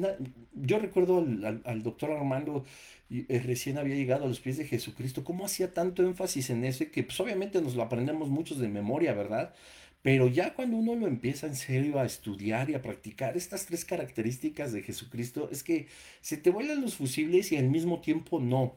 yo 0.53 0.79
recuerdo 0.79 1.17
al, 1.17 1.83
doctor 1.83 2.11
Armando, 2.11 2.63
eh, 3.09 3.41
recién 3.45 3.77
había 3.77 3.95
llegado 3.95 4.25
a 4.25 4.27
los 4.27 4.39
pies 4.39 4.57
de 4.57 4.65
Jesucristo, 4.65 5.23
cómo 5.23 5.45
hacía 5.45 5.73
tanto 5.73 6.03
énfasis 6.03 6.49
en 6.49 6.63
eso, 6.63 6.85
que 6.91 7.03
pues 7.03 7.19
obviamente 7.19 7.61
nos 7.61 7.75
lo 7.75 7.83
aprendemos 7.83 8.29
muchos 8.29 8.59
de 8.59 8.69
memoria, 8.69 9.13
¿verdad? 9.13 9.53
Pero 10.01 10.27
ya 10.27 10.53
cuando 10.53 10.77
uno 10.77 10.95
lo 10.95 11.07
empieza 11.07 11.47
en 11.47 11.55
serio 11.55 11.99
a 11.99 12.05
estudiar 12.05 12.69
y 12.69 12.75
a 12.75 12.81
practicar 12.81 13.35
estas 13.35 13.65
tres 13.65 13.83
características 13.83 14.71
de 14.71 14.83
Jesucristo, 14.83 15.49
es 15.51 15.63
que 15.63 15.87
se 16.21 16.37
te 16.37 16.49
vuelan 16.49 16.81
los 16.81 16.95
fusibles 16.95 17.51
y 17.51 17.57
al 17.57 17.69
mismo 17.69 17.99
tiempo 18.01 18.39
no. 18.39 18.75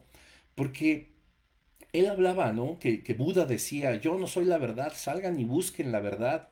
Porque 0.55 1.11
él 1.93 2.07
hablaba, 2.07 2.53
¿no? 2.53 2.79
Que, 2.79 3.03
que 3.03 3.13
Buda 3.13 3.45
decía, 3.45 3.95
yo 3.95 4.17
no 4.17 4.27
soy 4.27 4.45
la 4.45 4.57
verdad, 4.57 4.93
salgan 4.95 5.39
y 5.39 5.45
busquen 5.45 5.91
la 5.91 5.99
verdad. 6.01 6.49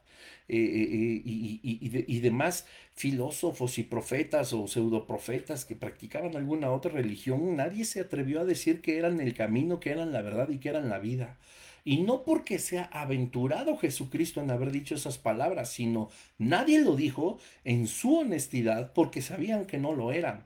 Eh, 0.48 0.58
eh, 0.58 1.22
y, 1.26 1.79
demás 2.20 2.66
filósofos 2.94 3.78
y 3.78 3.84
profetas 3.84 4.54
o 4.54 4.68
pseudoprofetas 4.68 5.66
que 5.66 5.76
practicaban 5.76 6.36
alguna 6.36 6.72
otra 6.72 6.92
religión, 6.92 7.56
nadie 7.56 7.86
se 7.86 8.02
atrevió 8.02 8.42
a 8.42 8.46
decir 8.46 8.82
que 8.82 8.98
eran 8.98 9.20
el 9.20 9.34
camino, 9.34 9.80
que 9.80 9.92
eran 9.92 10.12
la 10.12 10.22
verdad 10.22 10.50
y 10.50 10.58
que 10.58 10.70
eran 10.70 10.90
la 10.90 11.00
vida. 11.00 11.38
Y 11.86 12.02
no 12.02 12.24
porque 12.24 12.60
sea 12.60 12.84
aventurado 12.92 13.78
Jesucristo 13.78 14.42
en 14.42 14.52
haber 14.52 14.72
dicho 14.72 14.96
esas 14.96 15.18
palabras, 15.18 15.72
sino 15.72 16.10
nadie 16.38 16.82
lo 16.82 16.96
dijo 16.96 17.40
en 17.64 17.88
su 17.88 18.18
honestidad 18.18 18.94
porque 18.94 19.22
sabían 19.22 19.66
que 19.66 19.78
no 19.78 19.94
lo 19.94 20.12
eran. 20.12 20.46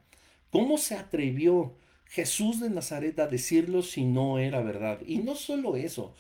¿Cómo 0.52 0.78
se 0.78 0.96
atrevió 0.96 1.74
Jesús 2.06 2.60
de 2.60 2.70
Nazaret 2.70 3.18
a 3.20 3.28
decirlo 3.28 3.82
si 3.82 4.06
no 4.06 4.38
era 4.38 4.62
verdad? 4.62 5.00
Y 5.06 5.18
no 5.18 5.36
solo 5.36 5.76
eso, 5.76 6.14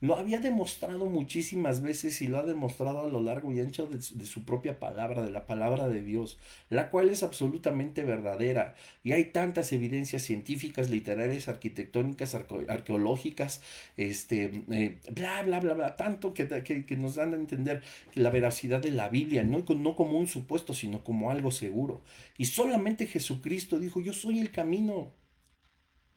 lo 0.00 0.16
había 0.16 0.38
demostrado 0.38 1.06
muchísimas 1.06 1.82
veces 1.82 2.22
y 2.22 2.28
lo 2.28 2.38
ha 2.38 2.44
demostrado 2.44 3.00
a 3.00 3.08
lo 3.08 3.20
largo 3.20 3.52
y 3.52 3.60
ancho 3.60 3.86
de, 3.86 4.00
su 4.00 4.44
propia 4.44 4.78
palabra, 4.78 5.22
de 5.22 5.30
la 5.30 5.46
palabra 5.46 5.88
de 5.88 6.02
Dios, 6.02 6.38
la 6.70 6.90
cual 6.90 7.10
es 7.10 7.24
absolutamente 7.24 8.04
verdadera. 8.04 8.76
Y 9.02 9.12
hay 9.12 9.26
tantas 9.26 9.72
evidencias 9.72 10.22
científicas, 10.22 10.88
literarias, 10.88 11.48
arquitectónicas, 11.48 12.36
arqueológicas, 12.36 13.60
este, 13.96 14.64
eh, 14.70 14.98
bla, 15.10 15.42
bla, 15.42 15.58
bla, 15.58 15.74
bla, 15.74 15.96
tanto 15.96 16.32
que, 16.32 16.46
que, 16.46 16.96
nos 16.96 17.16
dan 17.16 17.34
a 17.34 17.36
entender 17.36 17.82
la 18.14 18.30
veracidad 18.30 18.80
de 18.80 18.92
la 18.92 19.08
Biblia, 19.08 19.42
no, 19.42 19.64
no 19.68 19.96
como 19.96 20.18
un 20.18 20.28
supuesto, 20.28 20.74
sino 20.74 21.02
como 21.02 21.30
algo 21.32 21.50
seguro. 21.50 22.02
Y 22.36 22.44
solamente 22.44 23.06
Jesucristo 23.06 23.80
dijo, 23.80 24.00
yo 24.00 24.12
soy 24.12 24.38
el 24.38 24.52
camino. 24.52 25.12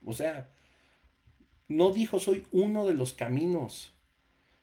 O 0.05 0.13
sea, 0.13 0.49
no 1.71 1.91
dijo 1.91 2.19
soy 2.19 2.45
uno 2.51 2.85
de 2.85 2.93
los 2.93 3.13
caminos. 3.13 3.93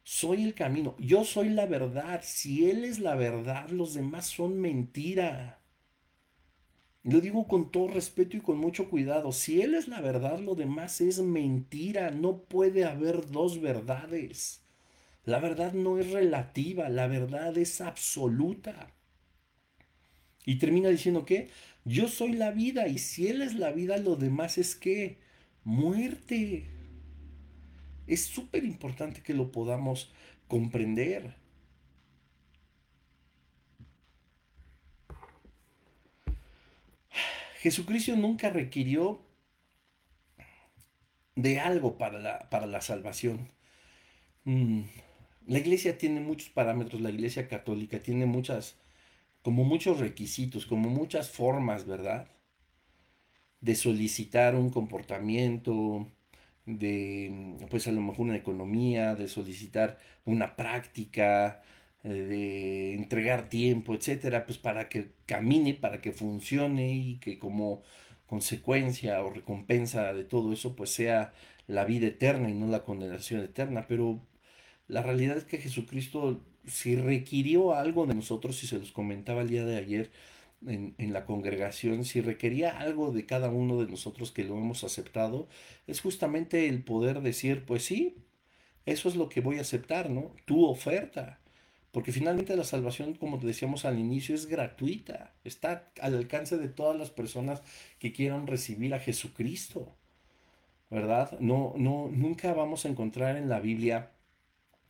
Soy 0.04 0.42
el 0.44 0.54
camino. 0.54 0.96
Yo 0.98 1.24
soy 1.24 1.50
la 1.50 1.66
verdad. 1.66 2.20
Si 2.22 2.70
Él 2.70 2.84
es 2.84 2.98
la 2.98 3.14
verdad, 3.14 3.68
los 3.68 3.94
demás 3.94 4.26
son 4.26 4.58
mentira. 4.58 5.60
Lo 7.02 7.20
digo 7.20 7.46
con 7.46 7.70
todo 7.70 7.88
respeto 7.88 8.36
y 8.36 8.40
con 8.40 8.58
mucho 8.58 8.88
cuidado. 8.88 9.32
Si 9.32 9.60
Él 9.60 9.74
es 9.74 9.88
la 9.88 10.00
verdad, 10.00 10.40
lo 10.40 10.54
demás 10.54 11.00
es 11.00 11.20
mentira. 11.20 12.10
No 12.10 12.38
puede 12.38 12.84
haber 12.84 13.30
dos 13.30 13.60
verdades. 13.60 14.62
La 15.24 15.40
verdad 15.40 15.74
no 15.74 15.98
es 15.98 16.10
relativa, 16.10 16.88
la 16.88 17.06
verdad 17.06 17.58
es 17.58 17.82
absoluta. 17.82 18.90
Y 20.46 20.56
termina 20.56 20.88
diciendo 20.88 21.26
que 21.26 21.50
yo 21.84 22.08
soy 22.08 22.32
la 22.32 22.50
vida 22.50 22.88
y 22.88 22.98
si 22.98 23.28
Él 23.28 23.42
es 23.42 23.54
la 23.54 23.70
vida, 23.72 23.98
lo 23.98 24.16
demás 24.16 24.56
es 24.56 24.74
que 24.74 25.18
muerte. 25.64 26.77
Es 28.08 28.24
súper 28.24 28.64
importante 28.64 29.22
que 29.22 29.34
lo 29.34 29.52
podamos 29.52 30.10
comprender. 30.48 31.36
Jesucristo 37.58 38.16
nunca 38.16 38.50
requirió 38.50 39.20
de 41.36 41.60
algo 41.60 41.98
para 41.98 42.18
la, 42.18 42.48
para 42.50 42.66
la 42.66 42.80
salvación. 42.80 43.50
Mm, 44.44 44.82
la 45.46 45.58
iglesia 45.58 45.98
tiene 45.98 46.20
muchos 46.20 46.48
parámetros, 46.50 47.00
la 47.00 47.10
iglesia 47.10 47.46
católica 47.48 48.00
tiene 48.00 48.26
muchas, 48.26 48.76
como 49.42 49.64
muchos 49.64 49.98
requisitos, 50.00 50.66
como 50.66 50.88
muchas 50.88 51.30
formas, 51.30 51.86
¿verdad? 51.86 52.28
De 53.60 53.74
solicitar 53.74 54.54
un 54.54 54.70
comportamiento, 54.70 56.10
de, 56.68 57.56
pues 57.70 57.88
a 57.88 57.92
lo 57.92 58.00
mejor 58.02 58.26
una 58.26 58.36
economía, 58.36 59.14
de 59.14 59.28
solicitar 59.28 59.98
una 60.24 60.56
práctica, 60.56 61.62
eh, 62.04 62.08
de 62.10 62.94
entregar 62.94 63.48
tiempo, 63.48 63.94
etcétera, 63.94 64.46
pues 64.46 64.58
para 64.58 64.88
que 64.88 65.12
camine, 65.26 65.74
para 65.74 66.00
que 66.00 66.12
funcione 66.12 66.92
y 66.92 67.18
que 67.18 67.38
como 67.38 67.82
consecuencia 68.26 69.22
o 69.24 69.30
recompensa 69.30 70.12
de 70.12 70.24
todo 70.24 70.52
eso, 70.52 70.76
pues 70.76 70.90
sea 70.90 71.32
la 71.66 71.84
vida 71.84 72.08
eterna 72.08 72.50
y 72.50 72.54
no 72.54 72.66
la 72.68 72.84
condenación 72.84 73.40
eterna. 73.42 73.86
Pero 73.88 74.20
la 74.88 75.02
realidad 75.02 75.38
es 75.38 75.44
que 75.44 75.58
Jesucristo, 75.58 76.42
si 76.66 76.96
requirió 76.96 77.74
algo 77.74 78.06
de 78.06 78.14
nosotros, 78.14 78.62
y 78.64 78.66
se 78.66 78.78
los 78.78 78.92
comentaba 78.92 79.42
el 79.42 79.48
día 79.50 79.64
de 79.64 79.76
ayer 79.78 80.10
en, 80.66 80.94
en 80.98 81.12
la 81.12 81.24
congregación, 81.24 82.04
si 82.04 82.20
requería 82.20 82.78
algo 82.78 83.12
de 83.12 83.26
cada 83.26 83.50
uno 83.50 83.80
de 83.80 83.90
nosotros 83.90 84.32
que 84.32 84.44
lo 84.44 84.56
hemos 84.56 84.84
aceptado, 84.84 85.48
es 85.86 86.00
justamente 86.00 86.68
el 86.68 86.82
poder 86.84 87.20
decir, 87.22 87.64
pues 87.66 87.84
sí, 87.84 88.16
eso 88.86 89.08
es 89.08 89.16
lo 89.16 89.28
que 89.28 89.40
voy 89.42 89.58
a 89.58 89.62
aceptar, 89.62 90.08
¿no? 90.10 90.34
Tu 90.46 90.64
oferta. 90.64 91.40
Porque 91.92 92.12
finalmente 92.12 92.56
la 92.56 92.64
salvación, 92.64 93.14
como 93.14 93.38
decíamos 93.38 93.84
al 93.84 93.98
inicio, 93.98 94.34
es 94.34 94.46
gratuita. 94.46 95.34
Está 95.44 95.90
al 96.00 96.14
alcance 96.14 96.56
de 96.56 96.68
todas 96.68 96.96
las 96.98 97.10
personas 97.10 97.62
que 97.98 98.12
quieran 98.12 98.46
recibir 98.46 98.94
a 98.94 99.00
Jesucristo. 99.00 99.94
¿Verdad? 100.90 101.38
No, 101.40 101.74
no, 101.76 102.08
nunca 102.10 102.54
vamos 102.54 102.84
a 102.84 102.88
encontrar 102.88 103.36
en 103.36 103.48
la 103.48 103.60
Biblia, 103.60 104.10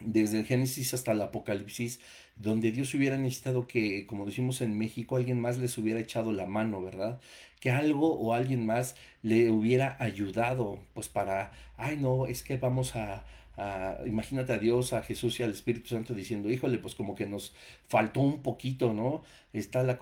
desde 0.00 0.40
el 0.40 0.46
Génesis 0.46 0.94
hasta 0.94 1.12
el 1.12 1.22
Apocalipsis, 1.22 2.00
donde 2.36 2.72
Dios 2.72 2.94
hubiera 2.94 3.16
necesitado 3.16 3.66
que, 3.66 4.06
como 4.06 4.26
decimos 4.26 4.60
en 4.60 4.78
México, 4.78 5.16
alguien 5.16 5.40
más 5.40 5.58
les 5.58 5.76
hubiera 5.78 6.00
echado 6.00 6.32
la 6.32 6.46
mano, 6.46 6.82
¿verdad? 6.82 7.20
Que 7.60 7.70
algo 7.70 8.14
o 8.14 8.34
alguien 8.34 8.64
más 8.66 8.94
le 9.22 9.50
hubiera 9.50 9.96
ayudado, 10.00 10.78
pues 10.94 11.08
para, 11.08 11.52
ay 11.76 11.96
no, 11.96 12.26
es 12.26 12.42
que 12.42 12.56
vamos 12.56 12.94
a, 12.94 13.24
imagínate 14.06 14.52
a 14.52 14.58
Dios, 14.58 14.92
a 14.92 15.02
Jesús 15.02 15.40
y 15.40 15.42
al 15.42 15.50
Espíritu 15.50 15.88
Santo 15.88 16.14
diciendo, 16.14 16.48
híjole, 16.50 16.78
pues 16.78 16.94
como 16.94 17.16
que 17.16 17.26
nos 17.26 17.54
faltó 17.88 18.20
un 18.20 18.40
poquito, 18.42 18.92
¿no? 18.92 19.24
Está 19.52 19.82
la, 19.82 19.98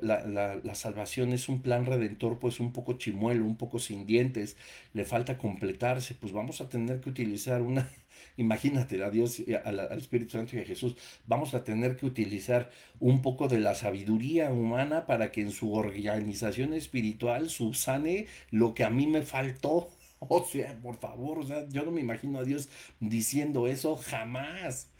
la, 0.00 0.60
la, 0.62 0.74
salvación, 0.74 1.32
es 1.32 1.48
un 1.48 1.62
plan 1.62 1.86
redentor, 1.86 2.38
pues 2.40 2.58
un 2.58 2.72
poco 2.72 2.94
chimuelo, 2.94 3.44
un 3.44 3.56
poco 3.56 3.78
sin 3.78 4.06
dientes, 4.06 4.56
le 4.92 5.04
falta 5.04 5.38
completarse, 5.38 6.14
pues 6.14 6.32
vamos 6.32 6.60
a 6.60 6.68
tener 6.68 7.00
que 7.00 7.10
utilizar 7.10 7.62
una, 7.62 7.88
imagínate 8.36 9.02
a 9.04 9.10
Dios, 9.10 9.40
al, 9.64 9.78
al 9.78 9.98
Espíritu 9.98 10.32
Santo 10.32 10.56
y 10.56 10.60
a 10.60 10.64
Jesús, 10.64 10.96
vamos 11.26 11.54
a 11.54 11.62
tener 11.62 11.96
que 11.96 12.06
utilizar 12.06 12.70
un 12.98 13.22
poco 13.22 13.46
de 13.46 13.60
la 13.60 13.74
sabiduría 13.76 14.50
humana 14.50 15.06
para 15.06 15.30
que 15.30 15.42
en 15.42 15.52
su 15.52 15.74
organización 15.74 16.74
espiritual 16.74 17.50
subsane 17.50 18.26
lo 18.50 18.74
que 18.74 18.82
a 18.82 18.90
mí 18.90 19.06
me 19.06 19.22
faltó. 19.22 19.90
O 20.28 20.44
sea, 20.44 20.76
por 20.80 20.96
favor, 20.96 21.38
o 21.38 21.46
sea, 21.46 21.68
yo 21.68 21.84
no 21.84 21.90
me 21.90 22.00
imagino 22.00 22.38
a 22.38 22.44
Dios 22.44 22.68
diciendo 23.00 23.66
eso 23.66 23.96
jamás. 23.96 24.90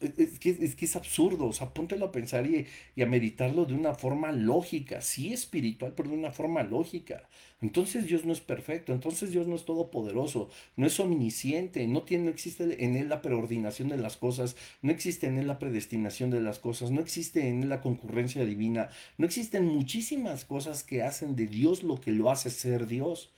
Es 0.00 0.40
que, 0.40 0.84
es 0.84 0.96
absurdo, 0.96 1.46
o 1.46 1.52
sea, 1.52 1.72
póntelo 1.72 2.06
a 2.06 2.12
pensar 2.12 2.44
y, 2.44 2.66
y, 2.96 3.02
a 3.02 3.06
meditarlo 3.06 3.66
de 3.66 3.74
una 3.74 3.94
forma 3.94 4.32
lógica, 4.32 5.00
sí 5.00 5.32
espiritual, 5.32 5.92
pero 5.96 6.08
de 6.10 6.16
una 6.16 6.32
forma 6.32 6.64
lógica. 6.64 7.28
Entonces 7.62 8.06
Dios 8.06 8.24
no 8.24 8.32
es 8.32 8.40
perfecto, 8.40 8.92
entonces 8.92 9.30
Dios 9.30 9.46
no 9.46 9.54
es 9.54 9.64
todopoderoso, 9.64 10.50
no 10.74 10.88
es 10.88 10.98
omnisciente, 10.98 11.86
no, 11.86 12.02
tiene, 12.02 12.24
no 12.24 12.30
existe 12.30 12.84
en 12.84 12.96
Él 12.96 13.08
la 13.08 13.22
preordinación 13.22 13.88
de 13.88 13.96
las 13.96 14.16
cosas, 14.16 14.56
no 14.82 14.90
existe 14.90 15.28
en 15.28 15.38
Él 15.38 15.46
la 15.46 15.60
predestinación 15.60 16.30
de 16.30 16.40
las 16.40 16.58
cosas, 16.58 16.90
no 16.90 17.00
existe 17.00 17.46
en 17.48 17.62
Él 17.62 17.68
la 17.68 17.80
concurrencia 17.80 18.44
divina, 18.44 18.88
no 19.18 19.24
existen 19.24 19.66
muchísimas 19.66 20.44
cosas 20.44 20.82
que 20.82 21.02
hacen 21.04 21.36
de 21.36 21.46
Dios 21.46 21.84
lo 21.84 22.00
que 22.00 22.10
lo 22.10 22.28
hace 22.30 22.50
ser 22.50 22.88
Dios 22.88 23.30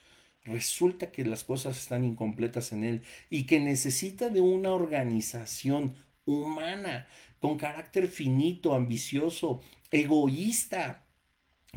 resulta 0.43 1.11
que 1.11 1.25
las 1.25 1.43
cosas 1.43 1.77
están 1.77 2.03
incompletas 2.03 2.71
en 2.71 2.83
él 2.83 3.01
y 3.29 3.45
que 3.45 3.59
necesita 3.59 4.29
de 4.29 4.41
una 4.41 4.71
organización 4.71 5.95
humana 6.25 7.07
con 7.39 7.57
carácter 7.57 8.07
finito, 8.07 8.73
ambicioso, 8.73 9.61
egoísta 9.91 11.05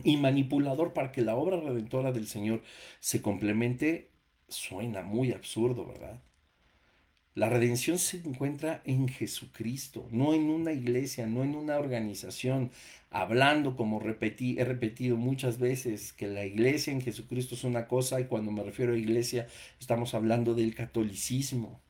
y 0.05 0.17
manipulador 0.17 0.93
para 0.93 1.13
que 1.13 1.23
la 1.23 1.37
obra 1.37 1.61
redentora 1.61 2.13
del 2.13 2.27
Señor 2.27 2.63
se 3.01 3.23
complemente, 3.23 4.11
suena 4.49 5.03
muy 5.03 5.33
absurdo, 5.33 5.87
¿verdad? 5.87 6.21
La 7.35 7.49
redención 7.49 7.99
se 7.99 8.19
encuentra 8.19 8.83
en 8.85 9.09
Jesucristo, 9.09 10.07
no 10.11 10.35
en 10.35 10.51
una 10.51 10.73
iglesia, 10.73 11.27
no 11.27 11.43
en 11.43 11.55
una 11.55 11.79
organización. 11.79 12.71
Hablando, 13.11 13.75
como 13.75 14.01
repetí, 14.01 14.59
he 14.59 14.65
repetido 14.67 15.17
muchas 15.17 15.59
veces, 15.59 16.13
que 16.13 16.27
la 16.27 16.45
iglesia 16.45 16.93
en 16.93 17.01
Jesucristo 17.01 17.55
es 17.55 17.65
una 17.65 17.89
cosa 17.89 18.21
y 18.21 18.27
cuando 18.27 18.53
me 18.53 18.63
refiero 18.63 18.93
a 18.93 18.99
iglesia 18.99 19.47
estamos 19.81 20.13
hablando 20.13 20.55
del 20.55 20.75
catolicismo. 20.75 21.81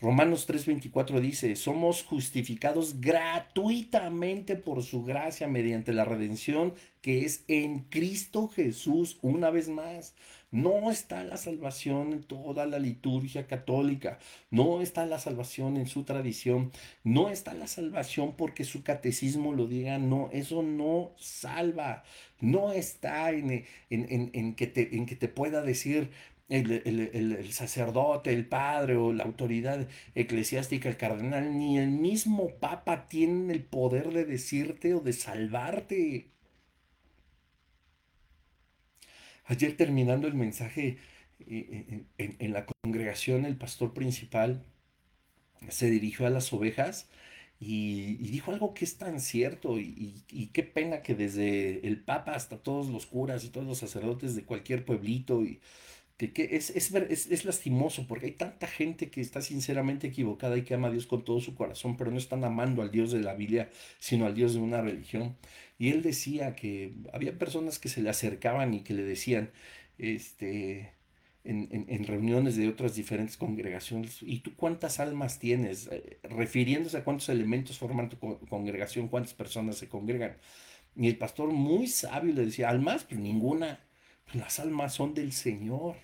Romanos 0.00 0.48
3:24 0.48 1.20
dice, 1.20 1.54
somos 1.54 2.02
justificados 2.02 3.00
gratuitamente 3.00 4.56
por 4.56 4.82
su 4.82 5.04
gracia 5.04 5.46
mediante 5.46 5.92
la 5.92 6.04
redención 6.04 6.74
que 7.00 7.24
es 7.24 7.44
en 7.46 7.84
Cristo 7.84 8.48
Jesús. 8.48 9.18
Una 9.22 9.50
vez 9.50 9.68
más, 9.68 10.16
no 10.52 10.90
está 10.90 11.24
la 11.24 11.36
salvación 11.36 12.12
en 12.12 12.22
toda 12.22 12.66
la 12.66 12.78
liturgia 12.78 13.48
católica, 13.48 14.18
no 14.50 14.80
está 14.80 15.06
la 15.06 15.18
salvación 15.18 15.76
en 15.76 15.86
su 15.86 16.04
tradición, 16.04 16.70
no 17.02 17.30
está 17.30 17.54
la 17.54 17.66
salvación 17.66 18.34
porque 18.36 18.64
su 18.64 18.84
catecismo 18.84 19.52
lo 19.52 19.66
diga, 19.66 19.98
no, 19.98 20.28
eso 20.32 20.62
no 20.62 21.12
salva, 21.18 22.04
no 22.40 22.72
está 22.72 23.30
en, 23.30 23.64
en, 23.90 24.54
que, 24.54 24.66
te, 24.66 24.94
en 24.94 25.06
que 25.06 25.16
te 25.16 25.28
pueda 25.28 25.62
decir, 25.62 26.10
el, 26.48 27.52
sacerdote, 27.52 28.32
el 28.32 28.46
padre 28.46 28.96
o 28.96 29.12
la 29.12 29.24
autoridad 29.24 29.88
eclesiástica, 30.14 30.88
el 30.88 30.96
cardenal, 30.96 31.56
ni 31.58 31.78
el 31.78 31.90
mismo 31.90 32.50
papa 32.60 33.08
tienen 33.08 33.50
el 33.50 33.62
poder 33.64 34.12
de 34.12 34.24
decirte 34.24 34.94
o 34.94 35.00
de 35.00 35.12
salvarte. 35.14 36.28
Ayer 39.44 39.76
terminando 39.76 40.28
el 40.28 40.34
mensaje 40.34 40.98
eh, 41.40 42.04
eh, 42.18 42.36
en, 42.38 42.52
la 42.52 42.66
congregación, 42.66 43.44
el 43.44 43.56
pastor 43.56 43.92
principal 43.94 44.64
se 45.68 45.90
dirigió 45.90 46.26
a 46.26 46.30
las 46.30 46.52
ovejas 46.52 47.08
y, 47.60 48.16
dijo 48.16 48.52
algo 48.52 48.74
que 48.74 48.84
es 48.84 48.98
tan 48.98 49.20
cierto 49.20 49.78
y, 49.78 50.24
y, 50.28 50.48
qué 50.48 50.62
pena 50.64 51.02
que 51.02 51.14
desde 51.14 51.86
el 51.86 52.02
papa 52.02 52.32
hasta 52.32 52.58
todos 52.58 52.88
los 52.88 53.06
curas 53.06 53.44
y 53.44 53.50
todos 53.50 53.66
los 53.66 53.78
sacerdotes 53.78 54.34
de 54.34 54.44
cualquier 54.44 54.84
pueblito 54.84 55.42
y 55.44 55.60
que, 56.16 56.48
es, 56.52 56.70
es, 56.70 56.94
es, 56.94 57.44
lastimoso 57.44 58.06
porque 58.06 58.26
hay 58.26 58.32
tanta 58.32 58.66
gente 58.66 59.10
que 59.10 59.20
está 59.20 59.40
sinceramente 59.40 60.06
equivocada 60.08 60.56
y 60.56 60.62
que 60.62 60.74
ama 60.74 60.88
a 60.88 60.90
Dios 60.92 61.06
con 61.06 61.24
todo 61.24 61.40
su 61.40 61.54
corazón, 61.54 61.96
pero 61.96 62.10
no 62.10 62.18
están 62.18 62.44
amando 62.44 62.82
al 62.82 62.90
Dios 62.90 63.10
de 63.12 63.20
la 63.20 63.34
Biblia, 63.34 63.70
sino 63.98 64.26
al 64.26 64.34
Dios 64.34 64.54
de 64.54 64.60
una 64.60 64.80
religión. 64.80 65.36
Y 65.78 65.90
él 65.90 66.02
decía 66.02 66.54
que 66.54 66.94
había 67.12 67.38
personas 67.38 67.78
que 67.78 67.88
se 67.88 68.02
le 68.02 68.10
acercaban 68.10 68.72
y 68.74 68.82
que 68.82 68.94
le 68.94 69.02
decían, 69.02 69.50
este, 69.98 70.92
en, 71.44 71.86
en, 71.88 72.04
reuniones 72.06 72.56
de 72.56 72.68
otras 72.68 72.94
diferentes 72.94 73.36
congregaciones, 73.36 74.22
¿y 74.22 74.40
tú 74.40 74.54
cuántas 74.54 75.00
almas 75.00 75.38
tienes? 75.38 75.88
Eh, 75.90 76.20
refiriéndose 76.22 76.98
a 76.98 77.04
cuántos 77.04 77.28
elementos 77.30 77.78
forman 77.78 78.08
tu 78.08 78.18
congregación, 78.18 79.08
cuántas 79.08 79.34
personas 79.34 79.76
se 79.76 79.88
congregan. 79.88 80.36
Y 80.94 81.08
el 81.08 81.16
pastor 81.16 81.50
muy 81.50 81.88
sabio 81.88 82.34
le 82.34 82.46
decía, 82.46 82.68
almas, 82.68 83.04
pues 83.04 83.20
ninguna. 83.20 83.80
Las 84.32 84.60
almas 84.60 84.94
son 84.94 85.14
del 85.14 85.32
Señor. 85.32 85.96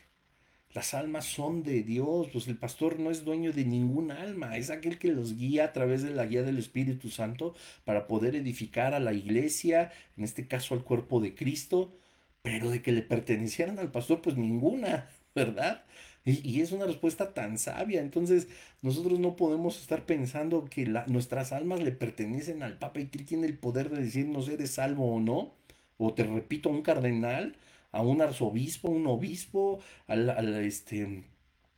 Las 0.75 0.93
almas 0.95 1.25
son 1.25 1.63
de 1.63 1.83
Dios, 1.83 2.29
pues 2.33 2.47
el 2.47 2.59
pastor 2.59 3.01
no 3.01 3.11
es 3.11 3.25
dueño 3.25 3.53
de 3.53 3.65
ningún 3.65 4.11
alma, 4.11 4.59
es 4.59 4.69
aquel 4.69 4.99
que 4.99 5.09
los 5.09 5.35
guía 5.37 5.65
a 5.65 5.73
través 5.73 6.03
de 6.03 6.11
la 6.11 6.27
guía 6.27 6.43
del 6.43 6.59
Espíritu 6.59 7.09
Santo 7.09 7.55
para 7.85 8.07
poder 8.07 8.37
edificar 8.37 8.93
a 8.93 9.01
la 9.01 9.15
iglesia, 9.15 9.91
en 10.19 10.25
este 10.25 10.47
caso 10.47 10.75
al 10.75 10.85
cuerpo 10.85 11.21
de 11.21 11.35
Cristo, 11.35 11.97
pero 12.43 12.71
de 12.71 12.83
que 12.83 12.93
le 12.93 13.03
pertenecieran 13.03 13.79
al 13.79 13.91
pastor, 13.91 14.21
pues 14.21 14.37
ninguna. 14.37 15.09
¿verdad? 15.35 15.85
Y, 16.25 16.61
es 16.61 16.73
una 16.73 16.87
respuesta 16.87 17.33
tan 17.33 17.59
sabia. 17.59 18.01
Entonces, 18.03 18.49
nosotros 18.83 19.19
no 19.19 19.37
podemos 19.37 19.81
estar 19.81 20.05
pensando 20.05 20.67
que 20.67 20.87
nuestras 21.07 21.53
almas 21.53 21.81
le 21.81 21.93
pertenecen 21.93 22.63
al 22.63 22.79
Papa 22.79 23.01
y 23.01 23.07
que 23.07 23.19
él 23.19 23.25
tiene 23.27 23.47
el 23.47 23.59
poder 23.59 23.89
de 23.91 24.03
decirnos 24.03 24.49
eres 24.49 24.73
salvo 24.73 25.15
o 25.15 25.21
no. 25.21 25.55
O 25.97 26.15
te 26.15 26.25
repito, 26.25 26.69
un 26.69 26.83
cardenal, 26.83 27.57
a 27.93 28.03
un 28.03 28.21
arzobispo, 28.23 28.89
un 28.89 29.07
obispo, 29.07 29.81
al, 30.07 30.29
este, 30.65 31.25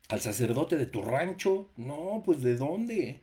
al 0.09 0.21
sacerdote 0.21 0.77
de 0.77 0.87
tu 0.87 1.03
rancho. 1.03 1.71
No, 1.77 2.23
pues 2.25 2.43
¿de 2.43 2.57
dónde? 2.57 3.23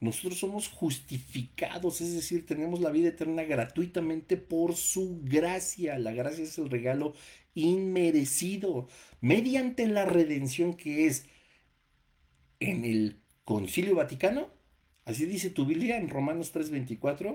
Nosotros 0.00 0.38
somos 0.38 0.68
justificados, 0.68 2.00
es 2.00 2.14
decir, 2.14 2.46
tenemos 2.46 2.80
la 2.80 2.90
vida 2.90 3.08
eterna 3.08 3.42
gratuitamente 3.42 4.36
por 4.36 4.76
su 4.76 5.20
gracia. 5.24 5.98
La 5.98 6.12
gracia 6.12 6.44
es 6.44 6.56
el 6.58 6.70
regalo 6.70 7.14
inmerecido, 7.54 8.88
mediante 9.20 9.88
la 9.88 10.04
redención 10.04 10.74
que 10.74 11.06
es 11.06 11.26
en 12.60 12.84
el 12.84 13.20
Concilio 13.44 13.96
Vaticano, 13.96 14.50
así 15.04 15.26
dice 15.26 15.50
tu 15.50 15.66
Biblia 15.66 15.96
en 15.96 16.08
Romanos 16.08 16.52
3:24, 16.52 17.34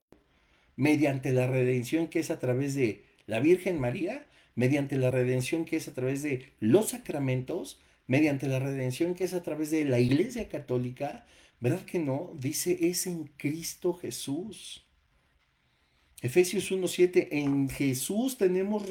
mediante 0.76 1.32
la 1.32 1.48
redención 1.48 2.08
que 2.08 2.20
es 2.20 2.32
a 2.32 2.40
través 2.40 2.76
de 2.76 3.04
la 3.28 3.40
Virgen 3.40 3.80
María, 3.80 4.26
mediante 4.56 4.98
la 4.98 5.12
redención 5.12 5.66
que 5.66 5.78
es 5.78 5.88
a 5.88 5.94
través 5.94 6.24
de 6.24 6.54
los 6.60 6.90
sacramentos, 6.90 7.80
mediante 8.08 8.48
la 8.48 8.60
redención 8.60 9.16
que 9.16 9.24
es 9.24 9.34
a 9.34 9.44
través 9.44 9.72
de 9.72 9.86
la 9.86 10.00
Iglesia 10.00 10.50
Católica, 10.50 11.26
¿Verdad 11.64 11.86
que 11.86 11.98
no? 11.98 12.34
Dice, 12.38 12.90
es 12.90 13.08
en 13.08 13.24
Cristo 13.38 13.94
Jesús. 13.94 14.86
Efesios 16.22 16.70
1.7, 16.70 17.30
en 17.32 17.70
Jesús 17.70 18.38
tenemos 18.38 18.84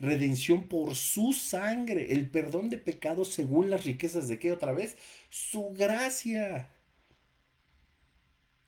redención 0.00 0.64
por 0.64 0.96
su 0.96 1.32
sangre, 1.32 2.12
el 2.12 2.28
perdón 2.28 2.70
de 2.70 2.78
pecados 2.78 3.28
según 3.28 3.70
las 3.70 3.84
riquezas 3.84 4.26
de 4.26 4.40
qué 4.40 4.50
otra 4.50 4.72
vez? 4.72 4.96
Su 5.30 5.70
gracia. 5.78 6.71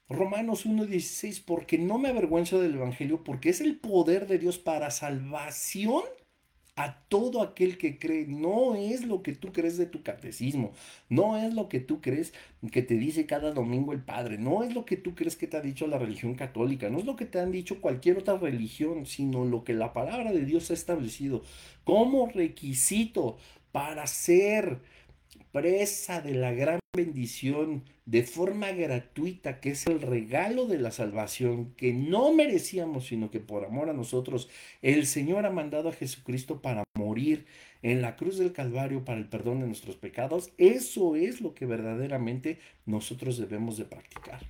Romanos 0.08 0.66
1.16, 0.66 1.42
porque 1.44 1.78
no 1.78 1.98
me 1.98 2.10
avergüenzo 2.10 2.60
del 2.60 2.74
Evangelio, 2.74 3.24
porque 3.24 3.48
es 3.48 3.60
el 3.60 3.78
poder 3.78 4.26
de 4.26 4.38
Dios 4.38 4.58
para 4.58 4.90
salvación 4.90 6.02
a 6.76 6.98
todo 7.08 7.40
aquel 7.40 7.78
que 7.78 7.98
cree. 7.98 8.26
No 8.26 8.74
es 8.74 9.06
lo 9.06 9.22
que 9.22 9.32
tú 9.32 9.52
crees 9.52 9.78
de 9.78 9.86
tu 9.86 10.02
catecismo, 10.02 10.72
no 11.08 11.38
es 11.38 11.54
lo 11.54 11.68
que 11.68 11.80
tú 11.80 12.00
crees 12.00 12.34
que 12.70 12.82
te 12.82 12.96
dice 12.96 13.26
cada 13.26 13.52
domingo 13.52 13.92
el 13.92 14.02
Padre, 14.02 14.38
no 14.38 14.62
es 14.62 14.74
lo 14.74 14.84
que 14.84 14.96
tú 14.96 15.14
crees 15.14 15.36
que 15.36 15.46
te 15.46 15.56
ha 15.56 15.60
dicho 15.60 15.86
la 15.86 15.98
religión 15.98 16.34
católica, 16.34 16.90
no 16.90 16.98
es 16.98 17.04
lo 17.06 17.16
que 17.16 17.26
te 17.26 17.40
han 17.40 17.52
dicho 17.52 17.80
cualquier 17.80 18.18
otra 18.18 18.36
religión, 18.36 19.06
sino 19.06 19.44
lo 19.44 19.64
que 19.64 19.72
la 19.72 19.92
palabra 19.92 20.32
de 20.32 20.44
Dios 20.44 20.70
ha 20.70 20.74
establecido 20.74 21.42
como 21.84 22.28
requisito 22.28 23.38
para 23.72 24.06
ser 24.06 24.80
presa 25.54 26.20
de 26.20 26.34
la 26.34 26.52
gran 26.52 26.80
bendición 26.92 27.84
de 28.06 28.24
forma 28.24 28.72
gratuita, 28.72 29.60
que 29.60 29.70
es 29.70 29.86
el 29.86 30.02
regalo 30.02 30.66
de 30.66 30.78
la 30.78 30.90
salvación 30.90 31.72
que 31.76 31.92
no 31.92 32.32
merecíamos, 32.32 33.06
sino 33.06 33.30
que 33.30 33.38
por 33.38 33.64
amor 33.64 33.88
a 33.88 33.92
nosotros 33.92 34.48
el 34.82 35.06
Señor 35.06 35.46
ha 35.46 35.50
mandado 35.50 35.90
a 35.90 35.92
Jesucristo 35.92 36.60
para 36.60 36.82
morir 36.94 37.46
en 37.82 38.02
la 38.02 38.16
cruz 38.16 38.36
del 38.36 38.52
Calvario 38.52 39.04
para 39.04 39.20
el 39.20 39.28
perdón 39.28 39.60
de 39.60 39.68
nuestros 39.68 39.94
pecados. 39.94 40.50
Eso 40.58 41.14
es 41.14 41.40
lo 41.40 41.54
que 41.54 41.66
verdaderamente 41.66 42.58
nosotros 42.84 43.38
debemos 43.38 43.76
de 43.76 43.84
practicar. 43.84 44.40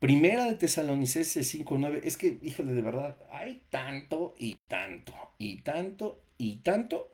Primera 0.00 0.46
de 0.46 0.56
Tesalonicenses 0.56 1.54
5.9, 1.54 2.00
es 2.02 2.16
que, 2.16 2.40
híjole, 2.42 2.72
de 2.72 2.82
verdad, 2.82 3.16
hay 3.30 3.62
tanto 3.70 4.34
y 4.36 4.56
tanto 4.66 5.12
y 5.38 5.58
tanto 5.58 6.20
y 6.38 6.56
tanto 6.56 7.11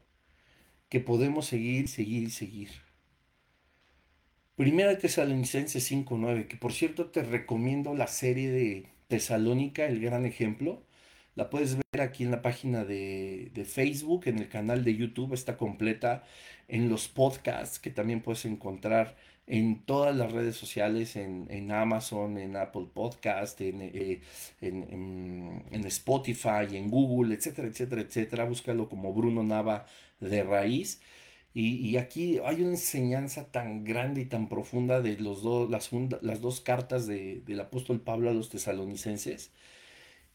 que 0.89 1.01
podemos 1.01 1.47
seguir, 1.47 1.89
seguir 1.89 2.22
y 2.24 2.30
seguir. 2.30 2.68
Primera 4.57 4.99
Tesalonicenses 4.99 5.91
5.9, 5.91 6.49
que 6.49 6.57
por 6.57 6.72
cierto 6.72 7.07
te 7.07 7.22
recomiendo 7.22 7.95
la 7.95 8.09
serie 8.09 8.51
de 8.51 8.86
Tesalónica, 9.07 9.86
el 9.86 10.01
gran 10.01 10.26
ejemplo. 10.26 10.82
La 11.36 11.51
puedes 11.51 11.76
ver 11.76 12.03
aquí 12.03 12.24
en 12.24 12.32
la 12.32 12.43
página 12.43 12.84
de, 12.84 13.51
de, 13.55 13.64
Facebook, 13.64 14.26
en 14.26 14.39
el 14.39 14.49
canal 14.49 14.82
de 14.82 14.97
YouTube, 14.97 15.34
está 15.34 15.57
completa, 15.57 16.24
en 16.66 16.89
los 16.89 17.07
podcasts 17.07 17.78
que 17.78 17.91
también 17.91 18.20
puedes 18.20 18.45
encontrar 18.47 19.16
en 19.49 19.83
todas 19.85 20.15
las 20.15 20.31
redes 20.33 20.57
sociales, 20.57 21.17
en, 21.17 21.73
Amazon, 21.73 22.39
en 22.39 22.57
Apple 22.57 22.87
Podcast, 22.93 23.61
en, 23.63 23.81
eh, 23.83 24.21
en, 24.61 25.65
en, 25.71 25.85
Spotify, 25.87 26.67
en 26.77 26.91
Google, 26.91 27.35
etcétera, 27.35 27.69
etcétera, 27.69 28.03
etcétera. 28.03 28.45
Búscalo 28.45 28.89
como 28.89 29.15
Bruno 29.15 29.43
Nava 29.43 29.87
de 30.21 30.43
raíz. 30.43 31.01
Y, 31.55 31.97
aquí 31.97 32.39
hay 32.45 32.61
una 32.61 32.73
enseñanza 32.73 33.51
tan 33.51 33.83
grande 33.85 34.21
y 34.21 34.27
tan 34.27 34.49
profunda 34.49 35.01
de 35.01 35.17
los 35.19 35.43
dos, 35.43 35.69
las, 35.71 35.91
las 36.23 36.41
dos 36.41 36.61
cartas 36.61 37.07
del 37.07 37.61
apóstol 37.61 38.01
Pablo 38.01 38.31
a 38.31 38.35
los 38.35 38.51
tesalonicenses. 38.51 39.51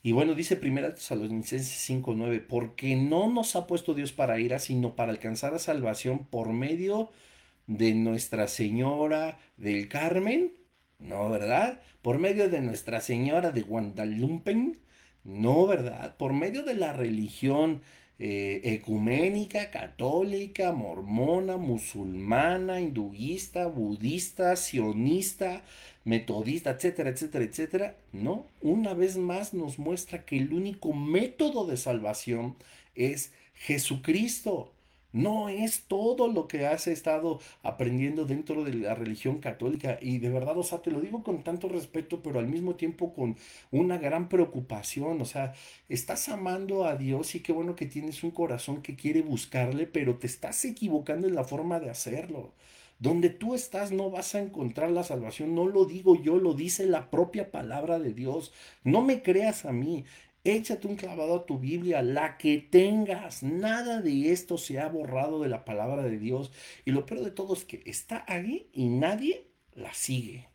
Y 0.02 0.12
bueno, 0.12 0.36
dice 0.36 0.58
primera 0.58 0.94
Tesalonicenses 0.94 1.90
5.9, 1.90 2.46
porque 2.46 2.98
no 2.98 3.30
nos 3.32 3.56
ha 3.56 3.68
puesto 3.68 3.94
Dios 3.94 4.12
para 4.12 4.40
ira, 4.40 4.60
sino 4.60 4.96
para 4.96 5.12
alcanzar 5.12 5.54
la 5.54 5.60
salvación 5.60 6.26
por 6.26 6.50
medio 6.52 7.06
de 7.06 7.33
Nuestra 7.68 8.48
Señora 8.48 9.40
del 9.58 9.88
Carmen, 9.88 10.54
no, 11.00 11.30
¿verdad? 11.30 11.82
Por 12.02 12.20
medio 12.20 12.50
de 12.50 12.62
Nuestra 12.62 13.02
Señora 13.02 13.52
de 13.52 13.62
Guadalupe, 13.62 14.78
no, 15.24 15.68
¿verdad? 15.68 16.16
Por 16.18 16.34
medio 16.34 16.64
de 16.64 16.76
la 16.76 16.94
religión 16.94 17.82
eh, 18.20 18.62
ecuménica, 18.64 19.72
católica, 19.72 20.72
mormona, 20.72 21.58
musulmana, 21.58 22.80
hinduista, 22.80 23.68
budista, 23.68 24.56
sionista, 24.56 25.64
metodista, 26.04 26.72
etcétera, 26.72 27.10
etcétera, 27.10 27.46
etcétera, 27.46 27.98
¿no? 28.12 28.48
Una 28.62 28.94
vez 28.94 29.18
más 29.18 29.54
nos 29.54 29.80
muestra 29.80 30.26
que 30.26 30.38
el 30.38 30.54
único 30.54 30.94
método 30.94 31.66
de 31.66 31.78
salvación 31.78 32.56
es 32.96 33.34
Jesucristo. 33.56 34.73
No 35.14 35.48
es 35.50 35.84
todo 35.88 36.28
lo 36.28 36.48
que 36.48 36.66
has 36.68 36.88
estado 36.88 37.40
aprendiendo 37.62 38.26
dentro 38.26 38.64
de 38.64 38.74
la 38.74 38.96
religión 38.96 39.40
católica. 39.40 39.98
Y 40.02 40.18
de 40.18 40.30
verdad, 40.30 40.58
o 40.58 40.64
sea, 40.64 40.82
te 40.82 40.92
lo 40.92 41.00
digo 41.02 41.24
con 41.24 41.44
tanto 41.44 41.70
respeto, 41.70 42.22
pero 42.22 42.40
al 42.40 42.48
mismo 42.48 42.76
tiempo 42.76 43.14
con 43.14 43.38
una 43.72 43.98
gran 43.98 44.28
preocupación. 44.28 45.22
O 45.22 45.26
sea, 45.26 45.54
estás 45.88 46.30
amando 46.30 46.86
a 46.86 46.96
Dios 46.98 47.36
y 47.36 47.42
qué 47.42 47.54
bueno 47.54 47.76
que 47.76 47.86
tienes 47.86 48.24
un 48.24 48.32
corazón 48.32 48.82
que 48.82 48.96
quiere 48.96 49.22
buscarle, 49.22 49.88
pero 49.88 50.18
te 50.18 50.28
estás 50.28 50.66
equivocando 50.66 51.28
en 51.28 51.36
la 51.36 51.44
forma 51.44 51.80
de 51.80 51.90
hacerlo. 51.90 52.54
Donde 53.00 53.30
tú 53.30 53.54
estás 53.54 53.92
no 53.92 54.10
vas 54.10 54.34
a 54.36 54.42
encontrar 54.42 54.90
la 54.92 55.04
salvación, 55.04 55.56
no 55.56 55.68
lo 55.68 55.86
digo 55.86 56.22
yo, 56.22 56.38
lo 56.38 56.54
dice 56.54 56.86
la 56.86 57.12
propia 57.12 57.52
palabra 57.52 58.00
de 58.00 58.14
Dios. 58.14 58.54
No 58.84 59.02
me 59.02 59.22
creas 59.22 59.66
a 59.66 59.74
mí, 59.74 60.06
Échate 60.46 60.88
un 60.88 60.98
clavado 60.98 61.36
a 61.36 61.46
tu 61.46 61.58
Biblia, 61.58 62.02
la 62.02 62.38
que 62.38 62.58
tengas. 62.58 63.44
Nada 63.44 64.02
de 64.02 64.32
esto 64.32 64.58
se 64.58 64.80
ha 64.80 64.90
borrado 64.90 65.42
de 65.42 65.48
la 65.48 65.64
palabra 65.64 66.04
de 66.04 66.18
Dios. 66.18 66.52
Y 66.84 66.92
lo 66.92 67.06
peor 67.06 67.24
de 67.24 67.32
todo 67.32 67.54
es 67.54 67.64
que 67.64 67.82
está 67.86 68.26
ahí 68.28 68.70
y 68.74 68.88
nadie 68.90 69.48
la 69.74 69.94
sigue. 69.94 70.50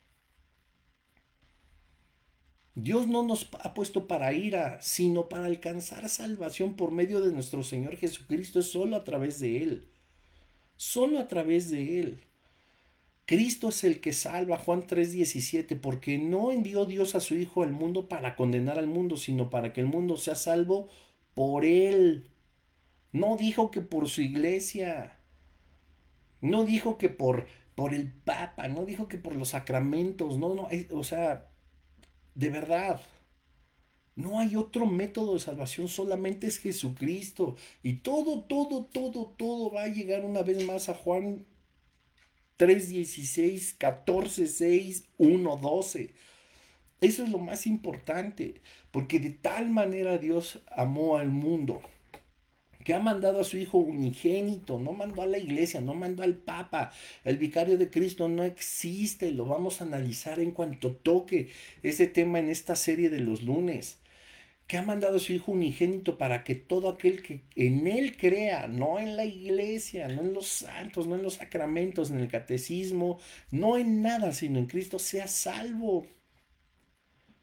Dios 2.74 3.08
no 3.08 3.24
nos 3.24 3.48
ha 3.60 3.74
puesto 3.74 4.06
para 4.06 4.32
ira, 4.34 4.80
sino 4.82 5.28
para 5.28 5.46
alcanzar 5.46 6.08
salvación 6.08 6.76
por 6.76 6.92
medio 6.92 7.20
de 7.20 7.32
nuestro 7.32 7.64
Señor 7.64 7.96
Jesucristo, 7.96 8.60
es 8.60 8.70
solo 8.70 8.94
a 8.94 9.04
través 9.04 9.40
de 9.40 9.62
Él. 9.62 9.88
Solo 10.76 11.18
a 11.18 11.26
través 11.26 11.70
de 11.70 12.00
Él. 12.00 12.27
Cristo 13.28 13.68
es 13.68 13.84
el 13.84 14.00
que 14.00 14.14
salva, 14.14 14.56
Juan 14.56 14.86
3:17, 14.86 15.76
porque 15.76 16.16
no 16.16 16.50
envió 16.50 16.86
Dios 16.86 17.14
a 17.14 17.20
su 17.20 17.34
Hijo 17.34 17.62
al 17.62 17.72
mundo 17.72 18.08
para 18.08 18.34
condenar 18.36 18.78
al 18.78 18.86
mundo, 18.86 19.18
sino 19.18 19.50
para 19.50 19.74
que 19.74 19.82
el 19.82 19.86
mundo 19.86 20.16
sea 20.16 20.34
salvo 20.34 20.88
por 21.34 21.66
Él. 21.66 22.30
No 23.12 23.36
dijo 23.36 23.70
que 23.70 23.82
por 23.82 24.08
su 24.08 24.22
iglesia, 24.22 25.18
no 26.40 26.64
dijo 26.64 26.96
que 26.96 27.10
por, 27.10 27.46
por 27.74 27.92
el 27.94 28.10
Papa, 28.10 28.66
no 28.68 28.86
dijo 28.86 29.08
que 29.08 29.18
por 29.18 29.36
los 29.36 29.50
sacramentos, 29.50 30.38
no, 30.38 30.54
no, 30.54 30.68
o 30.92 31.04
sea, 31.04 31.50
de 32.34 32.48
verdad. 32.50 33.02
No 34.16 34.40
hay 34.40 34.56
otro 34.56 34.86
método 34.86 35.34
de 35.34 35.40
salvación, 35.40 35.88
solamente 35.88 36.46
es 36.46 36.58
Jesucristo. 36.58 37.56
Y 37.82 37.96
todo, 37.98 38.42
todo, 38.44 38.86
todo, 38.86 39.34
todo 39.36 39.70
va 39.70 39.84
a 39.84 39.88
llegar 39.88 40.24
una 40.24 40.42
vez 40.42 40.64
más 40.66 40.88
a 40.88 40.94
Juan 40.94 41.46
3.16, 42.58 43.78
14.6, 43.78 45.04
1.12. 45.18 46.10
Eso 47.00 47.22
es 47.22 47.30
lo 47.30 47.38
más 47.38 47.66
importante, 47.66 48.60
porque 48.90 49.20
de 49.20 49.30
tal 49.30 49.70
manera 49.70 50.18
Dios 50.18 50.60
amó 50.70 51.16
al 51.16 51.28
mundo, 51.28 51.80
que 52.84 52.94
ha 52.94 52.98
mandado 52.98 53.40
a 53.40 53.44
su 53.44 53.58
Hijo 53.58 53.78
unigénito, 53.78 54.80
no 54.80 54.92
mandó 54.92 55.22
a 55.22 55.26
la 55.26 55.38
iglesia, 55.38 55.80
no 55.80 55.94
mandó 55.94 56.24
al 56.24 56.34
Papa. 56.34 56.90
El 57.22 57.38
vicario 57.38 57.78
de 57.78 57.90
Cristo 57.90 58.28
no 58.28 58.42
existe, 58.42 59.30
lo 59.30 59.44
vamos 59.44 59.80
a 59.80 59.84
analizar 59.84 60.40
en 60.40 60.50
cuanto 60.50 60.96
toque 60.96 61.50
ese 61.82 62.06
tema 62.06 62.40
en 62.40 62.48
esta 62.48 62.74
serie 62.74 63.10
de 63.10 63.20
los 63.20 63.42
lunes. 63.42 63.98
Que 64.68 64.76
ha 64.76 64.82
mandado 64.82 65.16
a 65.16 65.18
su 65.18 65.32
Hijo 65.32 65.52
unigénito 65.52 66.18
para 66.18 66.44
que 66.44 66.54
todo 66.54 66.90
aquel 66.90 67.22
que 67.22 67.42
en 67.56 67.86
Él 67.86 68.18
crea, 68.18 68.68
no 68.68 68.98
en 68.98 69.16
la 69.16 69.24
iglesia, 69.24 70.08
no 70.08 70.20
en 70.20 70.34
los 70.34 70.46
santos, 70.46 71.06
no 71.06 71.16
en 71.16 71.22
los 71.22 71.34
sacramentos, 71.34 72.10
en 72.10 72.20
el 72.20 72.28
catecismo, 72.28 73.18
no 73.50 73.78
en 73.78 74.02
nada, 74.02 74.32
sino 74.32 74.58
en 74.58 74.66
Cristo, 74.66 74.98
sea 74.98 75.26
salvo, 75.26 76.06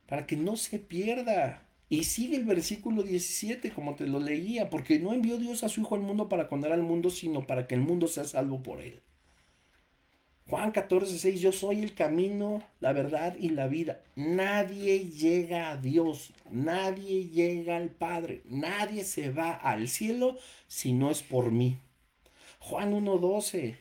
para 0.05 0.27
que 0.27 0.37
no 0.37 0.55
se 0.55 0.77
pierda. 0.77 1.67
Y 1.89 2.03
sigue 2.03 2.37
el 2.37 2.45
versículo 2.45 3.01
17, 3.01 3.71
como 3.71 3.95
te 3.95 4.05
lo 4.05 4.19
leía, 4.19 4.69
porque 4.69 4.99
no 4.99 5.11
envió 5.11 5.37
Dios 5.37 5.63
a 5.63 5.69
su 5.69 5.81
Hijo 5.81 5.95
al 5.95 6.01
mundo 6.01 6.29
para 6.29 6.47
condenar 6.47 6.77
al 6.77 6.85
mundo, 6.85 7.09
sino 7.09 7.47
para 7.47 7.65
que 7.65 7.73
el 7.73 7.81
mundo 7.81 8.07
sea 8.07 8.25
salvo 8.25 8.61
por 8.61 8.81
Él. 8.81 9.01
Juan 10.47 10.71
14, 10.71 11.17
6, 11.17 11.41
yo 11.41 11.51
soy 11.51 11.79
el 11.81 11.95
camino, 11.95 12.61
la 12.79 12.93
verdad 12.93 13.35
y 13.39 13.49
la 13.49 13.65
vida. 13.65 14.03
Nadie 14.15 15.09
llega 15.09 15.71
a 15.71 15.77
Dios, 15.77 16.33
nadie 16.51 17.29
llega 17.29 17.77
al 17.77 17.89
Padre, 17.89 18.43
nadie 18.45 19.05
se 19.05 19.31
va 19.31 19.53
al 19.53 19.87
cielo 19.87 20.37
si 20.67 20.93
no 20.93 21.09
es 21.09 21.23
por 21.23 21.51
mí. 21.51 21.79
Juan 22.59 22.93
1.12, 22.93 23.75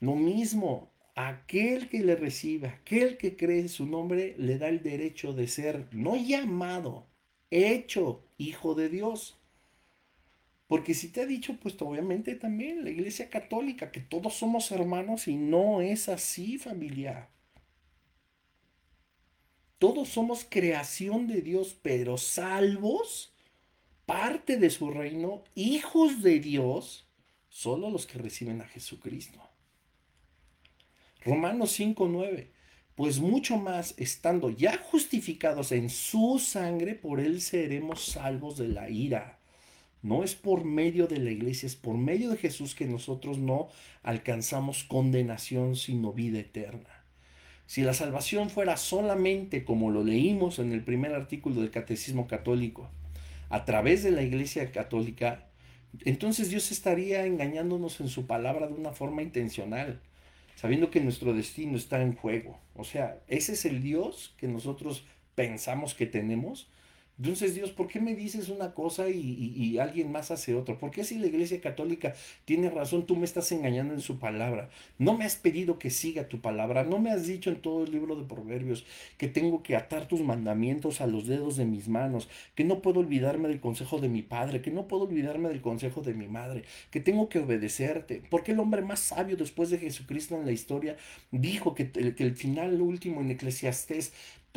lo 0.00 0.14
mismo, 0.14 0.90
aquel 1.14 1.90
que 1.90 2.00
le 2.00 2.16
reciba, 2.16 2.70
aquel 2.70 3.18
que 3.18 3.36
cree 3.36 3.60
en 3.60 3.68
su 3.68 3.84
nombre, 3.84 4.34
le 4.38 4.56
da 4.56 4.68
el 4.68 4.82
derecho 4.82 5.34
de 5.34 5.48
ser, 5.48 5.86
no 5.92 6.16
llamado, 6.16 7.06
hecho 7.50 8.24
hijo 8.38 8.74
de 8.74 8.88
Dios. 8.88 9.38
Porque 10.66 10.94
si 10.94 11.08
te 11.08 11.22
ha 11.22 11.26
dicho, 11.26 11.56
pues 11.60 11.76
obviamente 11.80 12.34
también 12.34 12.82
la 12.82 12.90
iglesia 12.90 13.30
católica, 13.30 13.92
que 13.92 14.00
todos 14.00 14.34
somos 14.34 14.70
hermanos 14.72 15.28
y 15.28 15.36
no 15.36 15.80
es 15.80 16.08
así 16.08 16.58
familia. 16.58 17.28
Todos 19.78 20.08
somos 20.08 20.46
creación 20.48 21.28
de 21.28 21.42
Dios, 21.42 21.78
pero 21.82 22.16
salvos, 22.16 23.34
parte 24.06 24.56
de 24.56 24.70
su 24.70 24.90
reino, 24.90 25.44
hijos 25.54 26.22
de 26.22 26.40
Dios, 26.40 27.06
solo 27.48 27.90
los 27.90 28.06
que 28.06 28.18
reciben 28.18 28.60
a 28.60 28.66
Jesucristo. 28.66 29.38
Romanos 31.20 31.72
5:9. 31.78 32.52
Pues 32.94 33.20
mucho 33.20 33.58
más, 33.58 33.94
estando 33.98 34.48
ya 34.48 34.78
justificados 34.78 35.70
en 35.72 35.90
su 35.90 36.38
sangre, 36.38 36.94
por 36.94 37.20
él 37.20 37.42
seremos 37.42 38.06
salvos 38.06 38.56
de 38.56 38.68
la 38.68 38.88
ira. 38.88 39.35
No 40.06 40.22
es 40.22 40.36
por 40.36 40.64
medio 40.64 41.08
de 41.08 41.18
la 41.18 41.32
iglesia, 41.32 41.66
es 41.66 41.74
por 41.74 41.96
medio 41.96 42.30
de 42.30 42.36
Jesús 42.36 42.76
que 42.76 42.86
nosotros 42.86 43.38
no 43.38 43.70
alcanzamos 44.04 44.84
condenación, 44.84 45.74
sino 45.74 46.12
vida 46.12 46.38
eterna. 46.38 47.02
Si 47.66 47.82
la 47.82 47.92
salvación 47.92 48.48
fuera 48.48 48.76
solamente 48.76 49.64
como 49.64 49.90
lo 49.90 50.04
leímos 50.04 50.60
en 50.60 50.70
el 50.70 50.84
primer 50.84 51.12
artículo 51.12 51.60
del 51.60 51.72
Catecismo 51.72 52.28
Católico, 52.28 52.88
a 53.48 53.64
través 53.64 54.04
de 54.04 54.12
la 54.12 54.22
Iglesia 54.22 54.70
Católica, 54.70 55.48
entonces 56.04 56.50
Dios 56.50 56.70
estaría 56.70 57.26
engañándonos 57.26 58.00
en 58.00 58.06
su 58.06 58.28
palabra 58.28 58.68
de 58.68 58.74
una 58.74 58.92
forma 58.92 59.22
intencional, 59.22 59.98
sabiendo 60.54 60.88
que 60.92 61.00
nuestro 61.00 61.34
destino 61.34 61.76
está 61.76 62.00
en 62.00 62.14
juego. 62.14 62.60
O 62.76 62.84
sea, 62.84 63.18
ese 63.26 63.54
es 63.54 63.64
el 63.64 63.82
Dios 63.82 64.36
que 64.36 64.46
nosotros 64.46 65.04
pensamos 65.34 65.96
que 65.96 66.06
tenemos, 66.06 66.68
entonces, 67.18 67.54
Dios, 67.54 67.70
¿por 67.70 67.88
qué 67.88 67.98
me 67.98 68.14
dices 68.14 68.50
una 68.50 68.74
cosa 68.74 69.08
y, 69.08 69.78
alguien 69.78 70.12
más 70.12 70.30
hace 70.30 70.54
otra? 70.54 70.78
¿Por 70.78 70.90
qué 70.90 71.02
si 71.02 71.18
la 71.18 71.28
Iglesia 71.28 71.60
Católica 71.62 72.14
tiene 72.44 72.68
razón, 72.68 73.06
tú 73.06 73.16
me 73.16 73.24
estás 73.24 73.50
engañando 73.52 73.94
en 73.94 74.00
su 74.00 74.18
palabra? 74.18 74.68
No 74.98 75.16
me 75.16 75.24
has 75.24 75.36
pedido 75.36 75.78
que 75.78 75.88
siga 75.88 76.28
tu 76.28 76.40
palabra, 76.42 76.84
no 76.84 76.98
me 76.98 77.10
has 77.10 77.26
dicho 77.26 77.48
en 77.48 77.56
todo 77.56 77.84
el 77.84 77.92
libro 77.92 78.16
de 78.16 78.24
Proverbios 78.24 78.84
que 79.16 79.28
tengo 79.28 79.62
que 79.62 79.76
atar 79.76 80.08
tus 80.08 80.20
mandamientos 80.20 81.00
a 81.00 81.06
los 81.06 81.26
dedos 81.26 81.56
de 81.56 81.64
mis 81.64 81.88
manos, 81.88 82.28
que 82.54 82.64
no 82.64 82.82
puedo 82.82 83.00
olvidarme 83.00 83.48
del 83.48 83.60
consejo 83.60 83.98
de 83.98 84.10
mi 84.10 84.20
padre, 84.20 84.60
que 84.60 84.70
no 84.70 84.86
puedo 84.86 85.04
olvidarme 85.04 85.48
del 85.48 85.62
consejo 85.62 86.02
de 86.02 86.12
mi 86.12 86.28
madre, 86.28 86.64
que 86.90 87.00
tengo 87.00 87.30
que 87.30 87.38
obedecerte. 87.38 88.22
Porque 88.28 88.52
el 88.52 88.60
hombre 88.60 88.82
más 88.82 89.00
sabio 89.00 89.38
después 89.38 89.70
de 89.70 89.78
Jesucristo 89.78 90.36
en 90.36 90.44
la 90.44 90.52
historia 90.52 90.96
dijo 91.30 91.74
que, 91.74 91.90
que 91.90 92.24
el 92.24 92.36
final 92.36 92.82
último 92.82 93.22
en 93.22 93.30
Eclesiastés 93.30 94.12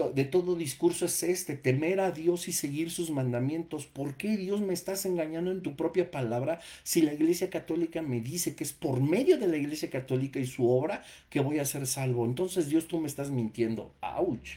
de 0.07 0.23
todo 0.23 0.55
discurso 0.55 1.05
es 1.05 1.21
este, 1.23 1.55
temer 1.55 1.99
a 1.99 2.11
Dios 2.11 2.47
y 2.47 2.53
seguir 2.53 2.89
sus 2.89 3.11
mandamientos. 3.11 3.85
¿Por 3.85 4.15
qué 4.15 4.37
Dios 4.37 4.61
me 4.61 4.73
estás 4.73 5.05
engañando 5.05 5.51
en 5.51 5.61
tu 5.61 5.75
propia 5.75 6.09
palabra 6.09 6.61
si 6.83 7.01
la 7.01 7.13
Iglesia 7.13 7.49
Católica 7.49 8.01
me 8.01 8.21
dice 8.21 8.55
que 8.55 8.63
es 8.63 8.71
por 8.73 9.01
medio 9.01 9.37
de 9.37 9.47
la 9.47 9.57
Iglesia 9.57 9.89
Católica 9.89 10.39
y 10.39 10.45
su 10.45 10.69
obra 10.69 11.03
que 11.29 11.41
voy 11.41 11.59
a 11.59 11.65
ser 11.65 11.85
salvo? 11.85 12.25
Entonces 12.25 12.69
Dios 12.69 12.87
tú 12.87 12.99
me 12.99 13.07
estás 13.07 13.29
mintiendo. 13.29 13.93
¡Auch! 14.01 14.47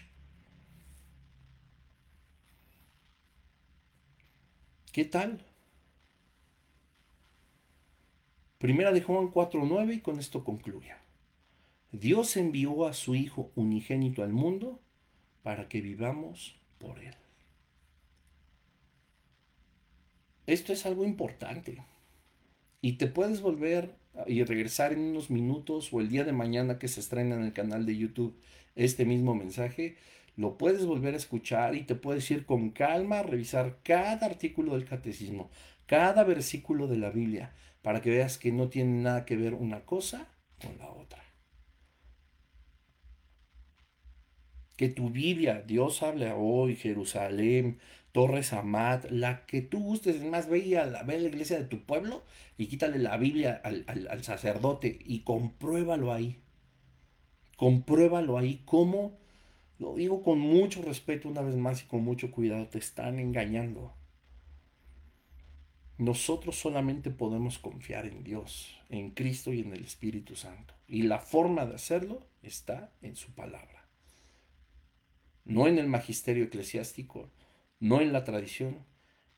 ¿Qué 4.92 5.04
tal? 5.04 5.44
Primera 8.58 8.92
de 8.92 9.02
Juan 9.02 9.32
4.9 9.32 9.94
y 9.94 10.00
con 10.00 10.20
esto 10.20 10.44
concluye. 10.44 10.92
Dios 11.90 12.36
envió 12.36 12.86
a 12.86 12.92
su 12.92 13.14
Hijo 13.14 13.50
unigénito 13.56 14.22
al 14.22 14.32
mundo 14.32 14.80
para 15.42 15.68
que 15.68 15.80
vivamos 15.80 16.56
por 16.78 16.98
Él. 16.98 17.14
Esto 20.46 20.72
es 20.72 20.86
algo 20.86 21.04
importante. 21.04 21.84
Y 22.80 22.94
te 22.94 23.06
puedes 23.06 23.40
volver 23.40 23.94
y 24.26 24.42
regresar 24.44 24.92
en 24.92 25.00
unos 25.00 25.30
minutos 25.30 25.92
o 25.92 26.00
el 26.00 26.08
día 26.08 26.24
de 26.24 26.32
mañana 26.32 26.78
que 26.78 26.88
se 26.88 27.00
estrena 27.00 27.36
en 27.36 27.44
el 27.44 27.52
canal 27.52 27.86
de 27.86 27.96
YouTube 27.96 28.36
este 28.74 29.04
mismo 29.04 29.34
mensaje. 29.34 29.96
Lo 30.36 30.58
puedes 30.58 30.84
volver 30.84 31.14
a 31.14 31.18
escuchar 31.18 31.74
y 31.74 31.82
te 31.82 31.94
puedes 31.94 32.30
ir 32.30 32.44
con 32.44 32.70
calma 32.70 33.20
a 33.20 33.22
revisar 33.22 33.78
cada 33.82 34.26
artículo 34.26 34.74
del 34.74 34.84
catecismo, 34.84 35.50
cada 35.86 36.24
versículo 36.24 36.88
de 36.88 36.96
la 36.96 37.10
Biblia, 37.10 37.52
para 37.82 38.00
que 38.00 38.10
veas 38.10 38.38
que 38.38 38.50
no 38.50 38.68
tiene 38.68 39.02
nada 39.02 39.24
que 39.24 39.36
ver 39.36 39.54
una 39.54 39.80
cosa 39.80 40.28
con 40.60 40.76
la 40.78 40.90
otra. 40.90 41.21
Que 44.76 44.88
tu 44.88 45.10
Biblia, 45.10 45.62
Dios 45.66 46.02
habla 46.02 46.36
hoy, 46.36 46.76
Jerusalén, 46.76 47.78
Torres 48.12 48.52
Amat, 48.52 49.10
la 49.10 49.46
que 49.46 49.62
tú 49.62 49.82
gustes, 49.82 50.16
es 50.16 50.24
más, 50.24 50.48
ve 50.48 50.78
a 50.78 50.86
la, 50.86 51.02
la 51.02 51.16
iglesia 51.16 51.58
de 51.58 51.64
tu 51.64 51.82
pueblo 51.84 52.22
y 52.58 52.66
quítale 52.66 52.98
la 52.98 53.16
Biblia 53.16 53.60
al, 53.64 53.84
al 53.86 54.22
sacerdote 54.22 54.98
y 55.04 55.20
compruébalo 55.20 56.12
ahí. 56.12 56.38
Compruébalo 57.56 58.38
ahí 58.38 58.62
cómo, 58.64 59.18
lo 59.78 59.94
digo 59.94 60.22
con 60.22 60.38
mucho 60.38 60.82
respeto 60.82 61.28
una 61.28 61.42
vez 61.42 61.56
más 61.56 61.82
y 61.82 61.86
con 61.86 62.04
mucho 62.04 62.30
cuidado, 62.30 62.66
te 62.66 62.78
están 62.78 63.18
engañando. 63.18 63.94
Nosotros 65.98 66.56
solamente 66.56 67.10
podemos 67.10 67.58
confiar 67.58 68.06
en 68.06 68.24
Dios, 68.24 68.76
en 68.88 69.10
Cristo 69.10 69.52
y 69.52 69.60
en 69.60 69.72
el 69.72 69.84
Espíritu 69.84 70.34
Santo. 70.34 70.74
Y 70.88 71.02
la 71.02 71.20
forma 71.20 71.64
de 71.64 71.76
hacerlo 71.76 72.26
está 72.42 72.92
en 73.02 73.14
su 73.14 73.32
palabra 73.32 73.81
no 75.44 75.66
en 75.66 75.78
el 75.78 75.88
magisterio 75.88 76.44
eclesiástico, 76.44 77.30
no 77.80 78.00
en 78.00 78.12
la 78.12 78.24
tradición 78.24 78.78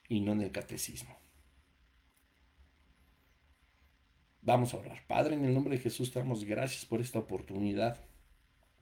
y 0.09 0.21
no 0.21 0.33
en 0.33 0.43
el 0.43 0.53
catecismo. 0.53 1.17
Vamos 4.43 4.75
a 4.75 4.77
orar. 4.77 5.03
Padre, 5.07 5.37
en 5.37 5.45
el 5.47 5.55
nombre 5.55 5.77
de 5.77 5.83
Jesús 5.83 6.13
te 6.13 6.19
damos 6.19 6.45
gracias 6.45 6.85
por 6.85 7.01
esta 7.01 7.19
oportunidad. 7.19 7.99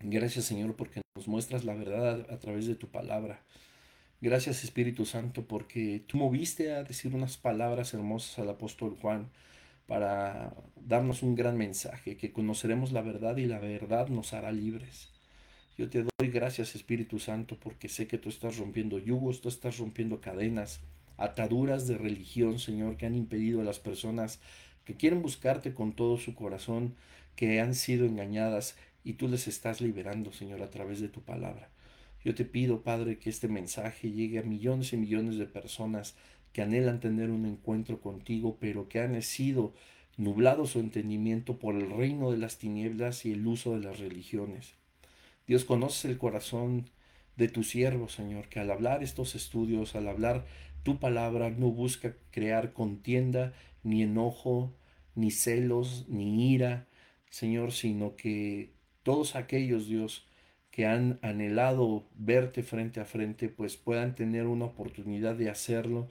Gracias 0.01 0.47
Señor 0.47 0.75
porque 0.75 1.01
nos 1.15 1.29
muestras 1.29 1.65
la 1.65 1.75
verdad 1.75 2.27
a 2.31 2.39
través 2.41 2.67
de 2.67 2.75
tu 2.75 2.89
palabra. 2.89 3.45
Gracias 4.21 4.65
Espíritu 4.65 5.05
Santo 5.05 5.47
porque 5.47 6.03
tú 6.09 6.17
moviste 6.17 6.73
a 6.73 6.83
decir 6.83 7.15
unas 7.15 7.37
palabras 7.37 7.95
hermosas 7.95 8.41
al 8.41 8.51
apóstol 8.51 8.97
Juan 9.01 9.31
para 9.87 10.55
darnos 10.75 11.23
un 11.23 11.37
gran 11.37 11.57
mensaje, 11.57 12.17
que 12.17 12.33
conoceremos 12.33 12.91
la 12.91 13.03
verdad 13.03 13.37
y 13.37 13.47
la 13.47 13.61
verdad 13.61 14.09
nos 14.09 14.33
hará 14.33 14.51
libres. 14.51 15.12
Yo 15.79 15.89
te 15.89 16.03
doy 16.03 16.29
gracias, 16.29 16.75
Espíritu 16.75 17.19
Santo, 17.19 17.57
porque 17.59 17.89
sé 17.89 18.07
que 18.07 18.19
tú 18.19 18.29
estás 18.29 18.59
rompiendo 18.59 18.99
yugos, 18.99 19.41
tú 19.41 19.49
estás 19.49 19.79
rompiendo 19.79 20.21
cadenas, 20.21 20.81
ataduras 21.17 21.87
de 21.87 21.97
religión, 21.97 22.59
Señor, 22.59 22.99
que 22.99 23.07
han 23.07 23.15
impedido 23.15 23.63
a 23.63 23.65
las 23.65 23.79
personas 23.79 24.39
que 24.85 24.97
quieren 24.97 25.23
buscarte 25.23 25.73
con 25.73 25.95
todo 25.95 26.19
su 26.19 26.35
corazón, 26.35 26.95
que 27.37 27.59
han 27.61 27.75
sido 27.75 28.05
engañadas 28.05 28.77
y 29.03 29.15
tú 29.15 29.29
les 29.29 29.49
estás 29.49 29.81
liberando, 29.81 30.31
Señor, 30.35 30.63
a 30.63 30.69
través 30.69 31.01
de 31.01 31.09
tu 31.09 31.23
palabra. 31.23 31.71
Yo 32.23 32.35
te 32.35 32.45
pido, 32.45 32.83
Padre, 32.83 33.19
que 33.19 33.31
este 33.31 33.49
mensaje 33.49 34.13
llegue 34.13 34.41
a 34.41 34.43
millones 34.43 34.93
y 34.93 34.99
millones 34.99 35.39
de 35.39 35.47
personas 35.47 36.17
que 36.53 36.61
anhelan 36.61 37.01
tener 37.01 37.31
un 37.31 37.47
encuentro 37.47 37.99
contigo, 37.99 38.59
pero 38.61 38.91
que 38.91 39.01
han 39.01 39.21
sido 39.23 39.73
nublados 40.19 40.73
su 40.73 40.81
entendimiento 40.81 41.59
por 41.59 41.77
el 41.77 41.91
reino 41.91 42.31
de 42.31 42.37
las 42.37 42.59
tinieblas 42.59 43.25
y 43.25 43.33
el 43.33 43.47
uso 43.47 43.75
de 43.75 43.81
las 43.81 43.99
religiones. 43.99 44.82
Dios 45.47 45.65
conoce 45.65 46.09
el 46.09 46.19
corazón 46.19 46.91
de 47.37 47.49
tu 47.49 47.63
siervo, 47.63 48.09
Señor, 48.09 48.49
que 48.49 48.61
al 48.61 48.71
hablar 48.71 49.03
estos 49.03 49.35
estudios, 49.35 49.95
al 49.95 50.09
hablar 50.09 50.47
tu 50.83 50.99
palabra, 50.99 51.51
no 51.51 51.71
busca 51.71 52.15
crear 52.31 52.73
contienda, 52.73 53.53
ni 53.83 54.03
enojo, 54.03 54.75
ni 55.15 55.31
celos, 55.31 56.07
ni 56.09 56.53
ira, 56.53 56.87
Señor, 57.31 57.73
sino 57.73 58.17
que 58.17 58.73
todos 59.03 59.37
aquellos, 59.37 59.87
Dios, 59.89 60.27
que 60.71 60.87
han 60.87 61.19
anhelado 61.23 62.09
verte 62.15 62.63
frente 62.63 63.01
a 63.01 63.05
frente, 63.05 63.49
pues 63.49 63.77
puedan 63.77 64.15
tener 64.15 64.47
una 64.47 64.67
oportunidad 64.67 65.35
de 65.35 65.51
hacerlo, 65.51 66.09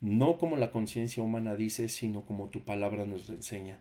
no 0.00 0.38
como 0.38 0.56
la 0.56 0.70
conciencia 0.70 1.22
humana 1.22 1.54
dice, 1.54 1.88
sino 1.88 2.24
como 2.24 2.48
tu 2.48 2.64
palabra 2.64 3.04
nos 3.04 3.28
enseña. 3.28 3.80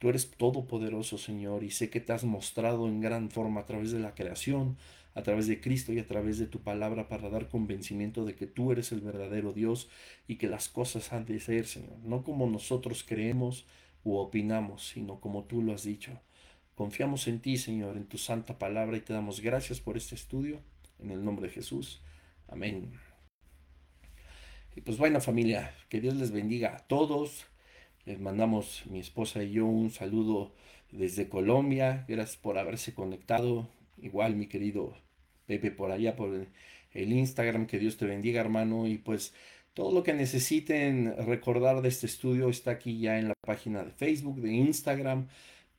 Tú 0.00 0.08
eres 0.08 0.30
todopoderoso, 0.30 1.18
Señor, 1.18 1.62
y 1.62 1.70
sé 1.70 1.90
que 1.90 2.00
te 2.00 2.14
has 2.14 2.24
mostrado 2.24 2.88
en 2.88 3.02
gran 3.02 3.30
forma 3.30 3.60
a 3.60 3.66
través 3.66 3.92
de 3.92 3.98
la 3.98 4.14
creación, 4.14 4.78
a 5.14 5.22
través 5.22 5.46
de 5.46 5.60
Cristo 5.60 5.92
y 5.92 5.98
a 5.98 6.06
través 6.06 6.38
de 6.38 6.46
tu 6.46 6.62
palabra 6.62 7.06
para 7.10 7.28
dar 7.28 7.48
convencimiento 7.48 8.24
de 8.24 8.34
que 8.34 8.46
tú 8.46 8.72
eres 8.72 8.92
el 8.92 9.02
verdadero 9.02 9.52
Dios 9.52 9.90
y 10.26 10.36
que 10.36 10.48
las 10.48 10.70
cosas 10.70 11.12
han 11.12 11.26
de 11.26 11.38
ser, 11.38 11.66
Señor, 11.66 11.98
no 12.02 12.24
como 12.24 12.48
nosotros 12.48 13.04
creemos 13.06 13.66
u 14.02 14.16
opinamos, 14.16 14.88
sino 14.88 15.20
como 15.20 15.44
tú 15.44 15.60
lo 15.60 15.74
has 15.74 15.82
dicho. 15.82 16.18
Confiamos 16.76 17.28
en 17.28 17.40
ti, 17.40 17.58
Señor, 17.58 17.98
en 17.98 18.06
tu 18.06 18.16
santa 18.16 18.58
palabra 18.58 18.96
y 18.96 19.02
te 19.02 19.12
damos 19.12 19.42
gracias 19.42 19.80
por 19.80 19.98
este 19.98 20.14
estudio. 20.14 20.62
En 20.98 21.10
el 21.10 21.22
nombre 21.22 21.48
de 21.48 21.52
Jesús. 21.52 22.00
Amén. 22.48 22.90
Y 24.74 24.80
pues 24.80 24.96
bueno, 24.96 25.20
familia, 25.20 25.74
que 25.90 26.00
Dios 26.00 26.16
les 26.16 26.30
bendiga 26.30 26.74
a 26.74 26.78
todos. 26.78 27.49
Les 28.04 28.18
mandamos 28.18 28.84
mi 28.86 29.00
esposa 29.00 29.42
y 29.42 29.52
yo 29.52 29.66
un 29.66 29.90
saludo 29.90 30.52
desde 30.90 31.28
Colombia. 31.28 32.04
Gracias 32.08 32.36
por 32.36 32.58
haberse 32.58 32.94
conectado. 32.94 33.68
Igual 33.98 34.36
mi 34.36 34.46
querido 34.46 34.94
Pepe 35.46 35.70
por 35.70 35.90
allá 35.90 36.16
por 36.16 36.46
el 36.92 37.12
Instagram. 37.12 37.66
Que 37.66 37.78
Dios 37.78 37.96
te 37.96 38.06
bendiga, 38.06 38.40
hermano. 38.40 38.86
Y 38.86 38.98
pues 38.98 39.34
todo 39.74 39.92
lo 39.92 40.02
que 40.02 40.14
necesiten 40.14 41.14
recordar 41.26 41.82
de 41.82 41.88
este 41.88 42.06
estudio 42.06 42.48
está 42.48 42.72
aquí 42.72 42.98
ya 43.00 43.18
en 43.18 43.28
la 43.28 43.34
página 43.46 43.84
de 43.84 43.92
Facebook, 43.92 44.40
de 44.40 44.52
Instagram 44.52 45.28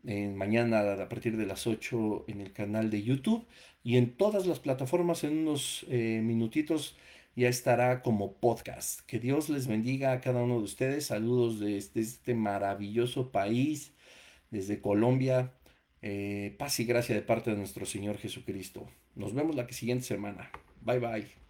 mañana 0.03 0.93
a 0.93 1.09
partir 1.09 1.37
de 1.37 1.45
las 1.45 1.67
8 1.67 2.25
en 2.27 2.41
el 2.41 2.53
canal 2.53 2.89
de 2.89 3.03
YouTube 3.03 3.45
y 3.83 3.97
en 3.97 4.15
todas 4.15 4.45
las 4.47 4.59
plataformas 4.59 5.23
en 5.23 5.39
unos 5.39 5.85
eh, 5.89 6.21
minutitos 6.23 6.95
ya 7.35 7.49
estará 7.49 8.01
como 8.01 8.33
podcast. 8.39 9.01
Que 9.01 9.19
Dios 9.19 9.49
les 9.49 9.67
bendiga 9.67 10.11
a 10.13 10.21
cada 10.21 10.43
uno 10.43 10.57
de 10.57 10.63
ustedes. 10.63 11.05
Saludos 11.05 11.59
desde 11.59 12.01
este 12.01 12.35
maravilloso 12.35 13.31
país, 13.31 13.93
desde 14.49 14.81
Colombia. 14.81 15.53
Eh, 16.01 16.55
paz 16.57 16.79
y 16.79 16.85
gracia 16.85 17.15
de 17.15 17.21
parte 17.21 17.51
de 17.51 17.57
nuestro 17.57 17.85
Señor 17.85 18.17
Jesucristo. 18.17 18.87
Nos 19.15 19.33
vemos 19.33 19.55
la 19.55 19.67
siguiente 19.69 20.05
semana. 20.05 20.51
Bye 20.81 20.99
bye. 20.99 21.40